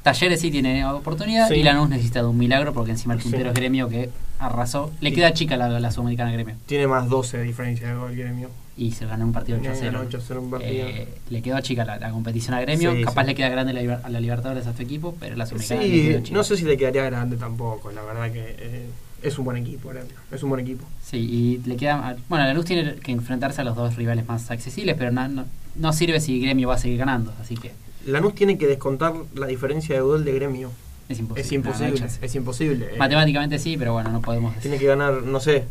Talleres 0.04 0.42
sí 0.42 0.50
tiene 0.52 0.84
oportunidad 0.86 1.48
Sí. 1.48 1.56
y 1.56 1.64
Lanús 1.64 1.90
necesita 1.90 2.22
de 2.22 2.28
un 2.28 2.38
milagro 2.38 2.74
porque 2.74 2.92
encima 2.92 3.14
el 3.14 3.22
Sí. 3.22 3.30
puntero 3.30 3.50
es 3.50 3.56
gremio 3.56 3.88
que 3.88 4.10
arrasó. 4.40 4.92
Le 5.00 5.10
Sí. 5.10 5.16
queda 5.16 5.34
chica 5.34 5.58
la, 5.58 5.80
la 5.80 5.92
sudamericana 5.92 6.32
gremio 6.32 6.56
Tiene 6.66 6.88
más 6.88 7.08
12 7.08 7.38
de 7.38 7.44
diferencia 7.44 7.88
de 7.88 7.94
gol 7.96 8.16
gremio. 8.16 8.50
y 8.78 8.92
se 8.94 9.06
ganó 9.06 9.26
un 9.26 9.32
partido 9.34 9.60
8 9.60 9.70
a 9.70 9.74
Ganó 9.74 9.82
0. 9.84 10.04
8 10.08 10.18
a 10.18 10.22
0 10.22 10.42
un 10.42 10.50
partido. 10.50 10.72
Eh, 10.88 11.08
le 11.30 11.42
quedó 11.44 11.60
chica 11.60 11.86
la, 11.86 11.98
la 12.00 12.10
competición 12.10 12.56
a 12.56 12.62
gremio. 12.62 12.94
Capaz 13.06 13.26
le 13.26 13.36
queda 13.36 13.50
grande 13.50 13.74
la, 13.74 13.96
a 13.98 14.10
la 14.10 14.20
Libertadores 14.20 14.66
a 14.66 14.74
tu 14.74 14.82
equipo, 14.82 15.16
pero 15.20 15.36
la 15.36 15.46
sudamericana 15.46 15.82
Sí, 16.26 16.32
no 16.34 16.44
sé 16.44 16.58
si 16.58 16.66
le 16.66 16.78
quedaría 16.78 17.04
grande 17.04 17.38
tampoco, 17.38 17.92
la 17.92 18.02
verdad 18.02 18.32
que 18.32 18.56
eh, 18.58 18.86
es 19.22 19.38
un 19.38 19.46
buen 19.46 19.58
equipo, 19.58 19.90
Gremio, 19.90 20.14
es 20.32 20.42
un 20.42 20.50
buen 20.50 20.62
equipo. 20.62 20.84
Sí, 21.04 21.18
y 21.18 21.68
le 21.70 21.76
queda. 21.76 22.16
Bueno, 22.28 22.46
la 22.46 22.56
luz 22.56 22.66
tiene 22.66 22.96
que 22.96 23.12
enfrentarse 23.12 23.62
a 23.62 23.64
los 23.66 23.76
dos 23.76 23.96
rivales 23.98 24.28
más 24.28 24.50
accesibles, 24.50 24.96
pero 24.98 25.12
no, 25.12 25.28
no, 25.28 25.46
no 25.76 25.94
sirve 25.94 26.20
si 26.20 26.40
Gremio 26.42 26.70
va 26.70 26.76
a 26.76 26.80
seguir 26.80 26.98
ganando, 26.98 27.32
así 27.40 27.56
que 27.56 27.72
Lanús 28.06 28.36
tiene 28.36 28.58
que 28.58 28.68
descontar 28.68 29.14
la 29.36 29.48
diferencia 29.48 29.96
de 29.96 30.02
gol 30.02 30.24
de 30.26 30.34
Gremio. 30.34 30.72
es 31.10 31.20
imposible. 31.20 31.42
Es 31.42 31.52
no, 31.52 31.52
no 31.52 31.52
hay 31.52 31.56
imposible, 31.90 32.00
chance. 32.00 32.26
es 32.26 32.36
imposible. 32.36 32.86
eh, 32.94 32.98
Matemáticamente 32.98 33.60
sí, 33.60 33.78
pero 33.78 33.94
bueno, 33.94 34.12
no 34.12 34.22
podemos 34.22 34.52
decir. 34.56 34.70
tiene 34.72 34.78
que 34.80 34.88
ganar, 34.88 35.22
no 35.24 35.40
sé, 35.40 35.66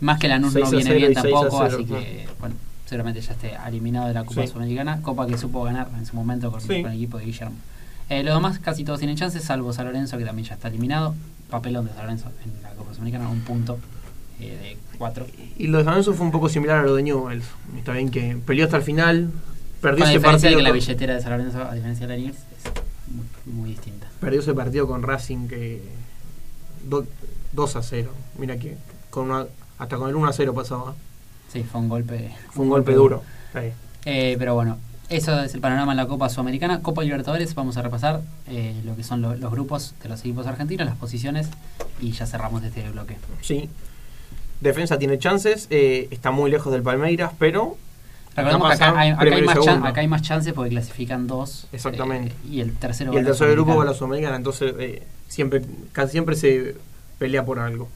Más 0.00 0.18
que 0.18 0.28
Lanús 0.28 0.52
6 0.52 0.64
no 0.64 0.70
viene 0.70 0.84
0 0.84 0.96
bien 0.98 1.12
y 1.12 1.14
6 1.14 1.18
a 1.18 1.22
tampoco, 1.30 1.58
0, 1.68 1.76
así 1.76 1.84
que, 1.86 2.28
bueno, 2.40 2.54
seguramente 2.86 3.20
ya 3.20 3.32
esté 3.32 3.52
eliminado 3.66 4.08
de 4.08 4.14
la 4.14 4.24
Copa 4.24 4.42
Sí. 4.42 4.48
Sudamericana. 4.48 5.00
Copa 5.02 5.26
que 5.26 5.38
supo 5.38 5.62
ganar 5.64 5.88
en 5.96 6.06
su 6.06 6.14
momento 6.16 6.50
con, 6.50 6.60
Sí. 6.60 6.82
con 6.82 6.90
el 6.90 6.96
equipo 6.96 7.18
de 7.18 7.24
Guillermo. 7.26 7.56
Eh, 8.08 8.22
los 8.22 8.34
demás 8.34 8.58
casi 8.60 8.84
todos 8.84 8.98
tienen 9.00 9.16
chances, 9.16 9.42
salvo 9.42 9.72
San 9.72 9.86
Lorenzo, 9.86 10.16
que 10.18 10.24
también 10.24 10.46
ya 10.48 10.54
está 10.54 10.68
eliminado. 10.68 11.14
Papelón 11.50 11.86
de 11.86 11.92
San 11.92 12.02
Lorenzo 12.02 12.30
en 12.44 12.62
la 12.62 12.70
Copa 12.70 12.92
Sudamericana, 12.92 13.28
un 13.28 13.40
punto 13.40 13.78
eh, 14.40 14.76
de 14.90 14.98
cuatro. 14.98 15.26
Y 15.58 15.66
lo 15.68 15.78
de 15.78 15.84
San 15.84 15.92
Lorenzo 15.94 16.12
fue 16.14 16.26
un 16.26 16.32
poco 16.32 16.48
similar 16.48 16.78
a 16.78 16.82
lo 16.82 16.94
de 16.94 17.02
Newell's. 17.02 17.46
Está 17.78 17.92
bien 17.92 18.10
que 18.10 18.36
peleó 18.46 18.64
hasta 18.66 18.76
el 18.76 18.82
final, 18.82 19.30
perdió 19.90 20.04
Con 20.04 20.08
ese 20.10 20.18
diferencia 20.18 20.48
de 20.50 20.54
partido. 20.54 20.58
que 20.58 20.62
la 20.62 20.72
billetera 20.72 21.14
de 21.14 21.20
San 21.22 21.30
Lorenzo, 21.32 21.62
a 21.62 21.74
diferencia 21.74 22.06
de 22.06 22.18
la 22.18 22.30
es 22.30 22.36
muy, 23.08 23.54
muy 23.54 23.70
distinta. 23.70 24.08
perdió 24.20 24.40
ese 24.40 24.54
partido 24.54 24.86
con 24.86 25.02
Racing 25.02 25.48
que 25.48 25.82
do- 26.84 27.06
2 27.52 27.76
a 27.76 27.82
0. 27.82 28.10
Mira 28.38 28.56
que 28.58 28.76
con 29.10 29.30
una, 29.30 29.46
hasta 29.78 29.96
con 29.96 30.08
el 30.08 30.16
1 30.16 30.28
a 30.28 30.32
0 30.32 30.54
pasaba. 30.54 30.94
Sí, 31.52 31.62
fue 31.62 31.80
un 31.80 31.88
golpe. 31.88 32.34
Fue 32.50 32.64
un 32.64 32.70
golpe 32.70 32.92
duro. 32.92 33.22
Sí. 33.52 33.60
Eh, 34.04 34.36
pero 34.38 34.54
bueno, 34.54 34.78
eso 35.08 35.40
es 35.42 35.54
el 35.54 35.60
panorama 35.60 35.92
en 35.92 35.96
la 35.98 36.06
Copa 36.06 36.28
Sudamericana. 36.28 36.82
Copa 36.82 37.02
Libertadores, 37.04 37.54
vamos 37.54 37.76
a 37.76 37.82
repasar 37.82 38.20
eh, 38.48 38.74
lo 38.84 38.96
que 38.96 39.04
son 39.04 39.22
lo- 39.22 39.36
los 39.36 39.50
grupos 39.52 39.94
de 40.02 40.08
los 40.08 40.20
equipos 40.20 40.46
argentinos, 40.46 40.86
las 40.86 40.96
posiciones, 40.96 41.48
y 42.00 42.10
ya 42.12 42.26
cerramos 42.26 42.62
este 42.64 42.88
bloque. 42.90 43.16
Sí. 43.42 43.68
Defensa 44.60 44.98
tiene 44.98 45.18
chances, 45.18 45.66
eh, 45.70 46.08
está 46.10 46.30
muy 46.30 46.50
lejos 46.50 46.72
del 46.72 46.82
Palmeiras, 46.82 47.32
pero 47.38 47.76
Recordemos 48.36 48.68
que 48.68 48.74
Está 48.74 48.88
acá 48.90 49.00
hay, 49.00 49.10
acá 49.10 49.24
más 49.44 49.54
chan- 49.54 49.64
segundo. 49.64 49.86
acá 49.88 50.00
hay 50.02 50.08
más 50.08 50.22
chances 50.22 50.52
porque 50.52 50.70
clasifican 50.70 51.26
dos. 51.26 51.66
Exactamente. 51.72 52.32
eh, 52.32 52.48
y 52.50 52.60
el 52.60 52.74
tercero 52.74 53.12
y 53.12 53.16
el 53.16 53.24
va 53.24 53.28
a 53.28 53.32
la 53.32 53.36
tercer 53.38 53.54
grupo 53.54 53.76
va 53.76 53.82
a 53.82 53.86
la 53.86 53.94
Sudamericana. 53.94 54.36
Sudamericana, 54.36 54.36
entonces 54.36 54.74
eh, 54.78 55.06
siempre, 55.28 55.62
casi 55.92 56.12
siempre 56.12 56.36
se 56.36 56.76
pelea 57.18 57.44
por 57.44 57.58
algo. 57.58 57.88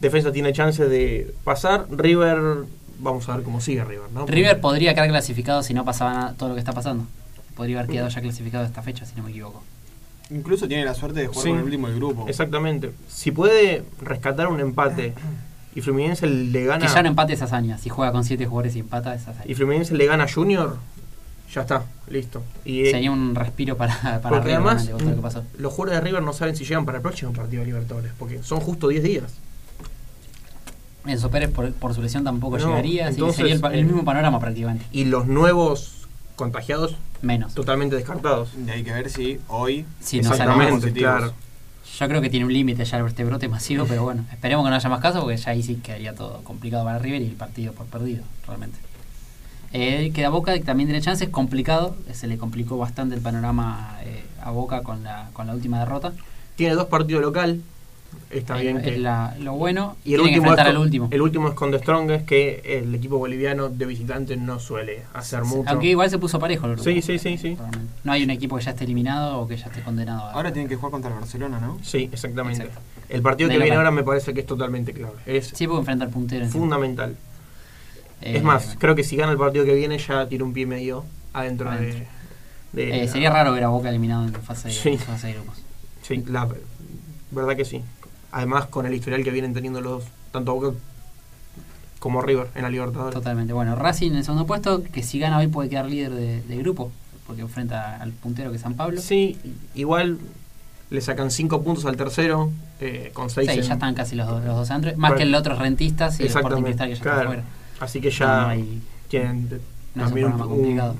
Defensa 0.00 0.32
tiene 0.32 0.52
chances 0.52 0.88
de 0.90 1.34
pasar, 1.44 1.86
River, 1.90 2.38
vamos 2.98 3.28
a 3.28 3.36
ver 3.36 3.44
cómo 3.44 3.60
sigue 3.60 3.84
River, 3.84 4.10
¿no? 4.12 4.26
River 4.26 4.60
podría 4.60 4.94
quedar 4.94 5.08
clasificado 5.08 5.62
si 5.62 5.74
no 5.74 5.84
pasaba 5.84 6.12
nada, 6.14 6.34
todo 6.38 6.48
lo 6.50 6.54
que 6.54 6.60
está 6.60 6.72
pasando. 6.72 7.04
Podría 7.54 7.78
haber 7.80 7.90
quedado 7.90 8.08
ya 8.08 8.20
clasificado 8.20 8.64
esta 8.64 8.82
fecha, 8.82 9.04
si 9.06 9.14
no 9.16 9.22
me 9.22 9.30
equivoco. 9.30 9.62
Incluso 10.30 10.66
tiene 10.68 10.84
la 10.84 10.92
suerte 10.94 11.20
de 11.20 11.26
jugar 11.28 11.42
Sí. 11.42 11.48
con 11.50 11.58
el 11.58 11.64
último 11.64 11.86
del 11.88 11.96
grupo. 11.96 12.26
Exactamente. 12.28 12.90
Si 13.08 13.30
puede 13.30 13.84
rescatar 14.02 14.48
un 14.48 14.60
empate 14.60 15.14
y 15.76 15.82
Fluminense 15.82 16.26
le 16.26 16.64
gana 16.64 16.86
Que 16.86 16.92
ya 16.92 17.02
no 17.02 17.08
empate 17.10 17.34
es 17.34 17.42
hazaña. 17.42 17.76
Si 17.76 17.90
juega 17.90 18.10
con 18.10 18.24
siete 18.24 18.46
jugadores 18.46 18.74
y 18.76 18.80
empata 18.80 19.14
es 19.14 19.28
hazaña. 19.28 19.44
y 19.46 19.54
Fluminense 19.54 19.94
le 19.94 20.06
gana 20.06 20.24
a 20.24 20.32
Junior, 20.32 20.78
ya 21.54 21.60
está, 21.60 21.84
listo. 22.08 22.42
Y, 22.64 22.86
eh, 22.86 22.90
Sería 22.92 23.10
un 23.12 23.34
respiro 23.34 23.76
para, 23.76 23.94
para 24.02 24.20
porque 24.20 24.38
River, 24.40 24.54
además 24.54 24.88
lo 24.88 24.96
que 24.96 25.04
pasó. 25.20 25.44
los 25.58 25.70
jugadores 25.74 26.00
de 26.00 26.06
River 26.08 26.22
no 26.22 26.32
saben 26.32 26.56
si 26.56 26.64
llegan 26.64 26.86
para 26.86 26.96
el 26.98 27.02
próximo 27.02 27.34
partido 27.34 27.60
de 27.60 27.66
Libertadores, 27.66 28.10
porque 28.18 28.42
son 28.42 28.60
justo 28.60 28.88
10 28.88 29.02
días. 29.02 29.34
Enzo 31.04 31.30
Pérez 31.30 31.50
por, 31.50 31.70
por 31.72 31.94
su 31.94 32.00
lesión 32.00 32.24
tampoco 32.24 32.56
No, 32.56 32.68
llegaría, 32.68 33.08
así 33.08 33.16
que 33.16 33.20
entonces, 33.20 33.36
sería 33.36 33.68
el, 33.68 33.78
eh, 33.78 33.84
mismo 33.84 34.02
panorama 34.02 34.40
prácticamente. 34.40 34.86
Y 34.92 35.04
los 35.04 35.26
nuevos 35.26 36.08
contagiados 36.36 36.96
Menos. 37.20 37.54
totalmente 37.54 37.96
descartados. 37.96 38.48
Y 38.66 38.70
hay 38.70 38.82
que 38.82 38.92
ver 38.92 39.10
si 39.10 39.38
hoy 39.48 39.84
Sí, 40.00 40.22
no 40.22 40.30
Exactamente, 40.30 40.90
claro. 40.92 41.34
Yo 41.98 42.06
creo 42.08 42.20
que 42.20 42.28
tiene 42.28 42.44
un 42.44 42.52
límite 42.52 42.84
ya 42.84 42.98
este 42.98 43.24
brote 43.24 43.48
masivo, 43.48 43.86
pero 43.86 44.02
bueno, 44.02 44.26
esperemos 44.30 44.66
que 44.66 44.70
no 44.70 44.76
haya 44.76 44.88
más 44.90 45.00
casos 45.00 45.22
porque 45.22 45.38
ya 45.38 45.52
ahí 45.52 45.62
sí 45.62 45.76
quedaría 45.76 46.14
todo 46.14 46.42
complicado 46.44 46.84
para 46.84 46.98
River 46.98 47.22
y 47.22 47.26
el 47.26 47.36
partido 47.36 47.72
por 47.72 47.86
perdido, 47.86 48.22
realmente. 48.46 48.78
Eh, 49.72 50.12
queda 50.14 50.28
Boca, 50.28 50.52
que 50.52 50.60
también 50.60 50.88
tiene 50.88 51.00
chances, 51.00 51.30
complicado, 51.30 51.96
se 52.12 52.26
le 52.26 52.36
complicó 52.36 52.76
bastante 52.76 53.14
el 53.14 53.22
panorama 53.22 53.98
eh, 54.04 54.26
a 54.42 54.50
Boca 54.50 54.82
con 54.82 55.04
la, 55.04 55.30
con 55.32 55.46
la 55.46 55.54
última 55.54 55.78
derrota. 55.78 56.12
Tiene 56.54 56.74
dos 56.74 56.86
partidos 56.88 57.22
local, 57.22 57.62
está 58.30 58.56
bien 58.56 58.78
es 58.78 58.82
que... 58.84 58.98
la- 58.98 59.34
lo 59.40 59.52
bueno, 59.54 59.96
y 60.04 60.14
el 60.14 60.20
último, 60.20 60.36
es 60.36 60.38
enfrentar 60.42 60.66
con, 60.66 60.76
al 60.76 60.82
último. 60.82 61.08
el 61.10 61.20
último 61.22 61.48
es 61.48 61.54
con 61.54 61.70
The 61.70 61.78
Strongest, 61.78 62.26
que 62.26 62.62
el 62.64 62.94
equipo 62.94 63.18
boliviano 63.18 63.68
de 63.68 63.86
visitante 63.86 64.36
no 64.36 64.58
suele 64.58 65.02
hacer 65.14 65.44
mucho. 65.44 65.68
Aunque 65.70 65.86
igual 65.88 66.10
se 66.10 66.18
puso 66.18 66.38
parejo 66.38 66.66
el 66.66 66.72
grupo. 66.72 66.84
Sí, 66.84 67.02
sí, 67.02 67.18
sí, 67.18 67.38
sí. 67.38 67.56
No 68.04 68.12
hay 68.12 68.24
un 68.24 68.30
equipo 68.30 68.56
que 68.56 68.64
ya 68.64 68.70
esté 68.72 68.84
eliminado 68.84 69.40
o 69.40 69.48
que 69.48 69.56
ya 69.56 69.66
esté 69.66 69.82
condenado. 69.82 70.24
a- 70.24 70.32
ahora 70.32 70.52
tienen 70.52 70.68
que 70.68 70.76
jugar 70.76 70.90
contra 70.92 71.10
el 71.12 71.18
Barcelona, 71.18 71.60
¿no? 71.60 71.78
Sí, 71.82 72.08
exactamente. 72.12 72.62
Exacto. 72.64 72.80
El 73.08 73.22
partido 73.22 73.48
De 73.48 73.54
que 73.54 73.60
viene 73.62 73.76
ahora 73.76 73.90
me 73.92 74.02
parece 74.02 74.34
que 74.34 74.40
es 74.40 74.46
totalmente 74.46 74.92
clave. 74.92 75.14
Es 75.26 75.48
Sí, 75.54 75.66
porque 75.66 75.80
enfrenta 75.80 76.04
al 76.04 76.10
puntero. 76.10 76.46
fundamental. 76.48 77.16
Eh, 78.22 78.38
es 78.38 78.42
más, 78.42 78.76
creo 78.78 78.94
que 78.94 79.04
si 79.04 79.14
gana 79.16 79.30
el 79.32 79.38
partido 79.38 79.64
que 79.64 79.74
viene 79.74 79.98
ya 79.98 80.26
tiene 80.26 80.42
un 80.42 80.52
pie 80.52 80.66
medio 80.66 81.04
adentro 81.32 81.70
de... 81.70 81.76
Adentro. 81.76 82.04
de 82.72 83.04
eh, 83.04 83.08
sería 83.08 83.30
raro 83.30 83.52
ver 83.52 83.62
a 83.64 83.68
Boca 83.68 83.90
eliminado 83.90 84.24
en 84.26 84.32
fase, 84.34 84.70
Sí. 84.70 84.96
fase 84.96 85.28
de 85.28 85.32
grupos. 85.34 85.56
Sí, 86.02 86.24
la 86.26 86.48
verdad 87.30 87.56
que 87.56 87.64
sí. 87.64 87.82
Además 88.36 88.66
con 88.66 88.84
el 88.84 88.92
historial 88.92 89.24
que 89.24 89.30
vienen 89.30 89.54
teniendo 89.54 89.80
los 89.80 90.04
tanto 90.30 90.52
Boca 90.54 90.76
como 91.98 92.20
River 92.20 92.48
en 92.54 92.62
la 92.64 92.68
Libertadores. 92.68 93.14
Totalmente. 93.14 93.54
Bueno, 93.54 93.74
Racing 93.76 94.10
en 94.10 94.16
el 94.18 94.24
segundo 94.24 94.46
puesto, 94.46 94.82
que 94.82 95.02
si 95.02 95.18
gana 95.18 95.38
hoy 95.38 95.46
puede 95.46 95.70
quedar 95.70 95.86
líder 95.86 96.12
de, 96.12 96.42
de 96.42 96.56
grupo, 96.58 96.92
porque 97.26 97.40
enfrenta 97.40 97.96
al 97.96 98.12
puntero 98.12 98.50
que 98.50 98.56
es 98.56 98.62
San 98.62 98.74
Pablo. 98.74 99.00
Sí, 99.00 99.38
igual 99.74 100.18
le 100.90 101.00
sacan 101.00 101.30
5 101.30 101.62
puntos 101.62 101.86
al 101.86 101.96
tercero, 101.96 102.50
eh, 102.78 103.10
con 103.14 103.30
6 103.30 103.50
Sí, 103.50 103.62
ya 103.62 103.72
están 103.72 103.94
casi 103.94 104.14
los, 104.14 104.28
dos- 104.28 104.44
los 104.44 104.54
dos 104.54 104.70
Andrés, 104.70 104.98
más 104.98 105.14
que 105.14 105.22
el 105.22 105.34
otro 105.34 105.56
rentistas 105.58 106.20
y 106.20 106.24
el 106.24 106.28
Sporting 106.28 106.62
Cristal 106.62 106.88
que 106.90 106.94
ya 106.96 107.00
claro. 107.00 107.18
está 107.20 107.26
fuera. 107.28 107.42
Así 107.80 108.00
que 108.02 108.10
ya 108.10 108.26
no 108.42 108.46
hay- 108.48 108.82
tienen 109.08 109.48
no 109.48 109.56
es 109.56 109.60
un 109.94 110.04
también 110.04 110.26
un, 110.26 110.32
un- 110.34 110.38
complicado. 110.48 110.94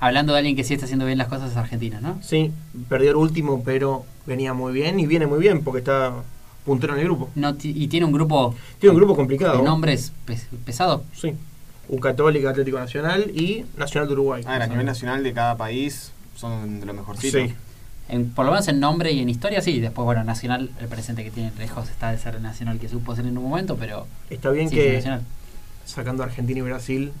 Hablando 0.00 0.32
de 0.32 0.38
alguien 0.38 0.56
que 0.56 0.64
sí 0.64 0.72
está 0.74 0.86
haciendo 0.86 1.04
bien 1.06 1.18
las 1.18 1.28
cosas 1.28 1.50
es 1.50 1.56
Argentina, 1.56 2.00
¿no? 2.00 2.18
Sí, 2.22 2.50
perdió 2.88 3.10
el 3.10 3.16
último, 3.16 3.62
pero 3.64 4.04
venía 4.26 4.54
muy 4.54 4.72
bien 4.72 4.98
y 4.98 5.06
viene 5.06 5.26
muy 5.26 5.38
bien 5.38 5.62
porque 5.62 5.78
está 5.80 6.14
puntero 6.64 6.94
en 6.94 7.00
el 7.00 7.04
grupo. 7.06 7.28
no 7.34 7.54
y 7.62 7.88
tiene 7.88 8.06
un 8.06 8.12
grupo 8.12 8.54
Tiene 8.78 8.92
un 8.92 8.96
grupo 8.98 9.14
complicado. 9.16 9.58
de 9.58 9.62
nombres 9.64 10.12
pes- 10.24 10.46
pesados. 10.64 11.02
Sí. 11.14 11.34
Un 11.88 11.98
Católica 11.98 12.50
Atlético 12.50 12.78
Nacional 12.78 13.30
y 13.34 13.64
Nacional 13.76 14.08
de 14.08 14.14
Uruguay. 14.14 14.42
A 14.46 14.52
ver, 14.52 14.62
a 14.62 14.66
nivel 14.68 14.86
nacional 14.86 15.22
de 15.22 15.32
cada 15.32 15.56
país 15.56 16.12
son 16.36 16.80
de 16.80 16.86
lo 16.86 16.94
mejorcito. 16.94 17.38
Sí. 17.38 17.52
En, 18.08 18.30
por 18.30 18.44
lo 18.44 18.52
menos 18.52 18.66
en 18.68 18.80
nombre 18.80 19.12
y 19.12 19.20
en 19.20 19.28
historia, 19.28 19.60
sí. 19.60 19.80
Después, 19.80 20.04
bueno, 20.04 20.22
Nacional, 20.24 20.70
el 20.80 20.88
presente 20.88 21.22
que 21.24 21.30
tiene 21.30 21.52
lejos 21.58 21.88
está 21.90 22.10
de 22.10 22.18
ser 22.18 22.36
el 22.36 22.42
Nacional 22.42 22.78
que 22.78 22.88
supo 22.88 23.14
ser 23.16 23.26
en 23.26 23.36
un 23.38 23.44
momento, 23.48 23.76
pero 23.76 24.06
Está 24.30 24.50
bien 24.50 24.68
sí, 24.70 24.78
es 24.78 24.84
que 24.84 24.94
Nacional. 24.96 25.22
sacando 25.84 26.22
a 26.22 26.26
Argentina 26.26 26.58
y 26.60 26.62
Brasil, 26.62 27.12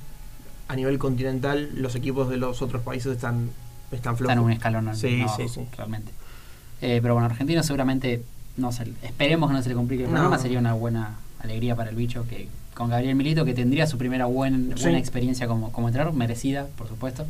a 0.70 0.76
nivel 0.76 0.98
continental, 0.98 1.70
los 1.74 1.94
equipos 1.96 2.28
de 2.30 2.36
los 2.36 2.62
otros 2.62 2.82
países 2.82 3.12
están, 3.16 3.50
están 3.90 4.16
flojos. 4.16 4.30
Está 4.30 4.32
en 4.34 4.38
un 4.46 4.52
escalón 4.52 4.96
Sí, 4.96 5.16
no, 5.22 5.36
sí, 5.36 5.48
sí. 5.48 5.60
realmente. 5.76 6.12
Eh, 6.80 7.00
pero 7.02 7.14
bueno, 7.14 7.26
Argentino 7.26 7.62
seguramente, 7.62 8.22
no 8.56 8.70
se, 8.72 8.84
esperemos 9.02 9.50
que 9.50 9.56
no 9.56 9.62
se 9.62 9.68
le 9.68 9.74
complique 9.74 10.04
el 10.04 10.12
No. 10.12 10.38
sería 10.38 10.58
una 10.60 10.74
buena 10.74 11.16
alegría 11.42 11.74
para 11.74 11.90
el 11.90 11.96
bicho 11.96 12.24
que 12.28 12.48
con 12.74 12.88
Gabriel 12.88 13.16
Milito, 13.16 13.44
que 13.44 13.52
tendría 13.52 13.86
su 13.86 13.98
primera 13.98 14.26
buen- 14.26 14.74
buena 14.80 14.98
experiencia 14.98 15.46
como, 15.48 15.72
como 15.72 15.88
entrenador, 15.88 16.14
merecida, 16.14 16.66
por 16.78 16.86
supuesto, 16.88 17.26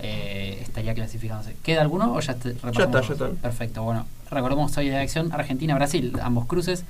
eh, 0.00 0.58
estaría 0.62 0.94
clasificándose. 0.94 1.54
¿Queda 1.62 1.82
alguno 1.82 2.14
o 2.14 2.20
ya 2.20 2.34
te, 2.34 2.54
Ya 2.54 2.84
está, 2.84 3.00
ya 3.02 3.12
está. 3.12 3.28
Perfecto, 3.42 3.82
bueno, 3.82 4.06
recordemos 4.30 4.76
hoy 4.78 4.88
de 4.88 4.96
acción 4.96 5.30
Argentina-Brasil, 5.32 6.14
ambos 6.22 6.46
cruces. 6.46 6.84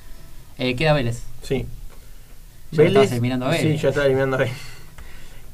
Eh, 0.59 0.77
queda 0.77 0.93
Vélez. 0.93 1.23
Sí. 1.43 1.67
Ya 2.71 2.83
lo 2.83 2.89
estabas 2.89 3.11
eliminando 3.13 3.47
a 3.47 3.51
Vélez. 3.51 3.77
Sí, 3.77 3.83
ya 3.83 3.89
está 3.91 4.05
eliminando 4.05 4.37
a 4.37 4.39
Vélez. 4.41 4.55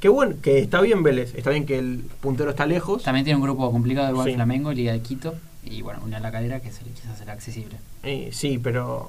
Qué 0.05 0.11
bueno, 0.11 0.35
que 0.43 0.59
está 0.59 0.83
bien 0.83 1.03
Vélez. 1.03 1.35
Está 1.35 1.49
bien 1.49 1.65
que 1.65 1.79
el 1.79 2.05
puntero 2.21 2.51
está 2.51 2.67
lejos. 2.67 3.05
También 3.05 3.25
tiene 3.25 3.39
un 3.39 3.43
grupo 3.43 3.73
complicado 3.73 4.11
igual 4.11 4.29
Sí. 4.29 4.35
Flamengo, 4.35 4.71
Liga 4.71 4.93
de 4.93 5.01
Quito 5.01 5.35
y 5.65 5.81
bueno, 5.81 6.01
Unión 6.05 6.21
La 6.23 6.31
Calera 6.31 6.61
que 6.61 6.71
se, 6.71 6.83
quizás 6.85 7.17
será 7.17 7.33
accesible. 7.33 7.79
Eh, 8.03 8.29
sí, 8.31 8.59
pero 8.63 9.09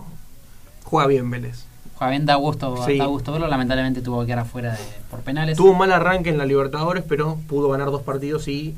juega 0.85 1.05
bien 1.07 1.29
Vélez. 1.29 1.65
Juega 1.95 2.11
bien, 2.11 2.25
da 2.25 2.35
gusto, 2.35 2.81
Sí. 2.85 2.97
da 2.97 3.07
gusto 3.07 3.33
verlo. 3.33 3.49
Lamentablemente 3.49 4.01
tuvo 4.01 4.21
que 4.21 4.27
quedar 4.27 4.39
afuera 4.39 4.71
de- 4.71 4.79
por 5.11 5.19
penales. 5.19 5.57
Tuvo 5.57 5.71
un 5.71 5.77
mal 5.79 5.91
arranque 5.91 6.29
en 6.29 6.37
la 6.37 6.45
Libertadores, 6.45 7.03
pero 7.05 7.39
pudo 7.49 7.67
ganar 7.67 7.87
dos 7.91 8.01
partidos 8.03 8.47
y 8.47 8.73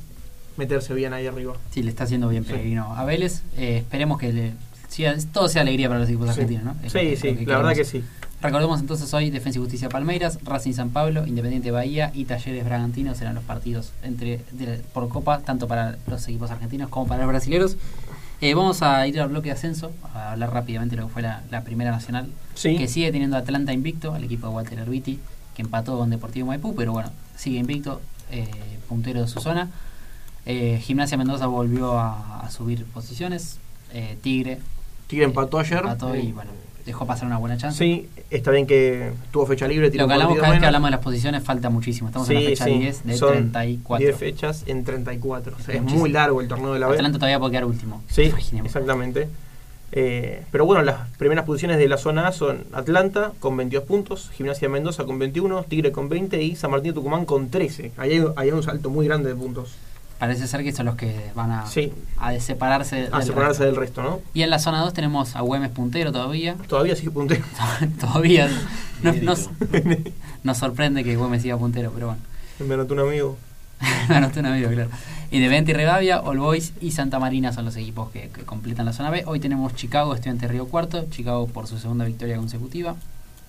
meterse 0.57 0.95
bien 0.95 1.13
ahí 1.13 1.27
arriba. 1.27 1.53
Sí, 1.69 1.83
le 1.83 1.91
está 1.91 2.05
haciendo 2.05 2.29
bien 2.29 2.45
Sí. 2.45 2.49
Pellegrino 2.53 2.95
a 2.95 3.05
Vélez. 3.05 3.43
Eh, 3.57 3.77
esperemos 3.77 4.17
que 4.17 4.33
le, 4.33 4.53
siga- 4.89 5.15
todo 5.31 5.47
sea 5.49 5.61
alegría 5.61 5.87
para 5.87 5.99
los 5.99 6.09
equipos 6.09 6.29
argentinos, 6.29 6.63
¿no? 6.63 6.75
Es 6.83 6.93
Sí, 6.93 6.97
que- 6.99 7.15
sí, 7.15 7.35
que 7.35 7.45
la 7.45 7.57
verdad 7.57 7.75
que 7.75 7.85
sí. 7.85 8.03
Recordemos 8.41 8.79
entonces 8.79 9.11
hoy 9.15 9.31
Defensa 9.31 9.57
y 9.57 9.61
Justicia 9.61 9.89
Palmeiras, 9.89 10.37
Racing 10.43 10.73
San 10.73 10.91
Pablo, 10.91 11.25
Independiente 11.25 11.71
Bahía 11.71 12.11
y 12.13 12.25
Talleres 12.25 12.63
Bragantino 12.65 13.15
serán 13.15 13.33
los 13.33 13.43
partidos 13.43 13.91
entre 14.03 14.41
de- 14.51 14.77
por 14.93 15.09
Copa, 15.09 15.39
tanto 15.39 15.67
para 15.67 15.97
los 16.07 16.27
equipos 16.27 16.51
argentinos 16.51 16.89
como 16.89 17.07
para 17.07 17.21
los 17.23 17.29
brasileños. 17.29 17.77
Eh, 18.39 18.53
vamos 18.53 18.83
a 18.83 19.07
ir 19.07 19.19
al 19.19 19.29
bloque 19.29 19.49
de 19.49 19.53
ascenso, 19.53 19.91
a 20.13 20.33
hablar 20.33 20.53
rápidamente 20.53 20.95
de 20.95 21.01
lo 21.01 21.07
que 21.07 21.13
fue 21.13 21.21
la, 21.23 21.41
la 21.49 21.61
primera 21.63 21.89
nacional, 21.89 22.29
Sí. 22.53 22.77
que 22.77 22.87
sigue 22.87 23.11
teniendo 23.11 23.37
Atlanta 23.37 23.73
invicto, 23.73 24.13
al 24.13 24.23
equipo 24.23 24.47
de 24.47 24.53
Walter 24.53 24.77
Erviti, 24.77 25.19
que 25.55 25.63
empató 25.63 25.97
con 25.97 26.11
Deportivo 26.11 26.45
Maipú, 26.45 26.75
pero 26.75 26.91
bueno, 26.93 27.09
sigue 27.35 27.57
invicto, 27.57 27.99
eh, 28.29 28.47
puntero 28.87 29.21
de 29.21 29.27
su 29.27 29.39
zona. 29.41 29.69
Eh, 30.45 30.79
Gimnasia 30.83 31.17
Mendoza 31.17 31.47
volvió 31.47 31.97
a, 31.97 32.41
a 32.41 32.51
subir 32.51 32.85
posiciones, 32.85 33.57
Tigre 34.21 34.59
Tigre 35.07 35.25
empató 35.25 35.57
ayer. 35.57 35.79
empató 35.79 36.15
y 36.15 36.31
bueno, 36.33 36.51
dejó 36.87 37.05
pasar 37.05 37.27
una 37.27 37.37
buena 37.37 37.57
chance. 37.57 37.77
Sí, 37.77 38.09
está 38.31 38.49
bien 38.51 38.65
que 38.65 39.11
tuvo 39.31 39.45
fecha 39.45 39.67
libre. 39.67 39.87
Lo 39.87 40.07
que 40.07 40.13
hablamos 40.13 40.37
cada 40.37 40.51
vez 40.51 40.59
que 40.59 40.65
hablamos 40.65 40.87
de 40.87 40.91
las 40.91 41.01
posiciones 41.01 41.43
falta 41.43 41.69
muchísimo. 41.69 42.07
Estamos 42.07 42.29
en 42.29 42.35
la 42.35 42.49
fecha 42.49 42.65
sí, 42.65 42.79
10 42.79 43.05
de 43.05 43.17
son 43.17 43.31
34. 43.51 44.07
10 44.07 44.17
fechas 44.17 44.63
en 44.65 44.83
34. 44.83 45.55
O 45.55 45.61
sea, 45.61 45.75
es 45.75 45.81
muy 45.81 46.09
largo 46.09 46.41
el 46.41 46.47
torneo 46.47 46.73
de 46.73 46.79
la 46.79 46.87
B. 46.87 46.95
Atlanta 46.95 47.19
todavía 47.19 47.39
puede 47.39 47.51
quedar 47.51 47.65
último. 47.65 48.01
Sí, 48.09 48.23
Imaginemos. 48.23 48.67
exactamente. 48.67 49.27
Eh, 49.91 50.43
pero 50.51 50.65
bueno, 50.65 50.81
las 50.81 51.09
primeras 51.17 51.45
posiciones 51.45 51.77
de 51.77 51.87
la 51.87 51.97
zona 51.97 52.27
A 52.27 52.31
son 52.31 52.65
Atlanta 52.73 53.31
con 53.39 53.55
22 53.55 53.85
puntos, 53.85 54.31
Gimnasia 54.33 54.67
Mendoza 54.67 55.05
con 55.05 55.19
21, 55.19 55.63
Tigre 55.63 55.91
con 55.91 56.09
20 56.09 56.41
y 56.41 56.55
San 56.55 56.71
Martín 56.71 56.91
de 56.91 56.95
Tucumán 56.95 57.25
con 57.25 57.49
13. 57.49 57.91
Ahí 57.97 58.13
hay, 58.13 58.25
ahí 58.35 58.47
hay 58.47 58.51
un 58.51 58.63
salto 58.63 58.89
muy 58.89 59.05
grande 59.05 59.29
de 59.29 59.35
puntos. 59.35 59.75
Parece 60.19 60.47
ser 60.47 60.63
que 60.63 60.71
son 60.71 60.87
los 60.87 60.95
que 60.95 61.31
van 61.35 61.51
a, 61.51 61.67
Sí. 61.67 61.93
a 62.17 62.31
de- 62.31 62.39
separarse, 62.39 63.07
A 63.11 63.17
del 63.19 63.27
separarse 63.27 63.59
resto. 63.59 63.63
del 63.65 63.75
resto, 63.75 64.01
¿no? 64.03 64.19
Y 64.33 64.41
en 64.41 64.49
la 64.49 64.57
zona 64.59 64.81
2 64.81 64.93
tenemos 64.93 65.35
a 65.35 65.41
Güemes 65.41 65.69
puntero 65.69 66.11
todavía. 66.11 66.55
Todavía 66.67 66.95
sigue 66.95 67.11
puntero. 67.11 67.43
todavía. 67.99 68.49
Nos, 69.03 69.21
nos- 69.21 69.49
nos 70.43 70.57
sorprende 70.57 71.03
que 71.03 71.15
Güemes 71.15 71.41
siga 71.43 71.57
puntero, 71.57 71.91
pero 71.93 72.07
bueno. 72.07 72.21
Me 72.67 72.73
anotó 72.73 72.93
un 72.95 73.01
amigo. 73.01 73.37
Me 74.09 74.15
anoté 74.15 74.39
un 74.39 74.47
amigo, 74.47 74.69
claro. 74.71 74.89
Y 75.29 75.45
Rivadavia, 75.47 76.21
All 76.21 76.39
Boys 76.39 76.73
y 76.81 76.91
Santa 76.91 77.19
Marina 77.19 77.51
son 77.53 77.65
los 77.65 77.75
equipos 77.75 78.09
que, 78.11 78.29
que 78.29 78.41
completan 78.43 78.85
la 78.87 78.93
zona 78.93 79.11
B. 79.11 79.23
Hoy 79.27 79.39
tenemos 79.39 79.75
Chicago, 79.75 80.15
Estudiante 80.15 80.47
Río 80.47 80.67
Cuarto. 80.67 81.05
Chicago 81.11 81.47
por 81.47 81.67
su 81.67 81.77
segunda 81.77 82.05
victoria 82.05 82.37
consecutiva. 82.37 82.95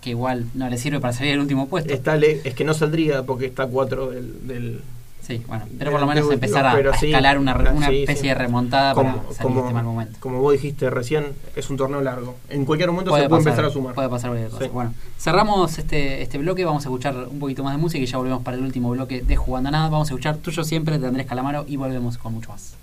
Que 0.02 0.10
igual 0.10 0.46
no 0.54 0.68
le 0.68 0.76
sirve 0.76 1.00
para 1.00 1.12
salir 1.14 1.32
al 1.34 1.40
último 1.40 1.66
puesto. 1.68 1.92
Está 1.94 2.16
le- 2.16 2.42
es 2.44 2.54
que 2.54 2.64
no 2.64 2.74
saldría 2.74 3.22
porque 3.22 3.46
está 3.46 3.66
4 3.66 4.10
del, 4.10 4.46
del- 4.46 4.82
Sí, 5.20 5.44
bueno, 5.46 5.66
pero 5.78 5.90
por 5.90 6.00
lo 6.00 6.06
menos 6.06 6.30
empezar 6.32 6.64
a, 6.66 6.96
sí, 6.96 7.08
escalar 7.08 7.38
una, 7.38 7.54
una 7.54 7.88
sí, 7.88 8.00
especie 8.00 8.22
sí. 8.22 8.28
de 8.28 8.34
remontada 8.34 8.94
como, 8.94 9.12
para 9.12 9.34
salir 9.34 9.42
como, 9.42 9.54
de 9.56 9.60
este 9.60 9.74
mal 9.74 9.84
momento. 9.84 10.16
como 10.20 10.40
vos 10.40 10.52
dijiste 10.54 10.88
recién, 10.88 11.26
es 11.54 11.68
un 11.68 11.76
torneo 11.76 12.00
largo. 12.00 12.36
En 12.48 12.64
cualquier 12.64 12.90
momento 12.90 13.10
Puede 13.10 13.24
se 13.24 13.28
puede 13.28 13.40
pasar, 13.40 13.52
empezar 13.52 13.70
a 13.70 13.74
sumar. 13.74 13.94
Puede 13.94 14.08
pasar 14.08 14.30
cualquier 14.30 14.50
cosa. 14.50 14.64
Sí. 14.64 14.70
Bueno, 14.72 14.94
cerramos 15.18 15.78
este, 15.78 16.22
este 16.22 16.38
bloque, 16.38 16.64
vamos 16.64 16.86
a 16.86 16.88
escuchar 16.88 17.14
un 17.30 17.38
poquito 17.38 17.62
más 17.62 17.74
de 17.74 17.78
música 17.78 18.02
y 18.02 18.06
ya 18.06 18.16
volvemos 18.16 18.42
para 18.42 18.56
el 18.56 18.62
último 18.62 18.88
bloque 18.88 19.20
de 19.20 19.36
Jugando 19.36 19.68
a 19.68 19.72
Nada. 19.72 19.90
Vamos 19.90 20.08
a 20.08 20.14
escuchar 20.14 20.38
Tuyo 20.38 20.64
Siempre 20.64 20.98
de 20.98 21.06
Andrés 21.06 21.26
Calamaro 21.26 21.66
y 21.68 21.76
volvemos 21.76 22.16
con 22.16 22.32
mucho 22.32 22.50
más. 22.50 22.74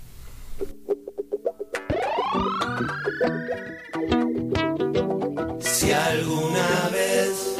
Si 5.58 5.90
alguna 5.90 6.88
vez 6.92 7.56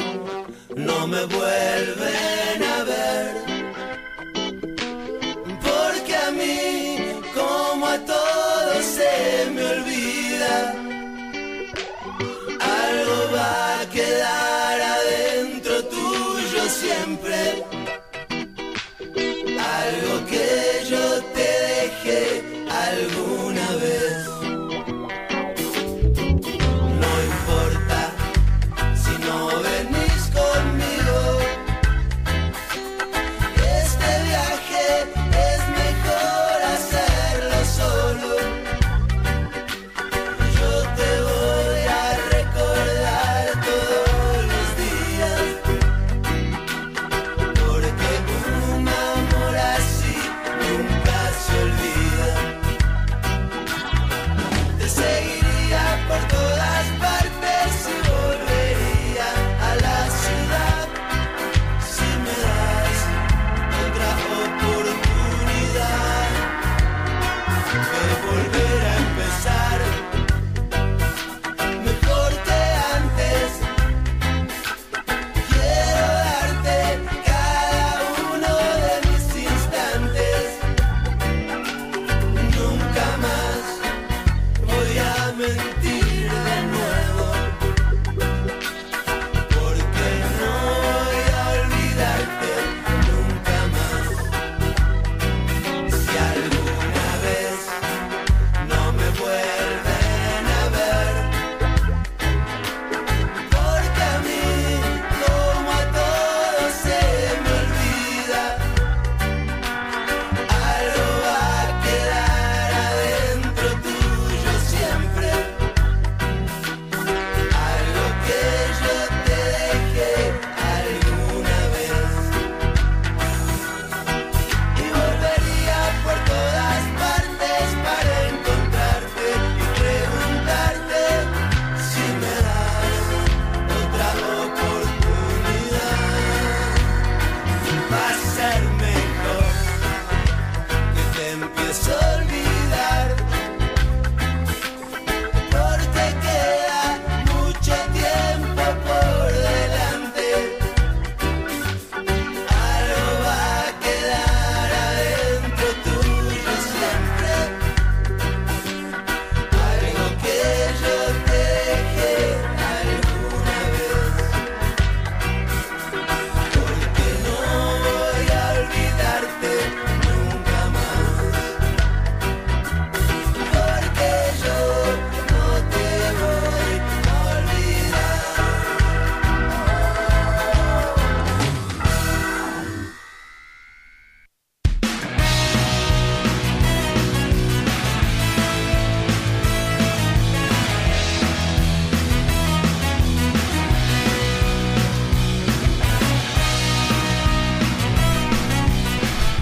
no 0.77 1.07
me 1.07 1.25
vuelven 1.25 2.66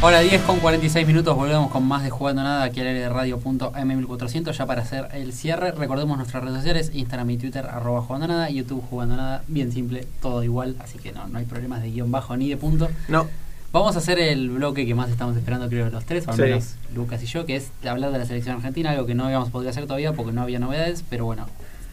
Hora 0.07 0.19
10 0.19 0.43
con 0.43 0.59
46 0.59 1.07
minutos, 1.07 1.35
volvemos 1.35 1.71
con 1.71 1.83
más 1.87 2.03
de 2.03 2.11
Jugando 2.11 2.43
Nada 2.43 2.61
aquí 2.65 2.79
al 2.79 2.85
aire 2.85 2.99
de 2.99 3.09
radio.m1400 3.09 4.51
ya 4.51 4.67
para 4.67 4.83
hacer 4.83 5.07
el 5.13 5.33
cierre. 5.33 5.71
Recordemos 5.71 6.15
nuestras 6.15 6.43
redes 6.43 6.57
sociales, 6.57 6.91
Instagram 6.93 7.27
y 7.31 7.37
Twitter, 7.37 7.65
arroba 7.65 8.03
Jugando 8.03 8.27
Nada, 8.27 8.47
YouTube 8.51 8.83
Jugando 8.87 9.15
Nada, 9.15 9.43
bien 9.47 9.71
simple, 9.71 10.05
todo 10.21 10.43
igual, 10.43 10.75
así 10.77 10.99
que 10.99 11.11
no, 11.11 11.27
no 11.27 11.39
hay 11.39 11.45
problemas 11.45 11.81
de 11.81 11.89
guion 11.89 12.11
bajo 12.11 12.37
ni 12.37 12.49
de 12.49 12.57
punto. 12.57 12.87
No, 13.07 13.25
Vamos 13.71 13.95
a 13.95 13.99
hacer 13.99 14.19
el 14.19 14.51
bloque 14.51 14.85
que 14.85 14.93
más 14.93 15.09
estamos 15.09 15.35
esperando, 15.35 15.67
creo, 15.67 15.89
los 15.89 16.05
tres, 16.05 16.27
o 16.27 16.31
al 16.31 16.35
Sí. 16.37 16.41
menos 16.43 16.75
Lucas 16.93 17.23
y 17.23 17.25
yo, 17.25 17.47
que 17.47 17.55
es 17.55 17.71
hablar 17.89 18.11
de 18.11 18.19
la 18.19 18.25
selección 18.25 18.57
argentina, 18.57 18.91
algo 18.91 19.07
que 19.07 19.15
no 19.15 19.25
habíamos 19.25 19.49
podido 19.49 19.71
hacer 19.71 19.85
todavía 19.85 20.13
porque 20.13 20.31
no 20.31 20.43
había 20.43 20.59
novedades, 20.59 21.03
pero 21.09 21.25
bueno, 21.25 21.47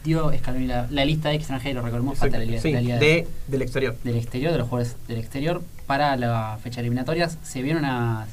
dio 0.04 0.32
Scaloni 0.36 0.66
la, 0.66 0.86
la 0.90 1.04
lista 1.04 1.28
de 1.30 1.36
extranjeros, 1.36 1.84
recordemos, 1.84 2.18
falta 2.18 2.38
la, 2.38 2.60
sí, 2.60 2.72
la 2.72 2.80
liga 2.80 2.98
de, 2.98 3.26
del 3.48 3.62
exterior. 3.62 3.96
del 4.04 4.16
exterior, 4.16 4.52
de 4.52 4.58
los 4.58 4.68
jugadores 4.68 4.96
del 5.08 5.18
exterior, 5.18 5.62
para 5.86 6.16
la 6.16 6.58
fecha 6.62 6.76
de 6.76 6.80
eliminatorias. 6.82 7.38
Se 7.42 7.62
vieron 7.62 7.84
unas- 7.84 8.28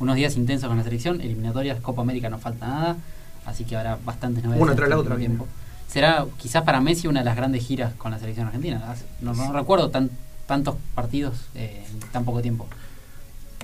unos 0.00 0.16
días 0.16 0.36
intensos 0.36 0.68
con 0.68 0.76
la 0.76 0.84
selección, 0.84 1.20
eliminatorias, 1.20 1.80
Copa 1.80 2.02
América 2.02 2.28
no 2.28 2.38
falta 2.38 2.66
nada, 2.66 2.96
así 3.46 3.64
que 3.64 3.76
habrá 3.76 3.96
bastantes 4.04 4.42
novedades. 4.42 4.62
Una 4.62 4.74
tras 4.74 4.88
la 4.88 4.96
este 4.96 5.06
otra, 5.06 5.16
tiempo. 5.16 5.46
Será 5.88 6.26
quizás 6.38 6.64
para 6.64 6.80
Messi 6.80 7.06
una 7.06 7.20
de 7.20 7.24
las 7.26 7.36
grandes 7.36 7.64
giras 7.64 7.94
con 7.94 8.10
la 8.10 8.18
selección 8.18 8.46
argentina. 8.46 8.82
No 9.20 9.52
recuerdo 9.52 9.90
tan, 9.90 10.10
tantos 10.46 10.74
partidos 10.94 11.34
eh, 11.54 11.84
en 11.92 12.00
tan 12.10 12.24
poco 12.24 12.42
tiempo. 12.42 12.66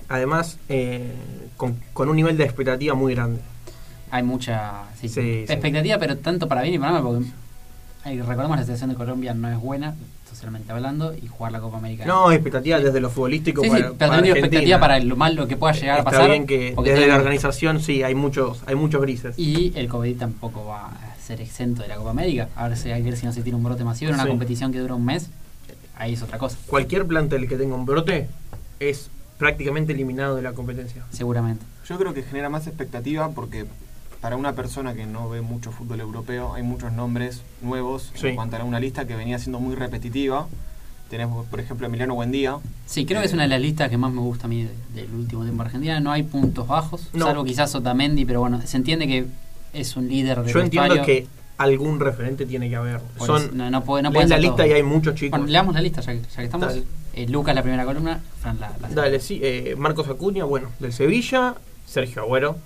Además, 0.08 0.58
eh, 0.68 1.12
con, 1.56 1.76
con 1.92 2.08
un 2.08 2.16
nivel 2.16 2.36
de 2.36 2.44
expectativa 2.44 2.94
muy 2.94 3.14
grande. 3.14 3.40
Hay 4.10 4.22
mucha 4.22 4.84
sí, 5.00 5.08
Sí, 5.08 5.14
sí. 5.22 5.52
expectativa, 5.52 5.98
pero 5.98 6.16
tanto 6.18 6.48
para 6.48 6.62
bien 6.62 6.74
y 6.74 6.78
para 6.78 6.92
mal, 6.92 7.02
porque 7.02 7.26
hay- 8.04 8.20
recordemos 8.20 8.56
la 8.56 8.62
situación 8.64 8.90
de 8.90 8.96
Colombia 8.96 9.34
no 9.34 9.48
es 9.50 9.58
buena, 9.60 9.94
socialmente 10.28 10.72
hablando, 10.72 11.14
y 11.14 11.26
jugar 11.26 11.52
la 11.52 11.60
Copa 11.60 11.78
América. 11.78 12.04
No, 12.06 12.30
expectativa 12.32 12.78
desde 12.80 13.00
lo 13.00 13.10
futbolístico 13.10 13.62
sí, 13.62 13.68
sí, 13.68 13.72
para, 13.72 13.84
pero 13.88 13.98
para 13.98 14.12
Argentina. 14.14 14.38
expectativa 14.38 14.80
para 14.80 14.98
lo 15.00 15.16
mal 15.16 15.34
lo 15.36 15.46
que 15.46 15.56
pueda 15.56 15.72
llegar 15.74 15.96
a 15.96 15.98
Está 15.98 16.10
pasar. 16.10 16.30
bien 16.30 16.46
que 16.46 16.72
porque 16.74 16.90
desde 16.92 17.06
la 17.06 17.16
organización 17.16 17.80
sí 17.80 18.02
hay 18.02 18.14
muchos 18.14 18.62
hay 18.66 18.74
muchos 18.74 19.00
grises. 19.02 19.38
Y 19.38 19.72
el 19.76 19.88
COVID 19.88 20.16
tampoco 20.16 20.64
va 20.66 20.86
a 20.86 21.16
ser 21.22 21.40
exento 21.40 21.82
de 21.82 21.88
la 21.88 21.96
Copa 21.96 22.10
América. 22.10 22.48
A 22.56 22.68
ver 22.68 22.76
si 22.76 22.90
hay 22.90 23.02
que 23.02 23.10
ver 23.10 23.18
si 23.18 23.26
no 23.26 23.32
se 23.32 23.42
tiene 23.42 23.56
un 23.56 23.62
brote 23.64 23.84
masivo 23.84 24.08
en 24.10 24.14
una 24.14 24.24
Sí. 24.24 24.28
competición 24.30 24.72
que 24.72 24.78
dura 24.78 24.94
un 24.94 25.04
mes. 25.04 25.28
Ahí 25.96 26.14
es 26.14 26.22
otra 26.22 26.38
cosa, 26.38 26.56
Cualquier 26.66 27.06
plantel 27.06 27.46
que 27.48 27.56
tenga 27.56 27.74
un 27.74 27.84
brote 27.86 28.26
es 28.80 29.10
prácticamente 29.38 29.92
eliminado 29.92 30.34
de 30.36 30.42
la 30.42 30.52
competencia. 30.52 31.04
seguramente. 31.12 31.64
Yo 31.86 31.98
creo 31.98 32.14
que 32.14 32.22
genera 32.22 32.48
más 32.48 32.66
expectativa 32.66 33.28
porque 33.30 33.66
para 34.20 34.36
una 34.36 34.52
persona 34.54 34.94
que 34.94 35.06
no 35.06 35.28
ve 35.30 35.40
mucho 35.40 35.72
fútbol 35.72 36.00
europeo 36.00 36.54
hay 36.54 36.62
muchos 36.62 36.92
nombres 36.92 37.42
nuevos 37.62 38.10
Sí. 38.14 38.28
en 38.28 38.34
cuanto 38.36 38.56
a 38.56 38.64
una 38.64 38.78
lista 38.80 39.06
que 39.06 39.16
venía 39.16 39.38
siendo 39.38 39.60
muy 39.60 39.74
repetitiva. 39.74 40.46
Tenemos, 41.08 41.44
por 41.46 41.58
ejemplo, 41.58 41.86
Emiliano 41.86 42.14
Buendía. 42.14 42.58
Sí, 42.86 43.04
creo 43.04 43.20
que 43.20 43.26
es 43.26 43.32
una 43.32 43.42
de 43.44 43.48
las 43.48 43.60
listas 43.60 43.88
que 43.90 43.96
más 43.98 44.12
me 44.12 44.20
gusta 44.20 44.44
a 44.46 44.48
mí 44.48 44.62
de- 44.62 45.00
del 45.02 45.12
último 45.12 45.42
tiempo 45.42 45.62
en 45.62 45.66
Argentina. 45.66 45.98
No 46.00 46.12
hay 46.12 46.22
puntos 46.22 46.68
bajos, 46.68 47.08
No. 47.12 47.26
salvo 47.26 47.44
quizás 47.44 47.74
Otamendi, 47.74 48.24
pero 48.24 48.40
bueno, 48.40 48.60
se 48.64 48.76
entiende 48.76 49.06
que 49.08 49.26
es 49.72 49.96
un 49.96 50.08
líder 50.08 50.42
de 50.42 50.52
Yo 50.52 50.60
entiendo 50.60 51.02
que 51.02 51.26
algún 51.58 51.98
referente 51.98 52.46
tiene 52.46 52.68
que 52.68 52.76
haber. 52.76 53.00
Son, 53.18 53.56
no, 53.56 53.70
no 53.70 53.82
puede, 53.84 54.02
no 54.04 54.10
la 54.12 54.26
ser 54.28 54.40
lista 54.40 54.56
todos. 54.58 54.68
y 54.68 54.72
hay 54.72 54.82
muchos 54.84 55.14
chicos. 55.16 55.38
Bueno, 55.38 55.50
leamos 55.50 55.74
la 55.74 55.80
lista 55.80 56.00
ya 56.00 56.12
que, 56.12 56.20
ya 56.22 56.36
que 56.36 56.44
estamos. 56.44 56.74
Eh, 57.14 57.26
Lucas 57.28 57.54
la 57.56 57.62
primera 57.62 57.84
columna, 57.84 58.20
Fran 58.40 58.60
la. 58.60 58.70
Dale, 58.94 59.18
sí. 59.18 59.40
eh, 59.42 59.74
Marcos 59.76 60.08
Acuña, 60.08 60.44
bueno, 60.44 60.68
del 60.78 60.92
Sevilla. 60.92 61.54
Sergio 61.86 62.22
Agüero. 62.22 62.56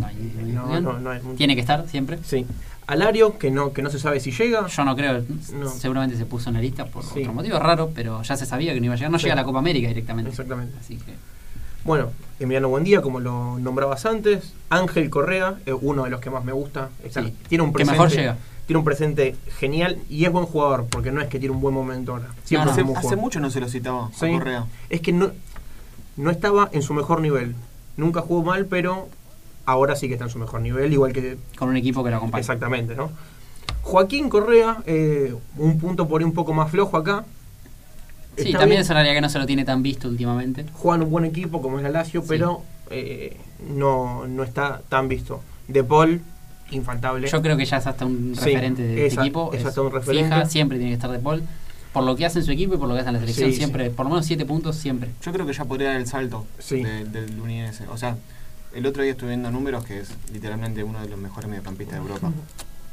No 0.00 0.06
hay- 0.06 0.16
no 0.52 0.80
No, 0.80 0.98
no, 0.98 1.10
hay 1.10 1.20
mucho. 1.22 1.36
Tiene 1.36 1.54
que 1.54 1.60
estar 1.60 1.88
siempre. 1.88 2.18
Sí. 2.24 2.46
Alario, 2.86 3.36
que 3.38 3.50
no, 3.50 3.72
que 3.72 3.82
no 3.82 3.90
se 3.90 3.98
sabe 3.98 4.20
si 4.20 4.30
llega. 4.30 4.66
Yo 4.68 4.84
no 4.84 4.94
creo, 4.94 5.22
No. 5.54 5.68
seguramente 5.70 6.16
se 6.16 6.24
puso 6.24 6.50
en 6.50 6.54
la 6.54 6.60
lista 6.60 6.84
por 6.86 7.02
Sí. 7.04 7.20
otro 7.20 7.32
motivo 7.34 7.58
raro, 7.58 7.90
pero 7.94 8.22
ya 8.22 8.36
se 8.36 8.46
sabía 8.46 8.72
que 8.74 8.80
no 8.80 8.86
iba 8.86 8.94
a 8.94 8.96
llegar. 8.96 9.10
No 9.10 9.18
Sí. 9.18 9.24
llega 9.24 9.32
a 9.32 9.36
la 9.36 9.44
Copa 9.44 9.58
América 9.58 9.88
directamente. 9.88 10.30
Exactamente. 10.30 10.76
Así 10.78 10.96
que 10.96 11.14
Bueno, 11.84 12.10
Emiliano 12.40 12.68
Buendía, 12.68 13.00
como 13.00 13.20
lo 13.20 13.60
nombrabas 13.60 14.06
antes. 14.06 14.54
Ángel 14.70 15.08
Correa, 15.08 15.54
eh, 15.66 15.72
uno 15.72 16.02
de 16.02 16.10
los 16.10 16.20
que 16.20 16.30
más 16.30 16.42
me 16.44 16.50
gusta. 16.50 16.88
Está- 17.04 17.22
Sí, 17.22 17.32
tiene 17.48 17.62
un 17.62 17.72
que 17.72 17.84
mejor 17.84 18.08
llega. 18.10 18.36
Tiene 18.66 18.78
un 18.78 18.84
presente 18.84 19.36
genial 19.60 19.96
y 20.10 20.24
es 20.24 20.32
buen 20.32 20.46
jugador, 20.46 20.86
porque 20.90 21.12
no 21.12 21.20
es 21.20 21.28
que 21.28 21.38
tiene 21.38 21.54
un 21.54 21.60
buen 21.60 21.72
momento 21.72 22.10
ahora. 22.14 22.26
Siempre 22.42 22.66
No, 22.84 22.96
hace, 22.98 23.14
mucho 23.14 23.38
no 23.38 23.50
se 23.50 23.60
lo 23.60 23.68
citaba 23.68 24.10
Sí. 24.18 24.26
a 24.26 24.32
Correa. 24.32 24.64
Es 24.90 25.00
que 25.00 25.12
no, 25.12 25.30
no 26.16 26.30
estaba 26.32 26.68
en 26.72 26.82
su 26.82 26.92
mejor 26.92 27.20
nivel. 27.20 27.54
Nunca 27.96 28.20
jugó 28.20 28.42
mal, 28.42 28.66
pero 28.66 29.08
ahora 29.66 29.94
sí 29.96 30.06
que 30.08 30.14
está 30.14 30.24
en 30.24 30.30
su 30.30 30.38
mejor 30.38 30.60
nivel, 30.62 30.92
igual 30.92 31.12
que 31.12 31.36
con 31.58 31.68
un 31.68 31.76
equipo 31.76 32.02
que 32.04 32.10
lo 32.10 32.16
acompaña. 32.16 32.40
exactamente, 32.40 32.94
¿no? 32.94 33.10
Joaquín 33.82 34.28
Correa, 34.28 34.78
eh, 34.86 35.34
un 35.56 35.78
punto 35.78 36.08
por 36.08 36.20
ahí 36.20 36.24
un 36.24 36.32
poco 36.32 36.52
más 36.54 36.70
flojo 36.70 36.96
acá. 36.96 37.24
Sí, 38.36 38.48
Está 38.48 38.60
también 38.60 38.78
bien, 38.78 38.82
es 38.82 38.90
una 38.90 39.00
área 39.00 39.14
que 39.14 39.20
no 39.20 39.28
se 39.28 39.38
lo 39.38 39.46
tiene 39.46 39.64
tan 39.64 39.82
visto 39.82 40.08
últimamente. 40.08 40.66
Juega 40.74 40.96
en 40.96 41.02
un 41.04 41.10
buen 41.10 41.24
equipo 41.24 41.62
como 41.62 41.78
es 41.78 41.82
la 41.84 41.90
Lazio, 41.90 42.20
Sí. 42.22 42.26
pero 42.28 42.62
eh, 42.90 43.36
no, 43.74 44.26
no 44.26 44.42
está 44.42 44.82
tan 44.88 45.08
visto. 45.08 45.42
De 45.68 45.82
Paul, 45.82 46.20
infaltable. 46.70 47.28
Yo 47.28 47.40
creo 47.42 47.56
que 47.56 47.64
ya 47.64 47.78
es 47.78 47.86
hasta 47.86 48.04
un 48.04 48.34
Sí, 48.36 48.44
referente 48.44 48.82
de 48.82 49.06
es 49.06 49.12
este 49.12 49.20
equipo. 49.22 49.52
es 49.54 49.64
hasta 49.64 49.80
un 49.80 49.90
referente. 49.92 50.24
Fija, 50.34 50.46
siempre 50.46 50.78
tiene 50.78 50.90
que 50.90 50.96
estar 50.96 51.10
de 51.10 51.18
Paul. 51.18 51.42
Por 51.92 52.04
lo 52.04 52.14
que 52.14 52.26
hace 52.26 52.40
en 52.40 52.44
su 52.44 52.50
equipo 52.52 52.74
y 52.74 52.76
por 52.76 52.88
lo 52.88 52.94
que 52.94 53.00
hace 53.00 53.08
en 53.08 53.14
la 53.14 53.20
selección, 53.20 53.50
Sí, 53.50 53.56
siempre, 53.56 53.88
por 53.90 54.04
lo 54.04 54.10
menos 54.10 54.26
siete 54.26 54.44
puntos, 54.44 54.76
siempre. 54.76 55.08
Yo 55.22 55.32
creo 55.32 55.46
que 55.46 55.54
ya 55.54 55.64
podría 55.64 55.88
dar 55.88 55.96
el 55.96 56.06
salto 56.06 56.44
Sí. 56.58 56.82
de- 56.82 57.04
del 57.06 57.40
Udinese. 57.40 57.86
O 57.88 57.96
sea, 57.96 58.16
el 58.74 58.86
otro 58.86 59.02
día 59.02 59.12
estuve 59.12 59.30
viendo 59.30 59.50
números 59.50 59.84
que 59.84 60.00
es 60.00 60.10
literalmente 60.32 60.82
uno 60.84 61.00
de 61.00 61.08
los 61.08 61.18
mejores 61.18 61.48
mediocampistas 61.48 61.96
de 61.96 62.00
Europa. 62.02 62.30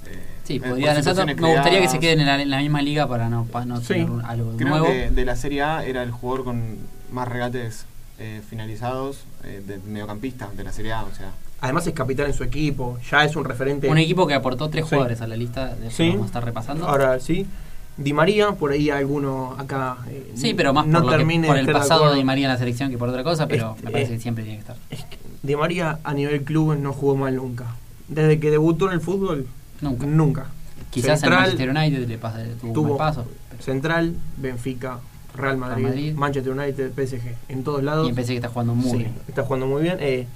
Eh, 0.07 0.19
Sí, 0.43 0.59
podría. 0.59 0.93
Me 0.93 1.33
gustaría 1.55 1.79
que 1.81 1.87
se 1.87 1.99
queden 1.99 2.19
en 2.21 2.25
la, 2.27 2.41
en 2.41 2.49
la 2.49 2.59
misma 2.59 2.81
liga 2.81 3.07
para 3.07 3.29
no, 3.29 3.45
para 3.45 3.65
no 3.65 3.79
Sí. 3.79 3.87
tener 3.89 4.09
un- 4.09 4.25
algo 4.25 4.55
Creo 4.57 4.69
nuevo. 4.69 4.85
que 4.87 5.09
de 5.11 5.25
la 5.25 5.35
Serie 5.35 5.61
A 5.63 5.85
era 5.85 6.03
el 6.03 6.11
jugador 6.11 6.43
con 6.45 6.77
más 7.11 7.27
regates 7.27 7.85
eh, 8.19 8.41
finalizados 8.49 9.23
eh, 9.43 9.61
de 9.65 9.77
mediocampista 9.79 10.49
de 10.55 10.63
la 10.63 10.71
Serie 10.71 10.93
A. 10.93 11.03
O 11.03 11.13
sea, 11.15 11.31
Además 11.61 11.87
es 11.87 11.93
capitán 11.93 12.25
en 12.27 12.33
su 12.33 12.43
equipo, 12.43 12.99
ya 13.09 13.23
es 13.23 13.35
un 13.37 13.45
referente. 13.45 13.87
Un 13.89 13.97
equipo 13.97 14.27
que 14.27 14.33
aportó 14.33 14.69
tres 14.69 14.83
Sí. 14.83 14.89
jugadores 14.89 15.21
a 15.21 15.27
la 15.27 15.37
lista, 15.37 15.73
de 15.75 15.89
Sí. 15.91 16.09
vamos 16.09 16.23
a 16.23 16.27
estar 16.27 16.43
repasando. 16.45 16.85
Ahora 16.87 17.17
sí. 17.21 17.47
Di 17.95 18.11
María, 18.13 18.51
por 18.53 18.71
ahí 18.71 18.89
alguno 18.89 19.55
acá. 19.57 19.97
eh, 20.09 20.31
sí, 20.35 20.53
pero 20.53 20.73
más 20.73 20.87
no 20.87 20.99
por, 20.99 21.05
lo 21.05 21.11
que- 21.11 21.17
termine 21.17 21.47
por 21.47 21.57
el 21.57 21.71
pasado 21.71 22.09
de. 22.11 22.15
Di 22.17 22.23
María 22.23 22.47
en 22.47 22.53
la 22.53 22.57
selección 22.57 22.89
que 22.89 22.97
por 22.97 23.09
otra 23.09 23.23
cosa, 23.23 23.47
pero 23.47 23.75
Es- 23.77 23.83
me 23.83 23.91
parece 23.91 24.13
es- 24.13 24.17
que 24.17 24.21
siempre 24.23 24.43
tiene 24.43 24.57
que 24.57 24.61
estar. 24.61 24.77
Es 24.89 25.03
que 25.03 25.17
Di 25.43 25.55
María 25.55 25.99
a 26.03 26.13
nivel 26.13 26.43
club 26.43 26.75
no 26.77 26.93
jugó 26.93 27.15
mal 27.15 27.35
nunca. 27.35 27.65
Desde 28.07 28.39
que 28.39 28.49
debutó 28.51 28.87
en 28.87 28.93
el 28.93 29.01
fútbol, 29.01 29.47
Nunca. 29.81 30.05
nunca. 30.07 30.45
Quizás 30.89 31.19
Central, 31.19 31.33
en 31.33 31.43
Manchester 31.43 31.69
United 31.69 32.07
le 32.07 32.17
pasa, 32.17 32.37
tuvo, 32.59 32.67
un 32.67 32.73
tuvo 32.73 32.85
buen 32.89 32.97
paso. 32.97 33.25
Central, 33.59 34.15
Benfica, 34.37 34.99
Real 35.35 35.57
Madrid, 35.57 35.83
Madrid. 35.83 36.13
Manchester 36.15 36.53
United, 36.53 36.91
PSG. 36.93 37.35
En 37.49 37.63
todos 37.63 37.83
lados. 37.83 38.05
Y 38.05 38.09
empecé 38.09 38.29
que 38.33 38.35
está 38.37 38.49
jugando 38.49 38.75
muy 38.75 38.91
Sí, 38.91 38.97
bien. 38.97 39.13
está 39.27 39.43
jugando 39.43 39.67
muy 39.67 39.81
bien. 39.83 39.97
Eh, 39.99 40.27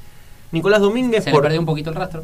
Nicolás 0.52 0.82
Domínguez, 0.82 1.24
Se 1.24 1.32
por, 1.32 1.42
le 1.42 1.48
perdió 1.48 1.60
un 1.60 1.66
poquito 1.66 1.90
el 1.90 1.96
rastro. 1.96 2.24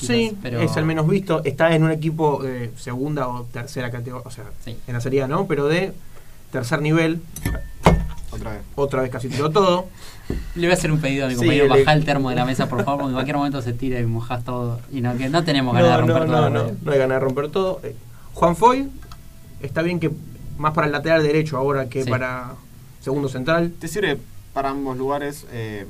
Quizás, 0.00 0.16
sí, 0.16 0.36
pero 0.42 0.60
es 0.60 0.76
el 0.76 0.84
menos 0.84 1.06
visto. 1.08 1.42
Está 1.44 1.74
en 1.74 1.82
un 1.84 1.90
equipo 1.90 2.42
de 2.42 2.70
segunda 2.76 3.28
o 3.28 3.44
tercera 3.44 3.90
categoría, 3.90 4.26
o 4.26 4.30
sea, 4.30 4.44
Sí. 4.64 4.76
en 4.86 4.94
la 4.94 5.00
Serie 5.00 5.26
¿no? 5.28 5.46
Pero 5.46 5.66
de 5.68 5.92
tercer 6.50 6.82
nivel, 6.82 7.20
otra 8.32 8.52
vez. 8.52 8.60
otra 8.74 9.02
vez 9.02 9.10
casi 9.10 9.28
tiró 9.28 9.50
todo. 9.50 9.86
Le 10.54 10.66
voy 10.66 10.70
a 10.70 10.74
hacer 10.74 10.92
un 10.92 11.00
pedido 11.00 11.24
a 11.26 11.28
mi 11.28 11.34
Sí, 11.34 11.38
compañero. 11.40 11.74
le- 11.74 11.80
Bajá 11.84 11.92
el 11.92 12.04
termo 12.04 12.30
de 12.30 12.36
la 12.36 12.44
mesa, 12.44 12.68
por 12.68 12.84
favor, 12.84 13.00
porque 13.00 13.10
en 13.10 13.14
cualquier 13.14 13.36
momento 13.36 13.62
se 13.62 13.72
tira 13.72 13.98
y 14.00 14.06
mojás 14.06 14.44
todo. 14.44 14.80
Y 14.92 15.00
no, 15.00 15.16
que 15.16 15.28
no 15.28 15.42
tenemos 15.44 15.74
ganas 15.74 15.90
No, 15.90 15.96
de 15.96 16.02
no, 16.02 16.08
romper 16.08 16.26
todo. 16.28 16.36
no, 16.36 16.42
la 16.42 16.50
no, 16.50 16.60
radio. 16.66 16.76
no 16.82 16.92
hay 16.92 16.98
ganas 16.98 17.16
de 17.16 17.20
romper 17.20 17.48
todo. 17.50 17.80
Eh, 17.82 17.94
Juan 18.34 18.56
Foy, 18.56 18.88
está 19.60 19.82
bien 19.82 19.98
que 20.00 20.10
más 20.58 20.72
para 20.72 20.86
el 20.86 20.92
lateral 20.92 21.22
derecho 21.22 21.56
ahora 21.56 21.88
que 21.88 22.04
Sí. 22.04 22.10
para 22.10 22.52
segundo 23.00 23.28
central. 23.28 23.72
Te 23.78 23.88
sirve 23.88 24.18
para 24.54 24.70
ambos 24.70 24.96
lugares. 24.96 25.46
eh, 25.52 25.86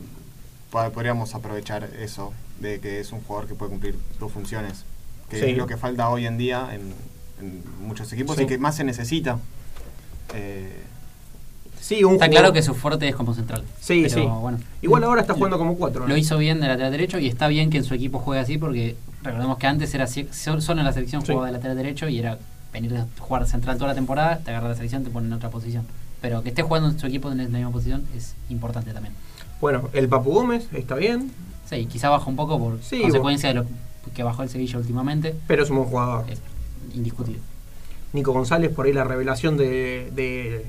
podríamos 0.95 1.35
aprovechar 1.35 1.83
eso 2.01 2.33
de 2.61 2.79
que 2.81 3.01
es 3.01 3.11
un 3.13 3.21
jugador 3.23 3.49
que 3.49 3.55
puede 3.55 3.71
cumplir 3.71 3.97
dos 4.19 4.31
funciones. 4.33 4.85
Que 5.29 5.39
Sí. 5.41 5.47
es 5.51 5.57
lo 5.57 5.67
que 5.67 5.77
falta 5.77 6.09
hoy 6.09 6.27
en 6.27 6.39
día 6.39 6.69
en, 6.73 6.93
en 7.41 7.63
muchos 7.87 8.13
equipos 8.13 8.37
Sí. 8.37 8.43
y 8.43 8.47
que 8.47 8.59
más 8.59 8.77
se 8.77 8.85
necesita. 8.85 9.39
Eh, 10.35 10.85
Sí, 11.81 12.05
un 12.05 12.13
Está 12.15 12.27
jugador- 12.27 12.31
claro 12.43 12.53
que 12.53 12.63
su 12.63 12.75
fuerte 12.75 13.09
es 13.09 13.17
como 13.17 13.35
central. 13.35 13.65
Sí, 13.81 14.03
pero, 14.07 14.15
sí. 14.15 14.21
Bueno, 14.29 14.59
Igual 14.83 15.03
ahora 15.03 15.23
está 15.23 15.33
jugando 15.33 15.57
como 15.57 15.77
cuatro. 15.77 16.03
¿no? 16.03 16.09
Lo 16.09 16.17
hizo 16.19 16.37
bien 16.37 16.61
de 16.61 16.69
lateral 16.69 16.93
derecho 16.93 17.19
y 17.19 17.27
está 17.27 17.49
bien 17.49 17.71
que 17.71 17.79
en 17.79 17.85
su 17.85 17.95
equipo 17.95 18.19
juegue 18.19 18.41
así 18.41 18.59
porque 18.59 18.97
recordemos 19.23 19.57
que 19.57 19.67
antes 19.67 19.93
era 19.95 20.07
solo 20.07 20.81
en 20.81 20.85
la 20.85 20.93
selección 20.93 21.23
Sí. 21.23 21.29
jugaba 21.33 21.47
de 21.47 21.53
lateral 21.55 21.77
derecho 21.79 22.07
y 22.09 22.19
era 22.19 22.39
venir 22.73 22.95
a 22.97 23.07
jugar 23.19 23.47
central 23.49 23.77
toda 23.79 23.89
la 23.89 23.95
temporada, 23.95 24.39
te 24.45 24.51
agarra 24.51 24.69
la 24.69 24.75
selección, 24.75 25.05
te 25.05 25.11
pone 25.11 25.27
en 25.29 25.33
otra 25.33 25.49
posición. 25.49 25.87
Pero 26.21 26.43
que 26.43 26.51
esté 26.51 26.63
jugando 26.63 26.91
en 26.91 26.99
su 27.01 27.07
equipo 27.07 27.33
en 27.33 27.39
la 27.39 27.45
misma 27.59 27.71
posición 27.73 28.05
es 28.15 28.35
importante 28.51 28.93
también. 28.93 29.15
Bueno, 29.61 29.89
el 29.95 30.07
Papu 30.09 30.33
Gómez 30.33 30.69
está 30.75 30.95
bien, 30.97 31.33
Sí, 31.69 31.87
quizá 31.87 32.09
baja 32.11 32.27
un 32.29 32.37
poco 32.37 32.59
por 32.59 32.83
Sí, 32.83 33.01
consecuencia 33.03 33.49
de 33.51 33.55
lo 33.57 33.67
que 34.15 34.23
bajó 34.23 34.43
el 34.43 34.49
Sevilla 34.49 34.79
últimamente. 34.79 35.35
pero 35.47 35.63
es 35.63 35.71
un 35.71 35.77
buen 35.77 35.89
jugador. 35.89 36.25
Es 36.29 36.41
indiscutible. 36.95 37.41
Nico 38.13 38.33
González, 38.33 38.73
por 38.75 38.87
ahí 38.87 38.93
la 38.93 39.05
revelación 39.05 39.57
de, 39.57 40.11
de- 40.15 40.67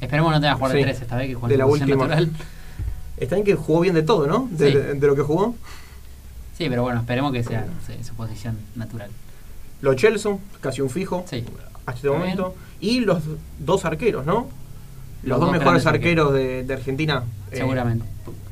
Esperemos 0.00 0.30
no 0.32 0.40
tenga 0.40 0.52
que 0.54 0.58
jugar 0.58 0.72
de 0.72 0.78
Sí, 0.78 0.84
tres 0.84 1.00
esta 1.00 1.16
vez, 1.16 1.26
que 1.28 1.34
juegue 1.34 1.54
de 1.54 1.58
la 1.58 1.66
última. 1.66 2.06
natural. 2.06 2.30
Está 3.16 3.34
bien 3.34 3.44
que 3.46 3.54
jugó 3.56 3.80
bien 3.80 3.94
de 3.94 4.02
todo, 4.02 4.26
¿no? 4.28 4.48
De, 4.52 4.70
Sí. 4.70 4.98
de 5.00 5.06
lo 5.06 5.16
que 5.16 5.22
jugó. 5.22 5.54
Sí, 6.56 6.68
pero 6.68 6.82
bueno, 6.82 7.00
esperemos 7.00 7.32
que 7.32 7.42
sea 7.42 7.66
no 7.66 8.04
su 8.04 8.14
posición 8.14 8.56
natural. 8.76 9.10
Lo 9.80 9.94
Chelsea, 9.94 10.36
casi 10.60 10.80
un 10.82 10.90
fijo 10.90 11.24
Sí. 11.28 11.44
hasta 11.86 11.92
este 11.92 12.10
momento. 12.10 12.54
Y 12.80 13.00
los 13.00 13.22
dos 13.58 13.84
arqueros, 13.84 14.24
¿no? 14.26 14.46
Los, 15.22 15.30
Los 15.30 15.40
dos 15.40 15.48
dos 15.50 15.58
mejores 15.58 15.86
arqueros 15.86 16.32
de, 16.32 16.62
de 16.62 16.74
Argentina. 16.74 17.24
eh, 17.50 17.56
Seguramente. 17.56 18.04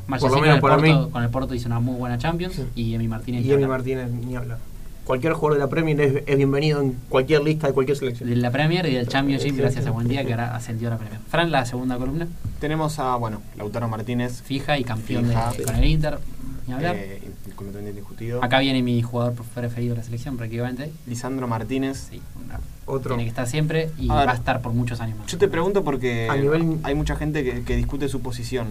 Por 0.09 0.31
lo 0.31 0.41
menos 0.41 0.55
el 0.57 0.61
para 0.61 0.77
Porto, 0.77 1.01
mí. 1.05 1.11
con 1.11 1.23
el 1.23 1.29
Porto 1.31 1.55
hizo 1.55 1.67
una 1.69 1.81
muy 1.81 1.97
buena 1.97 2.19
Champions 2.19 2.55
Sí. 2.55 2.65
y 2.75 2.95
Emi 2.95 3.09
Martínez. 3.09 3.45
Y 3.45 3.53
Emi. 3.53 3.67
Martínez, 3.67 4.11
ni 4.11 4.37
hablar. 4.37 4.59
Cualquier 5.05 5.35
jugador 5.35 5.59
de 5.59 5.65
la 5.65 5.71
Premier 5.71 6.01
es, 6.01 6.23
es 6.27 6.37
bienvenido 6.37 6.81
en 6.81 6.97
cualquier 7.09 7.41
lista 7.43 7.69
de 7.69 7.73
cualquier 7.75 7.97
selección. 7.97 8.29
De 8.29 8.35
la 8.37 8.51
Premier 8.51 8.87
y 8.87 8.95
del 8.95 9.07
Championship, 9.07 9.51
Sí, 9.53 9.57
gracias 9.57 9.85
sí. 9.85 9.89
a 9.89 9.93
Buen 9.93 10.09
Día, 10.09 10.25
que 10.25 10.33
ahora 10.33 10.57
ascendió 10.57 10.89
a 10.89 10.93
la 10.93 10.99
Premier. 10.99 11.21
Fran, 11.29 11.51
la 11.53 11.65
segunda 11.65 11.97
columna, 11.97 12.27
Tenemos 12.61 12.99
a, 12.99 13.15
bueno, 13.17 13.41
Lautaro 13.57 13.87
Martínez, 13.89 14.43
fija 14.43 14.79
y 14.79 14.85
campeón 14.85 15.27
Fija. 15.27 15.53
de, 15.53 15.63
con 15.65 15.77
el 15.77 15.85
Inter. 15.85 16.19
Ni 16.67 16.73
hablar. 16.75 16.97
eh, 16.97 17.23
completamente 17.55 17.91
indiscutido. 17.91 18.43
Acá 18.43 18.59
viene 18.59 18.83
mi 18.83 19.01
jugador 19.01 19.35
preferido 19.55 19.95
de 19.95 19.99
la 19.99 20.05
selección, 20.05 20.37
prácticamente. 20.37 20.91
Lisandro 21.07 21.47
Martínez. 21.47 22.09
Sí, 22.11 22.21
una- 22.45 22.59
Otro. 22.87 23.11
tiene 23.11 23.23
que 23.23 23.29
estar 23.29 23.47
siempre 23.47 23.91
y 23.99 24.11
A 24.11 24.17
ver. 24.17 24.27
va 24.29 24.33
a 24.33 24.35
estar 24.35 24.61
por 24.63 24.73
muchos 24.73 25.01
años 25.01 25.17
más. 25.19 25.29
Yo 25.29 25.39
te 25.39 25.47
pregunto 25.47 25.85
porque 25.85 26.29
A 26.29 26.35
nivel- 26.37 26.81
hay 26.83 26.95
mucha 26.97 27.15
gente 27.15 27.45
que, 27.45 27.63
que 27.63 27.77
discute 27.77 28.09
su 28.09 28.21
posición. 28.21 28.69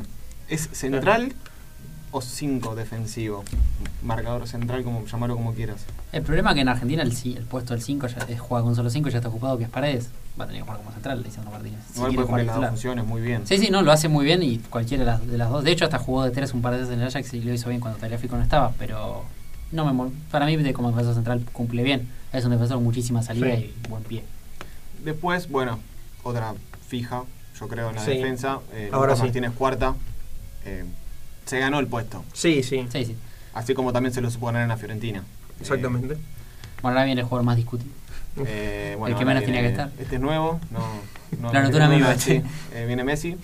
¿Es 0.50 0.70
central 0.72 1.34
o 2.12 2.22
5 2.22 2.76
defensivo? 2.76 3.44
Marcador 4.04 4.48
central, 4.48 4.84
como 4.84 5.06
llamarlo 5.06 5.36
como 5.36 5.54
quieras. 5.54 5.86
El 6.12 6.22
problema 6.22 6.52
es 6.52 6.56
que 6.56 6.62
en 6.62 6.70
Argentina 6.70 7.02
el, 7.04 7.12
el 7.12 7.44
puesto 7.46 7.74
del 7.74 7.82
5 7.84 8.08
ya 8.08 8.18
es 8.30 8.40
juega 8.40 8.64
con 8.64 8.76
solo 8.76 8.90
5 8.90 9.10
ya 9.10 9.18
está 9.18 9.30
ocupado, 9.30 9.58
que 9.58 9.64
es 9.66 9.70
Paredes. 9.70 10.10
Va 10.40 10.44
a 10.44 10.48
tener 10.48 10.62
que 10.62 10.66
jugar 10.66 10.78
como 10.80 10.92
central, 10.92 11.24
Lisandro 11.24 11.52
Martínez. 11.52 11.80
Si 11.92 11.96
Igual 11.98 12.10
quiere 12.12 12.16
puede 12.16 12.28
jugar 12.28 12.40
cumplir 12.42 12.46
las 12.48 12.56
dos 12.62 12.70
funciones 12.70 13.06
muy 13.06 13.22
bien. 13.22 13.48
Sí, 13.48 13.58
sí, 13.58 13.70
no, 13.72 13.82
lo 13.82 13.92
hace 13.92 14.08
muy 14.08 14.26
bien 14.26 14.44
y 14.44 14.60
cualquiera 14.60 15.04
de 15.04 15.12
las, 15.12 15.28
de 15.28 15.38
las 15.38 15.50
dos. 15.50 15.64
De 15.64 15.72
hecho, 15.72 15.86
hasta 15.86 15.98
jugó 15.98 16.24
de 16.24 16.32
tres 16.32 16.54
un 16.54 16.62
par 16.62 16.74
de 16.74 16.80
veces 16.80 16.94
en 16.94 17.02
el 17.02 17.08
Ajax 17.08 17.34
y 17.34 17.42
lo 17.42 17.54
hizo 17.54 17.70
bien 17.70 17.82
cuando 17.82 18.00
Tagliafico 18.00 18.36
no 18.38 18.44
estaba, 18.44 18.72
pero 18.78 19.24
no 19.72 19.86
me 19.86 19.92
mol- 19.92 20.12
para 20.32 20.46
mí 20.46 20.56
de 20.58 20.74
como 20.74 20.90
defensor 20.90 21.16
central 21.16 21.44
cumple 21.54 21.84
bien. 21.84 22.08
Es 22.34 22.44
un 22.46 22.52
defensor 22.52 22.78
con 22.78 22.84
muchísima 22.84 23.24
salida 23.24 23.56
Sí. 23.56 23.74
y 23.84 23.88
buen 23.90 24.04
pie. 24.04 24.24
Después, 25.04 25.50
bueno, 25.50 25.80
otra 26.24 26.54
fija, 26.88 27.24
yo 27.60 27.68
creo, 27.68 27.90
en 27.90 27.96
la 27.96 28.04
Sí. 28.06 28.12
defensa. 28.12 28.60
Eh, 28.74 28.90
Ahora 28.92 29.08
Lucas 29.08 29.20
sí. 29.20 29.24
Martínez 29.26 29.52
cuarta. 29.58 29.96
Eh, 30.66 30.84
se 31.46 31.60
ganó 31.60 31.80
el 31.80 31.88
puesto. 31.88 32.24
Sí, 32.34 32.64
sí, 32.64 32.86
Sí, 32.92 33.06
sí. 33.06 33.16
Así 33.54 33.74
como 33.74 33.94
también 33.94 34.14
se 34.14 34.22
lo 34.22 34.30
supo 34.30 34.48
ganar 34.48 34.64
en 34.64 34.70
la 34.70 34.78
Fiorentina. 34.78 35.24
exactamente. 35.62 36.16
Bueno, 36.82 36.98
ahora 36.98 37.06
viene 37.06 37.22
el 37.22 37.28
jugador 37.28 37.46
más 37.46 37.56
discutido. 37.56 37.90
Eh, 38.38 38.98
eh, 39.00 39.04
El 39.08 39.16
que 39.16 39.24
menos 39.26 39.44
tenía 39.46 39.62
que 39.62 39.68
estar. 39.70 39.92
Este 39.98 40.16
es 40.16 40.22
nuevo. 40.22 40.60
No, 40.72 40.80
no, 41.42 42.18
sí. 42.18 42.42
Eh, 42.74 42.84
viene 42.86 43.04
Messi. 43.04 43.38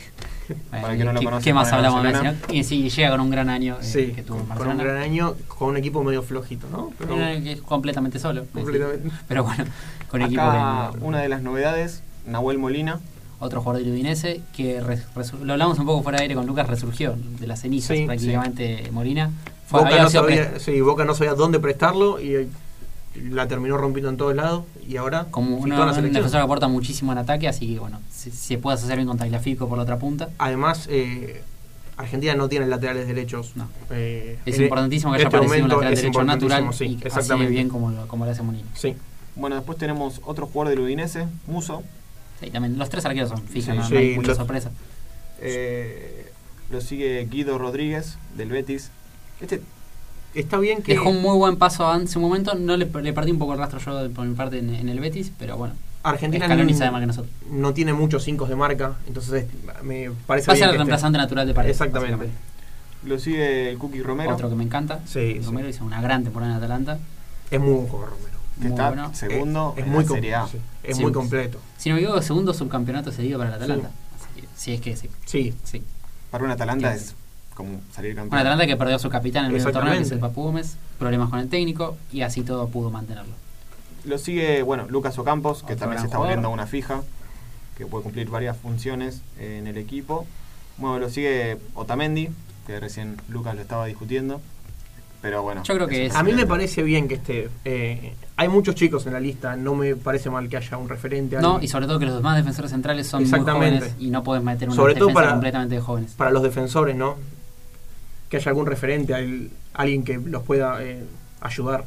Bueno, 0.49 0.81
Para 0.81 0.97
que 0.97 1.03
no 1.05 1.13
lo 1.13 1.39
¿qué, 1.39 1.53
más 1.53 1.71
hablamos 1.71 2.03
de. 2.03 2.11
Messi? 2.11 2.25
no? 2.25 2.53
Y 2.53 2.63
sí, 2.65 2.89
llega 2.89 3.11
con 3.11 3.21
un 3.21 3.29
gran 3.29 3.49
año 3.49 3.77
eh, 3.79 3.83
Sí, 3.85 4.07
que 4.13 4.21
tuvo 4.21 4.39
con, 4.43 4.57
con 4.57 4.67
un 4.67 4.77
gran 4.77 4.97
año, 4.97 5.35
con 5.47 5.69
un 5.69 5.77
equipo 5.77 6.03
medio 6.03 6.23
flojito, 6.23 6.67
¿no? 6.69 6.91
Pero 6.97 7.15
Eh, 7.17 7.61
completamente 7.65 8.19
solo. 8.19 8.45
Completamente. 8.51 9.09
Pero 9.29 9.45
bueno, 9.45 9.63
con 10.09 10.21
equipo 10.23 10.41
Acá, 10.41 10.91
que- 10.91 11.05
una 11.05 11.19
de 11.19 11.29
las 11.29 11.41
novedades, 11.41 12.03
Nahuel 12.25 12.57
Molina. 12.57 12.99
Otro 13.41 13.61
jugador 13.61 13.83
del 13.83 13.91
Udinese 13.91 14.41
que 14.55 14.79
lo 15.43 15.51
hablamos 15.53 15.77
un 15.79 15.85
poco 15.85 16.01
fuera 16.03 16.17
de 16.19 16.23
aire 16.23 16.35
con 16.35 16.45
Lucas, 16.45 16.67
resurgió 16.67 17.15
de 17.39 17.47
las 17.47 17.59
cenizas 17.61 17.97
Sí, 17.97 18.05
prácticamente 18.05 18.87
Molina. 18.91 19.31
Fue, 19.67 19.81
Boca 19.81 20.01
no, 20.03 20.09
sabía, 20.09 20.59
sí, 20.59 20.79
Boca 20.81 21.03
no 21.05 21.13
sabía 21.15 21.33
dónde 21.33 21.59
prestarlo 21.59 22.19
y 22.21 22.35
eh, 22.35 22.47
la 23.29 23.47
terminó 23.47 23.77
rompiendo 23.77 24.09
en 24.09 24.17
todos 24.17 24.35
lados 24.35 24.63
y 24.87 24.95
ahora 24.97 25.25
como 25.31 25.57
una, 25.57 25.77
la 25.85 25.91
un 25.91 26.01
defensor 26.13 26.39
que 26.39 26.45
aporta 26.45 26.67
muchísimo 26.67 27.11
en 27.11 27.17
ataque, 27.17 27.47
así 27.47 27.73
que 27.73 27.79
bueno, 27.79 27.99
si, 28.09 28.31
si 28.31 28.57
puede 28.57 28.75
hacer 28.77 28.95
bien 28.95 29.07
con 29.07 29.17
Tagliafico 29.17 29.67
por 29.67 29.77
la 29.77 29.83
otra 29.83 29.97
punta. 29.99 30.29
Además, 30.37 30.87
eh, 30.89 31.41
Argentina 31.97 32.35
no 32.35 32.47
tiene 32.49 32.67
laterales 32.67 33.07
derechos. 33.07 33.51
No. 33.55 33.67
Eh, 33.91 34.39
Es 34.45 34.55
en- 34.57 34.63
importantísimo 34.63 35.11
que 35.11 35.17
haya 35.17 35.25
este 35.27 35.37
aparecido 35.37 35.65
un 35.65 35.69
lateral 35.69 35.95
derecho 35.95 36.23
natural 36.23 36.61
importantísimo, 36.63 36.71
y 36.71 36.73
sí, 36.73 36.95
así 36.95 37.01
de 37.03 37.07
exactamente. 37.07 37.51
bien 37.51 37.69
como 37.69 37.91
lo, 37.91 38.07
como 38.07 38.25
lo 38.25 38.31
hace 38.31 38.41
Molina. 38.43 38.67
Sí, 38.75 38.95
Bueno, 39.35 39.55
después 39.55 39.77
tenemos 39.77 40.19
otro 40.25 40.47
jugador 40.47 40.69
del 40.75 40.83
Udinese, 40.85 41.27
Muso. 41.47 41.83
Sí, 42.41 42.49
también 42.49 42.77
los 42.77 42.89
tres 42.89 43.05
arqueros 43.05 43.29
son 43.29 43.41
fijas, 43.43 43.75
Sí, 43.75 43.79
no, 43.79 43.87
sí, 43.87 43.93
no 43.93 43.99
hay 43.99 44.15
mucha 44.15 44.35
sorpresa. 44.35 44.71
Eh, 45.39 46.31
lo 46.69 46.81
sigue 46.81 47.25
Guido 47.29 47.57
Rodríguez, 47.57 48.17
del 48.35 48.49
Betis. 48.49 48.91
Este, 49.39 49.61
está 50.33 50.57
bien 50.57 50.81
que 50.81 50.93
Dejó 50.93 51.09
un 51.09 51.21
muy 51.21 51.37
buen 51.37 51.57
paso 51.57 51.93
en 51.95 52.07
su 52.07 52.19
momento, 52.19 52.55
no 52.55 52.77
le, 52.77 52.85
le 52.85 53.13
perdí 53.13 53.31
un 53.31 53.39
poco 53.39 53.53
el 53.53 53.59
rastro 53.59 53.79
yo 53.79 54.11
por 54.11 54.25
mi 54.25 54.35
parte 54.35 54.59
en, 54.59 54.73
en 54.73 54.89
el 54.89 54.99
Betis, 54.99 55.31
pero 55.37 55.57
bueno, 55.57 55.75
Argentina 56.03 56.47
sabe 56.47 56.91
más 56.91 57.01
que 57.01 57.07
nosotros. 57.07 57.31
no 57.49 57.73
tiene 57.73 57.93
muchos 57.93 58.23
cinco 58.23 58.45
de 58.45 58.55
marca, 58.55 58.95
entonces 59.07 59.45
me 59.83 60.09
parece 60.25 60.47
Va 60.47 60.53
a 60.53 60.55
bien 60.55 60.65
ser 60.65 60.69
el 60.69 60.75
reemplazante 60.77 61.17
natural 61.17 61.47
de 61.47 61.53
Paredes. 61.53 61.75
Exactamente. 61.79 62.29
lo 63.05 63.19
sigue 63.19 63.69
el 63.69 63.77
Cookie 63.77 64.01
Romero, 64.01 64.33
Otro 64.33 64.49
que 64.49 64.55
me 64.55 64.63
encanta. 64.63 64.99
Sí, 65.05 65.33
sí. 65.33 65.39
Romero 65.45 65.69
hizo 65.69 65.83
una 65.85 66.01
gran 66.01 66.23
temporada 66.23 66.53
en 66.53 66.57
Atalanta. 66.57 66.99
Es 67.49 67.59
muy 67.59 67.73
buen 67.73 67.87
jugador 67.87 68.11
Romero. 68.11 68.30
Que 68.61 68.67
muy 68.69 68.73
está 68.73 68.87
bueno. 68.89 69.13
segundo 69.13 69.73
es, 69.75 69.81
es 69.81 69.85
en 69.87 69.91
muy 69.91 70.03
la 70.03 70.07
com- 70.07 70.15
Serie 70.17 70.35
A. 70.35 70.47
sí, 70.47 70.57
es 70.83 70.97
Sí, 70.97 71.03
muy 71.03 71.11
completo. 71.11 71.59
Si 71.77 71.89
no 71.89 71.95
me 71.95 72.01
equivoco, 72.01 72.21
segundo 72.21 72.53
subcampeonato 72.53 73.11
cedido 73.11 73.37
para 73.39 73.49
el 73.51 73.55
Atalanta. 73.57 73.91
Así 74.19 74.41
que, 74.41 74.47
sí, 74.55 74.73
es 74.73 74.81
que 74.81 74.95
sí. 74.95 75.09
Sí, 75.25 75.53
sí. 75.63 75.83
Para 76.29 76.43
un 76.45 76.51
Atalanta 76.51 76.95
Sí. 76.97 77.03
es 77.05 77.15
como 77.55 77.81
salir 77.93 78.15
campeón. 78.15 78.33
Un 78.33 78.39
Atalanta 78.39 78.65
que 78.67 78.77
perdió 78.77 78.95
a 78.95 78.99
su 78.99 79.09
capitán 79.09 79.45
en 79.45 79.51
el 79.51 79.57
medio 79.57 79.71
torneo, 79.71 79.93
que 79.93 80.01
es 80.01 80.11
el. 80.11 80.19
Papu 80.19 80.43
Gómez, 80.43 80.77
problemas 80.97 81.29
con 81.29 81.39
el 81.39 81.49
técnico 81.49 81.97
y 82.11 82.21
así 82.21 82.41
todo 82.43 82.67
pudo 82.69 82.89
mantenerlo. 82.91 83.33
Lo 84.05 84.17
sigue, 84.17 84.63
bueno, 84.63 84.85
Lucas 84.89 85.17
Ocampos, 85.19 85.59
que 85.59 85.73
Otro 85.73 85.77
también 85.77 85.99
se 86.01 86.05
está 86.07 86.17
jugador. 86.17 86.37
volviendo 86.37 86.49
una 86.49 86.65
fija, 86.65 87.01
que 87.77 87.85
puede 87.85 88.03
cumplir 88.03 88.29
varias 88.29 88.57
funciones 88.57 89.21
en 89.39 89.67
el 89.67 89.77
equipo. 89.77 90.25
Bueno, 90.77 90.97
lo 90.99 91.09
sigue 91.09 91.57
Otamendi, 91.75 92.29
que 92.65 92.79
recién 92.79 93.17
Lucas 93.29 93.53
lo 93.55 93.61
estaba 93.61 93.85
discutiendo. 93.85 94.41
Pero 95.21 95.43
bueno. 95.43 95.61
Yo 95.63 95.75
creo 95.75 95.87
que 95.87 95.95
un 95.97 96.01
es- 96.07 96.15
a 96.15 96.23
mí 96.23 96.33
me 96.33 96.45
parece 96.47 96.81
bien 96.83 97.07
que 97.07 97.15
esté. 97.15 97.49
eh, 97.65 98.13
hay 98.37 98.47
muchos 98.47 98.73
chicos 98.75 99.05
en 99.05 99.13
la 99.13 99.19
lista, 99.19 99.55
no 99.55 99.75
me 99.75 99.95
parece 99.95 100.29
mal 100.31 100.49
que 100.49 100.57
haya 100.57 100.77
un 100.77 100.89
referente. 100.89 101.35
No, 101.39 101.53
alguien. 101.53 101.63
y 101.63 101.67
sobre 101.67 101.85
todo 101.85 101.99
que 101.99 102.05
los 102.05 102.15
demás 102.15 102.37
defensores 102.37 102.71
centrales 102.71 103.05
son 103.07 103.21
muy 103.21 103.29
Exactamente. 103.29 103.79
jóvenes 103.85 103.95
y 103.99 104.09
no 104.09 104.23
puedes 104.23 104.43
meter 104.43 104.67
una 104.69 104.75
Sobre 104.75 104.95
todo 104.95 105.13
para- 105.13 105.29
completamente 105.31 105.75
de 105.75 105.81
jóvenes. 105.81 106.13
para 106.13 106.31
los 106.31 106.41
defensores, 106.41 106.95
¿no? 106.95 107.17
Que 108.29 108.37
haya 108.37 108.49
algún 108.49 108.65
referente, 108.65 109.13
al- 109.13 109.49
alguien 109.73 110.03
que 110.03 110.17
los 110.17 110.41
pueda 110.43 110.81
eh, 110.83 111.03
ayudar. 111.41 111.85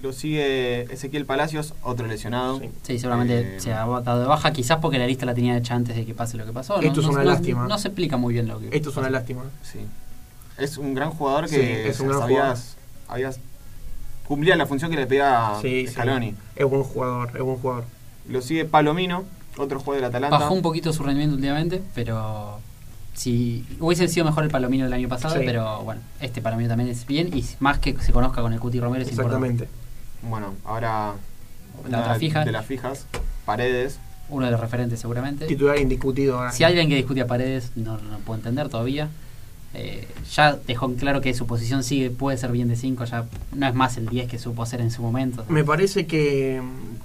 Lo 0.00 0.12
sigue 0.12 0.82
Ezequiel 0.92 1.26
Palacios, 1.26 1.74
otro 1.82 2.06
lesionado. 2.06 2.60
Sí. 2.60 2.70
Sí, 2.82 2.98
seguramente 3.00 3.56
Eh, 3.56 3.60
se 3.60 3.72
ha 3.72 3.84
dado 3.84 4.20
de 4.20 4.26
baja, 4.26 4.52
quizás 4.52 4.78
porque 4.78 4.96
la 4.98 5.06
lista 5.08 5.26
la 5.26 5.34
tenía 5.34 5.56
hecha 5.56 5.74
antes 5.74 5.96
de 5.96 6.06
que 6.06 6.14
pase 6.14 6.36
lo 6.38 6.46
que 6.46 6.52
pasó. 6.52 6.80
Esto 6.80 7.00
es 7.00 7.06
no, 7.06 7.12
una 7.12 7.24
no- 7.24 7.30
lástima. 7.30 7.66
No, 7.66 7.76
se 7.78 7.88
explica 7.88 8.16
muy 8.16 8.32
bien 8.32 8.46
lo 8.46 8.60
que 8.60 8.68
Esto 8.74 8.90
es 8.90 8.96
una 8.96 9.10
lástima. 9.10 9.42
Sí. 9.62 9.80
Es 10.58 10.76
un 10.78 10.94
gran 10.94 11.10
jugador 11.10 11.48
que 11.48 11.56
Sí, 11.56 11.88
es 11.88 12.00
un 12.00 12.08
gran 12.08 12.20
sabías, 12.20 12.76
habías- 13.08 13.40
cumplía 14.26 14.56
la 14.56 14.66
función 14.66 14.90
que 14.90 14.96
le 14.96 15.06
pedía 15.06 15.52
Sí, 15.62 15.86
sí. 15.86 15.92
Scaloni. 15.92 16.34
Es 16.56 16.66
buen 16.66 16.82
jugador, 16.82 17.30
es 17.34 17.42
buen 17.42 17.56
jugador. 17.58 17.84
Lo 18.28 18.42
sigue 18.42 18.64
Palomino, 18.64 19.24
otro 19.56 19.78
jugador 19.78 20.02
del 20.02 20.08
Atalanta. 20.10 20.38
Bajó 20.38 20.54
un 20.54 20.62
poquito 20.62 20.92
su 20.92 21.02
rendimiento 21.02 21.36
últimamente, 21.36 21.80
pero 21.94 22.58
si 23.14 23.64
hubiese 23.80 24.06
sido 24.08 24.26
mejor 24.26 24.44
el 24.44 24.50
Palomino 24.50 24.84
del 24.84 24.92
año 24.92 25.08
pasado, 25.08 25.36
Sí. 25.36 25.42
pero 25.44 25.82
bueno, 25.84 26.00
este 26.20 26.42
Palomino 26.42 26.68
también 26.68 26.90
es 26.90 27.06
bien 27.06 27.34
y 27.36 27.44
más 27.60 27.78
que 27.78 27.96
se 28.00 28.12
conozca 28.12 28.42
con 28.42 28.52
el 28.52 28.60
Cuti 28.60 28.80
Romero 28.80 29.02
es 29.04 29.10
importante. 29.10 29.46
Exactamente. 29.46 29.68
Bueno, 30.22 30.54
ahora 30.64 31.14
La 31.88 32.00
otra 32.00 32.14
fija. 32.16 32.44
de 32.44 32.52
las 32.52 32.66
fijas, 32.66 33.06
Paredes. 33.46 33.98
Uno 34.28 34.44
de 34.44 34.50
los 34.52 34.60
referentes 34.60 35.00
seguramente. 35.00 35.46
Titular 35.46 35.78
indiscutido 35.78 36.36
ahora. 36.38 36.52
Si 36.52 36.64
alguien 36.64 36.88
que 36.90 36.96
discute 36.96 37.22
a 37.22 37.26
Paredes 37.26 37.70
no 37.76 37.96
no 37.98 38.18
puedo 38.18 38.36
entender 38.36 38.68
todavía. 38.68 39.08
Eh, 39.74 40.08
ya 40.32 40.56
dejó 40.66 40.86
en 40.86 40.94
claro 40.94 41.20
que 41.20 41.34
su 41.34 41.46
posición 41.46 41.84
sigue, 41.84 42.10
puede 42.10 42.38
ser 42.38 42.50
bien 42.52 42.68
de 42.68 42.76
5, 42.76 43.04
ya 43.04 43.26
no 43.54 43.66
es 43.68 43.74
más 43.74 43.96
el 43.98 44.06
10 44.08 44.28
que 44.28 44.38
supo 44.38 44.64
ser 44.66 44.80
en 44.80 44.90
su 44.90 45.02
momento. 45.02 45.44
Me 45.48 45.62
parece 45.62 46.06
que, 46.06 46.60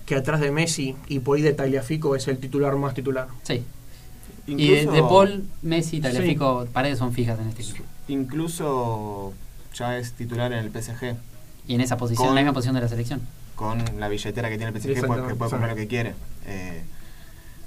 que 0.06 0.16
atrás 0.16 0.40
de 0.40 0.50
Messi 0.52 0.96
y 1.10 1.20
por 1.20 1.36
ahí 1.38 1.44
de 1.44 1.54
Tagliafico 1.54 2.16
es 2.16 2.28
el 2.28 2.38
titular 2.38 2.76
más 2.78 2.94
titular. 2.94 3.28
Sí. 3.44 3.64
Y 4.48 4.56
de, 4.56 4.82
Incluso, 4.82 4.92
de 4.92 5.02
Paul, 5.02 5.44
Messi, 5.62 6.00
Tagliafico, 6.02 6.68
Paredes 6.72 7.00
son 7.00 7.14
fijas 7.14 7.40
en 7.40 7.50
este 7.50 7.62
equipo. 7.64 7.84
incluso 8.08 9.34
ya 9.76 9.98
es 9.98 10.14
titular 10.14 10.52
en 10.54 10.60
el 10.60 10.70
PSG. 10.72 11.16
Y 11.68 11.76
en 11.76 11.82
esa 11.82 11.98
posición, 11.98 12.28
Con- 12.28 12.30
en 12.30 12.36
la 12.36 12.42
misma 12.42 12.54
posición 12.54 12.76
de 12.76 12.82
la 12.82 12.88
selección. 12.88 13.22
Con 13.56 13.84
la 14.00 14.08
billetera 14.10 14.50
que 14.50 14.58
tiene 14.58 14.72
el 14.72 14.82
PSG, 14.82 14.94
que 14.96 15.04
puede 15.04 15.22
comprar 15.38 15.70
lo 15.70 15.76
que 15.76 15.88
quiere. 15.88 16.14
Eh, 16.48 16.82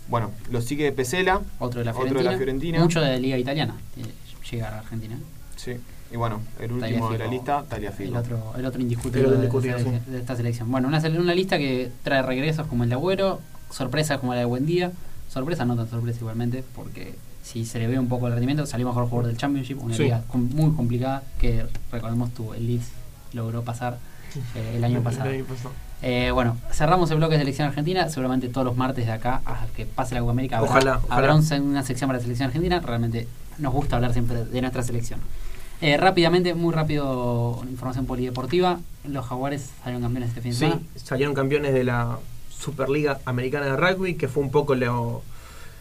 bueno, 0.08 0.30
lo 0.50 0.60
sigue 0.60 0.90
Pesela. 0.92 1.40
Otro 1.58 1.80
de 1.80 1.84
la 1.86 1.92
Otro 1.92 2.18
de 2.18 2.24
la 2.24 2.36
Fiorentina. 2.36 2.78
Mucho 2.80 3.00
de 3.00 3.08
la 3.10 3.16
Liga 3.18 3.38
Italiana. 3.38 3.74
eh, 3.96 4.02
Llegar 4.50 4.74
a 4.74 4.78
Argentina. 4.80 5.16
Sí. 5.56 5.72
Y 6.12 6.16
bueno, 6.16 6.40
el 6.60 6.72
último 6.72 7.10
de 7.10 7.18
la 7.18 7.26
lista, 7.26 7.64
Taliafico. 7.68 8.22
el 8.56 8.64
otro 8.66 8.80
indiscutible 8.80 9.20
El 9.20 9.26
otro 9.26 9.38
de, 9.38 9.46
indiscutible, 9.46 10.00
de- 10.06 10.18
esta 10.18 10.36
selección. 10.36 10.70
Bueno, 10.70 10.86
una, 10.88 10.98
una 11.00 11.34
lista 11.34 11.58
que 11.58 11.90
trae 12.04 12.22
regresos 12.22 12.66
como 12.68 12.84
el 12.84 12.90
de 12.90 12.94
Agüero, 12.94 13.40
sorpresas 13.70 14.18
como 14.20 14.32
la 14.34 14.40
de 14.40 14.44
Buendía, 14.44 14.92
sorpresas 15.28 15.66
no 15.66 15.74
tan 15.74 15.88
sorpresas 15.90 16.20
igualmente, 16.20 16.62
porque 16.76 17.16
si 17.42 17.64
se 17.64 17.78
le 17.80 17.88
ve 17.88 17.98
un 17.98 18.08
poco 18.08 18.26
el 18.28 18.34
rendimiento, 18.34 18.66
salió 18.66 18.86
mejor 18.86 19.04
jugador 19.08 19.26
del 19.26 19.36
Championship, 19.36 19.82
una 19.82 19.94
Sí. 19.96 20.04
liga 20.04 20.22
com- 20.28 20.48
muy 20.54 20.72
complicada 20.76 21.22
que 21.40 21.66
recordemos 21.90 22.32
tuvo 22.34 22.54
el 22.54 22.66
Leeds 22.66 22.86
logró 23.32 23.62
pasar 23.62 23.98
eh, 24.54 24.74
el 24.76 24.84
año 24.84 25.02
pasado. 25.02 25.28
El 25.30 25.36
año 25.36 25.44
pasado. 25.44 25.70
Eh, 26.02 26.30
bueno, 26.32 26.56
cerramos 26.72 27.10
el 27.10 27.16
bloque 27.16 27.34
de 27.34 27.40
selección 27.40 27.68
argentina. 27.68 28.08
Seguramente 28.10 28.48
todos 28.48 28.64
los 28.66 28.76
martes 28.76 29.06
de 29.06 29.12
acá 29.12 29.40
a 29.46 29.66
que 29.74 29.86
pase 29.86 30.14
la 30.14 30.20
Copa 30.20 30.32
América 30.32 30.58
habrá, 30.58 30.70
Ojalá, 30.70 31.00
habrá 31.08 31.34
un 31.34 31.44
una 31.62 31.82
sección 31.82 32.06
para 32.08 32.18
la 32.18 32.22
selección 32.22 32.46
argentina. 32.48 32.80
Realmente 32.80 33.26
nos 33.58 33.72
gusta 33.72 33.96
hablar 33.96 34.12
siempre 34.12 34.44
de 34.44 34.60
nuestra 34.60 34.82
selección. 34.82 35.20
Eh, 35.80 35.96
rápidamente, 35.98 36.54
muy 36.54 36.72
rápido, 36.74 37.62
información 37.68 38.06
polideportiva. 38.06 38.80
Los 39.06 39.26
Jaguares 39.26 39.70
salieron 39.82 40.02
campeones 40.02 40.30
este 40.30 40.40
fin 40.40 40.50
de 40.52 40.56
Sí, 40.56 40.60
semana. 40.64 40.80
salieron 40.96 41.34
campeones 41.34 41.74
de 41.74 41.84
la 41.84 42.18
Superliga 42.50 43.20
Americana 43.26 43.66
de 43.66 43.76
Rugby, 43.76 44.14
que 44.14 44.28
fue 44.28 44.42
un 44.42 44.50
poco 44.50 44.74
lo, 44.74 45.22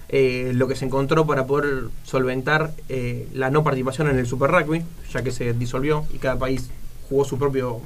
eh, 0.09 0.51
lo 0.53 0.67
que 0.67 0.75
se 0.75 0.85
encontró 0.85 1.25
para 1.25 1.47
poder 1.47 1.85
solventar 2.03 2.73
eh, 2.89 3.29
la 3.33 3.49
no 3.49 3.63
participación 3.63 4.09
en 4.09 4.19
el 4.19 4.27
Super 4.27 4.51
Rugby, 4.51 4.83
ya 5.13 5.23
que 5.23 5.31
se 5.31 5.53
disolvió 5.53 6.05
y 6.13 6.17
cada 6.17 6.37
país 6.37 6.69
jugó 7.09 7.23
su 7.23 7.37
propio 7.37 7.79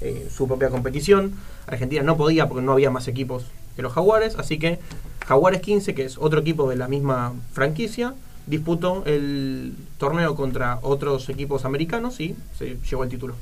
eh, 0.00 0.28
su 0.32 0.46
propia 0.46 0.70
competición. 0.70 1.32
Argentina 1.66 2.02
no 2.04 2.16
podía 2.16 2.48
porque 2.48 2.62
no 2.64 2.70
había 2.72 2.90
más 2.90 3.08
equipos 3.08 3.44
que 3.74 3.82
los 3.82 3.92
Jaguares, 3.92 4.36
así 4.36 4.58
que 4.60 4.78
Jaguares 5.26 5.60
15, 5.60 5.92
que 5.94 6.04
es 6.04 6.18
otro 6.18 6.38
equipo 6.40 6.70
de 6.70 6.76
la 6.76 6.86
misma 6.86 7.32
franquicia, 7.52 8.14
disputó 8.48 9.04
el 9.06 9.74
torneo 9.98 10.34
contra 10.34 10.78
otros 10.82 11.28
equipos 11.28 11.64
americanos 11.64 12.20
y 12.20 12.34
se 12.58 12.76
llevó 12.88 13.04
el 13.04 13.10
título. 13.10 13.34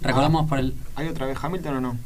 Recordamos 0.00 0.48
por 0.48 0.58
el. 0.58 0.74
¿Hay 0.96 1.08
otra 1.08 1.26
vez 1.26 1.38
Hamilton 1.40 1.76
o 1.76 1.80
no? 1.80 1.96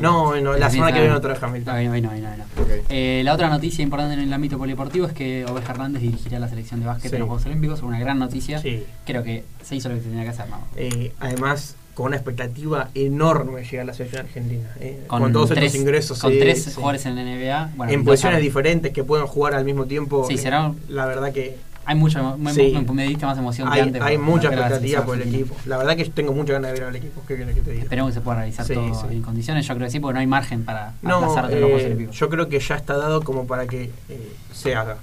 No, 0.00 0.40
no, 0.40 0.56
la 0.56 0.70
semana 0.70 0.92
que 0.92 1.00
viene 1.00 1.14
otra 1.14 1.34
vez 1.34 1.42
Hamilton. 1.42 1.74
no, 1.84 2.10
no, 2.10 2.36
no. 2.36 2.44
Eh, 2.88 3.22
la 3.24 3.34
otra 3.34 3.48
noticia 3.48 3.82
importante 3.82 4.14
en 4.14 4.20
el 4.20 4.32
ámbito 4.32 4.56
polideportivo 4.56 5.06
es 5.06 5.12
que 5.12 5.44
Oveja 5.46 5.72
Hernández 5.72 6.00
dirigirá 6.02 6.38
la 6.38 6.48
selección 6.48 6.80
de 6.80 6.86
básquet 6.86 7.10
Sí. 7.10 7.16
en 7.16 7.20
los 7.20 7.28
Juegos 7.28 7.46
Olímpicos. 7.46 7.82
Una 7.82 7.98
gran 7.98 8.18
noticia. 8.18 8.58
Sí. 8.60 8.84
Creo 9.04 9.22
que 9.22 9.44
se 9.62 9.76
hizo 9.76 9.88
lo 9.88 9.96
que 9.96 10.02
tenía 10.02 10.22
que 10.22 10.28
hacer, 10.30 10.48
¿no? 10.48 10.60
Eh, 10.76 11.12
además, 11.20 11.74
con 11.94 12.06
una 12.06 12.16
expectativa 12.16 12.90
enorme 12.94 13.64
llega 13.64 13.82
a 13.82 13.86
la 13.86 13.94
selección 13.94 14.26
argentina. 14.26 14.68
eh, 14.80 15.04
con, 15.08 15.22
Con, 15.22 15.32
todos 15.32 15.50
tres, 15.50 15.64
estos 15.66 15.80
ingresos. 15.80 16.18
con 16.20 16.32
sí, 16.32 16.38
tres 16.38 16.62
sí. 16.64 16.72
jugadores 16.74 17.06
en 17.06 17.16
la 17.16 17.22
NBA. 17.24 17.70
Bueno, 17.76 17.92
en 17.92 18.04
posiciones 18.04 18.40
diferentes 18.40 18.92
que 18.92 19.02
puedan 19.04 19.26
jugar 19.26 19.54
al 19.54 19.64
mismo 19.64 19.86
tiempo. 19.86 20.24
Sí, 20.28 20.34
eh, 20.34 20.38
será- 20.38 20.72
La 20.88 21.06
verdad 21.06 21.32
que 21.32 21.56
Hay 21.86 21.94
mucho, 21.96 22.36
me, 22.38 22.52
Sí. 22.54 22.72
me- 22.74 22.92
me 22.94 23.06
diste 23.06 23.26
más 23.26 23.36
emoción 23.36 23.68
que 23.68 23.74
hay, 23.74 23.80
antes. 23.82 24.00
hay 24.02 24.16
mucha 24.18 24.48
expectativa 24.48 25.04
por 25.04 25.20
el 25.20 25.28
equipo. 25.28 25.54
La 25.66 25.76
verdad 25.76 25.96
que 25.96 26.04
tengo 26.06 26.32
mucha 26.32 26.54
ganas 26.54 26.72
de 26.72 26.78
ver 26.80 26.88
al 26.88 26.96
equipo. 26.96 27.22
¿Qué 27.28 27.36
que 27.36 27.44
te 27.44 27.70
diga? 27.72 27.82
Esperemos 27.82 28.10
que 28.10 28.14
se 28.14 28.20
pueda 28.22 28.38
realizar 28.38 28.66
Sí, 28.66 28.74
todo 28.74 28.94
sí. 28.94 29.06
en 29.16 29.22
condiciones. 29.22 29.66
Yo 29.66 29.74
creo 29.74 29.86
que 29.86 29.90
sí, 29.92 30.00
porque 30.00 30.14
no 30.14 30.20
hay 30.20 30.26
margen 30.26 30.64
para 30.64 30.94
No, 31.02 31.16
aplazar 31.16 31.48
de 31.48 31.56
los 31.60 31.64
Juegos 31.64 31.82
eh, 31.82 31.86
Olímpicos. 31.86 32.16
yo 32.16 32.28
creo 32.30 32.48
que 32.48 32.58
ya 32.60 32.74
está 32.76 32.96
dado 32.96 33.22
como 33.22 33.46
para 33.46 33.66
que 33.66 33.90
eh, 34.08 34.32
se 34.52 34.74
haga. 34.74 34.96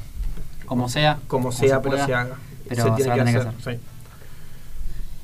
Como 0.66 0.90
sea. 0.90 1.20
Como 1.28 1.52
se 1.52 1.68
sea, 1.68 1.82
pero 1.82 1.92
pueda, 1.92 2.06
se 2.08 2.14
haga. 2.16 2.36
pero 2.68 2.84
se 2.84 2.90
se 2.90 2.96
tiene 2.96 3.12
que 3.14 3.20
tener 3.26 3.34
que 3.44 3.48
hacer. 3.50 3.80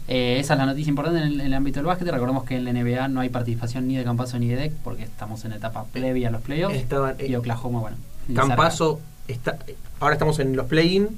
Eh, 0.10 0.38
esa 0.40 0.54
es 0.54 0.60
la 0.60 0.66
noticia 0.66 0.90
importante 0.90 1.20
en 1.20 1.28
el, 1.28 1.40
en 1.42 1.48
el 1.48 1.54
ámbito 1.54 1.80
del 1.80 1.86
básquet. 1.88 2.08
Recordemos 2.08 2.46
que 2.46 2.56
en 2.56 2.64
la 2.64 2.72
NBA 2.72 3.08
no 3.10 3.20
hay 3.20 3.30
participación 3.30 3.88
ni 3.88 3.98
de 3.98 4.04
Campazo 4.06 4.40
ni 4.40 4.48
de 4.48 4.56
DEC 4.56 4.74
porque 4.84 5.04
estamos 5.04 5.44
en 5.44 5.52
etapa 5.52 5.86
previa 5.92 6.30
a 6.30 6.32
los 6.32 6.42
playoffs. 6.42 6.76
Estaban, 6.76 7.16
eh, 7.20 7.28
y 7.28 7.36
Oklahoma, 7.36 7.80
bueno. 7.82 7.98
ni 8.28 8.36
Campazo 8.36 9.02
está. 9.28 9.58
Ahora 10.00 10.14
estamos 10.14 10.40
en 10.40 10.56
los 10.56 10.68
play-in. 10.68 11.10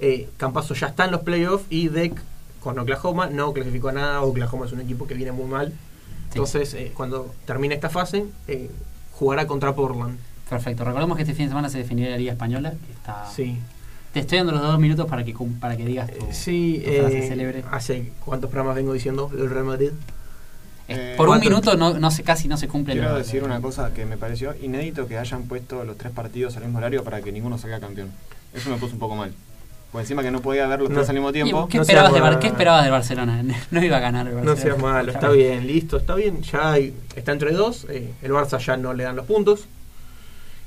Eh, 0.00 0.28
Campazo 0.36 0.74
ya 0.74 0.88
está 0.88 1.04
en 1.04 1.10
los 1.12 1.20
playoffs 1.22 1.66
y 1.70 1.88
Deck 1.88 2.20
con 2.60 2.78
Oklahoma 2.78 3.28
no 3.28 3.52
clasificó 3.52 3.88
a 3.88 3.92
nada. 3.92 4.22
Oklahoma 4.22 4.66
es 4.66 4.72
un 4.72 4.80
equipo 4.80 5.06
que 5.06 5.14
viene 5.14 5.32
muy 5.32 5.46
mal. 5.46 5.72
Entonces, 6.28 6.74
eh, 6.74 6.92
cuando 6.94 7.34
termine 7.44 7.74
esta 7.74 7.90
fase, 7.90 8.24
eh, 8.48 8.70
jugará 9.12 9.46
contra 9.46 9.74
Portland. 9.74 10.18
Perfecto. 10.48 10.84
Recordemos 10.84 11.16
que 11.16 11.22
este 11.22 11.34
fin 11.34 11.46
de 11.46 11.50
semana 11.50 11.68
se 11.68 11.78
definirá 11.78 12.10
la 12.10 12.16
Liga 12.18 12.32
Española. 12.32 12.70
Que 12.70 12.92
está... 12.92 13.26
Sí. 13.30 13.58
Te 14.12 14.20
estoy 14.20 14.38
dando 14.38 14.52
los 14.52 14.62
dos 14.62 14.78
minutos 14.80 15.06
para 15.06 15.24
que, 15.24 15.34
para 15.60 15.76
que 15.76 15.84
digas 15.84 16.10
tu, 16.10 16.24
Eh, 16.26 16.28
sí, 16.32 16.82
tu 16.84 16.90
frase 16.92 17.18
eh, 17.18 17.28
célebre. 17.28 17.64
hace 17.70 18.12
cuántos 18.24 18.50
programas 18.50 18.74
vengo 18.76 18.92
diciendo 18.92 19.30
el 19.32 19.48
Real 19.48 19.64
Madrid. 19.64 19.90
Eh, 20.88 21.14
por 21.16 21.28
un 21.28 21.36
cuatro. 21.36 21.50
minuto 21.50 21.76
no, 21.76 21.96
no 22.00 22.10
se, 22.10 22.24
casi 22.24 22.48
no 22.48 22.56
se 22.56 22.66
cumple 22.66 22.94
Quiero 22.94 23.14
decir 23.14 23.44
una 23.44 23.60
cosa 23.60 23.94
que 23.94 24.04
me 24.06 24.16
pareció 24.16 24.56
inédito 24.60 25.06
que 25.06 25.16
hayan 25.18 25.44
puesto 25.44 25.84
los 25.84 25.96
tres 25.96 26.12
partidos 26.12 26.56
al 26.56 26.64
mismo 26.64 26.78
horario 26.78 27.04
para 27.04 27.22
que 27.22 27.30
ninguno 27.30 27.58
salga 27.58 27.78
campeón. 27.78 28.10
Eso 28.52 28.70
me 28.70 28.76
puso 28.76 28.94
un 28.94 28.98
poco 28.98 29.14
mal. 29.14 29.32
Por 29.92 30.00
encima 30.02 30.22
que 30.22 30.30
no 30.30 30.40
podía 30.40 30.66
ver 30.68 30.80
los 30.80 30.88
No. 30.90 30.96
tres 30.96 31.08
al 31.08 31.14
mismo 31.16 31.30
¿Y 31.30 31.32
tiempo. 31.32 31.66
¿Qué, 31.68 31.78
No 31.78 31.82
esperabas 31.82 32.12
de. 32.12 32.38
¿Qué 32.38 32.46
esperabas 32.46 32.82
del 32.84 32.92
Barcelona? 32.92 33.42
No 33.72 33.84
iba 33.84 33.96
a 33.96 34.00
ganar 34.00 34.26
el 34.28 34.34
No 34.34 34.38
Barcelona. 34.44 34.62
seas 34.62 34.78
malo, 34.78 35.12
está 35.12 35.28
bien, 35.30 35.66
listo, 35.66 35.96
está 35.96 36.14
bien. 36.14 36.42
Ya 36.42 36.72
hay- 36.72 36.94
está 37.16 37.32
entre 37.32 37.52
dos. 37.52 37.86
eh, 37.90 38.12
el 38.22 38.30
Barça 38.30 38.58
ya 38.58 38.76
no 38.76 38.92
le 38.94 39.02
dan 39.04 39.16
los 39.16 39.26
puntos. 39.26 39.66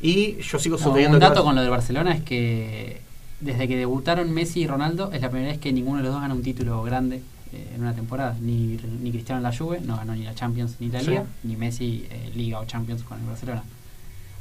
Y 0.02 0.42
yo 0.42 0.60
sigo 0.60 0.76
No, 0.78 0.84
sosteniendo 0.84 1.18
un 1.18 1.22
que 1.22 1.28
dato 1.30 1.44
con 1.44 1.56
lo 1.56 1.62
del 1.62 1.70
Barcelona 1.70 2.14
es 2.14 2.24
que 2.24 3.02
desde 3.40 3.68
que 3.70 3.78
debutaron 3.78 4.32
Messi 4.34 4.62
y 4.62 4.68
Ronaldo 4.68 5.10
es 5.14 5.22
la 5.22 5.30
primera 5.30 5.52
vez 5.52 5.60
que 5.62 5.72
ninguno 5.72 5.98
de 5.98 6.04
los 6.04 6.12
dos 6.14 6.22
gana 6.22 6.34
un 6.34 6.44
título 6.44 6.84
grande 6.84 7.22
eh, 7.54 7.72
en 7.76 7.82
una 7.82 7.94
temporada. 7.94 8.36
Ni, 8.42 8.78
ni 9.02 9.12
Cristiano 9.12 9.40
en 9.40 9.44
la 9.44 9.56
Juve, 9.58 9.80
no 9.80 9.96
ganó 9.96 10.14
ni 10.16 10.24
la 10.24 10.36
Champions 10.36 10.76
ni 10.82 10.90
la 10.90 11.00
Sí. 11.00 11.12
Liga, 11.12 11.24
ni 11.44 11.56
Messi 11.56 12.06
eh, 12.10 12.32
Liga 12.36 12.60
o 12.60 12.66
Champions 12.66 13.04
con 13.04 13.20
el 13.22 13.26
Barcelona. 13.26 13.64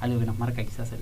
Algo 0.01 0.19
que 0.19 0.27
nos 0.27 0.37
marca 0.39 0.65
quizás 0.65 0.91
el, 0.91 0.99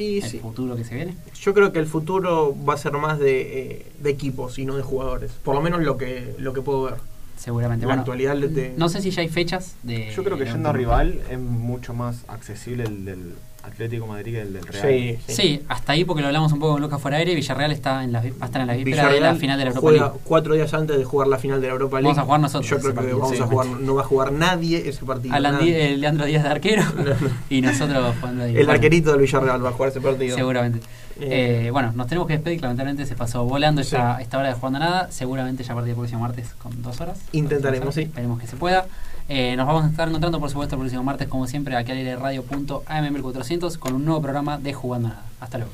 Y 0.00 0.18
el 0.18 0.22
sí, 0.30 0.38
futuro 0.38 0.76
que 0.76 0.84
se 0.84 0.94
viene. 0.94 1.14
yo 1.40 1.52
creo 1.52 1.72
que 1.72 1.78
el 1.78 1.86
futuro 1.86 2.56
va 2.66 2.74
a 2.74 2.78
ser 2.78 2.92
más 2.92 3.18
de, 3.18 3.40
eh, 3.72 3.86
de 4.00 4.10
equipos 4.10 4.58
y 4.58 4.64
no 4.64 4.76
de 4.76 4.82
jugadores. 4.82 5.30
Por 5.44 5.54
lo 5.54 5.60
menos 5.60 5.82
lo 5.82 5.96
que, 5.98 6.34
lo 6.38 6.52
que 6.54 6.62
puedo 6.62 6.82
ver. 6.84 6.94
Seguramente. 7.36 7.82
La 7.84 7.88
Bueno, 7.88 8.00
actualidad 8.02 8.36
de- 8.36 8.74
no 8.76 8.88
sé 8.88 9.00
si 9.02 9.10
ya 9.10 9.22
hay 9.22 9.28
fechas 9.28 9.74
de. 9.82 10.10
Yo 10.14 10.24
creo 10.24 10.36
que 10.38 10.44
yendo 10.46 10.68
a 10.68 10.72
rival 10.72 11.20
es 11.30 11.38
mucho 11.38 11.94
más 11.94 12.24
accesible 12.28 12.84
el 12.84 13.04
del 13.04 13.34
Atlético 13.62 14.06
Madrid 14.06 14.32
que 14.34 14.40
el 14.40 14.52
del 14.54 14.66
Real. 14.66 14.86
Sí, 14.88 15.18
sí. 15.26 15.34
Sí, 15.34 15.62
hasta 15.68 15.92
ahí 15.92 16.04
porque 16.04 16.22
lo 16.22 16.28
hablamos 16.28 16.52
un 16.52 16.58
poco 16.60 16.72
con 16.72 16.82
Lucas 16.82 17.00
fuera 17.00 17.18
aire. 17.18 17.34
Villarreal 17.34 17.72
está 17.72 18.02
en 18.04 18.12
la, 18.12 18.20
va 18.20 18.26
a 18.40 18.44
estar 18.46 18.60
en 18.60 18.66
la 18.66 18.74
víspera 18.74 19.08
de 19.10 19.20
la 19.20 19.34
final 19.34 19.58
de 19.58 19.64
la 19.64 19.70
Europa 19.70 19.80
juega 19.88 20.04
League. 20.06 20.18
cuatro 20.24 20.54
días 20.54 20.72
antes 20.74 20.96
de 20.98 21.04
jugar 21.04 21.28
la 21.28 21.38
final 21.38 21.60
de 21.60 21.66
la 21.66 21.72
Europa 21.74 21.96
League. 22.00 22.04
Vamos 22.08 22.18
a 22.18 22.24
jugar 22.24 22.40
nosotros 22.40 22.70
Yo 22.70 22.78
creo 22.78 22.90
que 22.90 22.96
partido, 22.96 23.18
vamos 23.18 23.40
a 23.40 23.46
jugar, 23.46 23.66
no 23.66 23.94
va 23.94 24.00
a 24.02 24.04
jugar 24.04 24.32
nadie 24.32 24.88
ese 24.88 25.04
partido. 25.04 25.34
Alan 25.34 25.54
nadie. 25.54 25.96
Leandro 25.96 26.24
Díaz 26.26 26.42
de 26.42 26.48
arquero 26.48 26.82
No, 26.96 27.04
no. 27.04 27.30
y 27.50 27.60
nosotros 27.60 28.14
jugando 28.20 28.44
ahí. 28.44 28.50
El 28.50 28.56
Bueno, 28.56 28.72
arquerito 28.72 29.10
del 29.12 29.20
Villarreal 29.20 29.64
va 29.64 29.68
a 29.68 29.72
jugar 29.72 29.90
ese 29.90 30.00
partido. 30.00 30.36
Seguramente. 30.36 30.78
Eh, 31.20 31.66
Eh, 31.66 31.70
bueno, 31.70 31.92
nos 31.94 32.06
tenemos 32.06 32.26
que 32.26 32.32
despedir. 32.34 32.62
Lamentablemente 32.62 33.04
se 33.04 33.14
pasó 33.14 33.44
volando 33.44 33.82
Sí. 33.82 33.94
esta, 33.94 34.22
esta 34.22 34.38
hora 34.38 34.48
de 34.48 34.54
jugando 34.54 34.78
nada. 34.78 35.10
Seguramente 35.10 35.62
ya 35.64 35.72
a 35.72 35.74
partir 35.74 35.88
del 35.90 35.96
próximo 35.98 36.20
martes 36.22 36.48
con 36.62 36.80
dos 36.82 36.98
horas. 37.02 37.18
Intentaremos, 37.32 37.94
sí. 37.94 38.02
Esperemos 38.02 38.40
que 38.40 38.46
se 38.46 38.56
pueda. 38.56 38.86
Eh, 39.32 39.54
nos 39.54 39.64
vamos 39.64 39.84
a 39.84 39.86
estar 39.86 40.08
encontrando, 40.08 40.40
por 40.40 40.50
supuesto, 40.50 40.74
el 40.74 40.80
próximo 40.80 41.04
martes, 41.04 41.28
como 41.28 41.46
siempre, 41.46 41.76
aquí 41.76 41.92
al 41.92 41.98
aire 41.98 42.18
radio.am1400 42.18 43.78
con 43.78 43.94
un 43.94 44.04
nuevo 44.04 44.20
programa 44.20 44.58
de 44.58 44.72
Jugando 44.72 45.06
Nada. 45.10 45.22
Hasta 45.38 45.58
luego. 45.58 45.72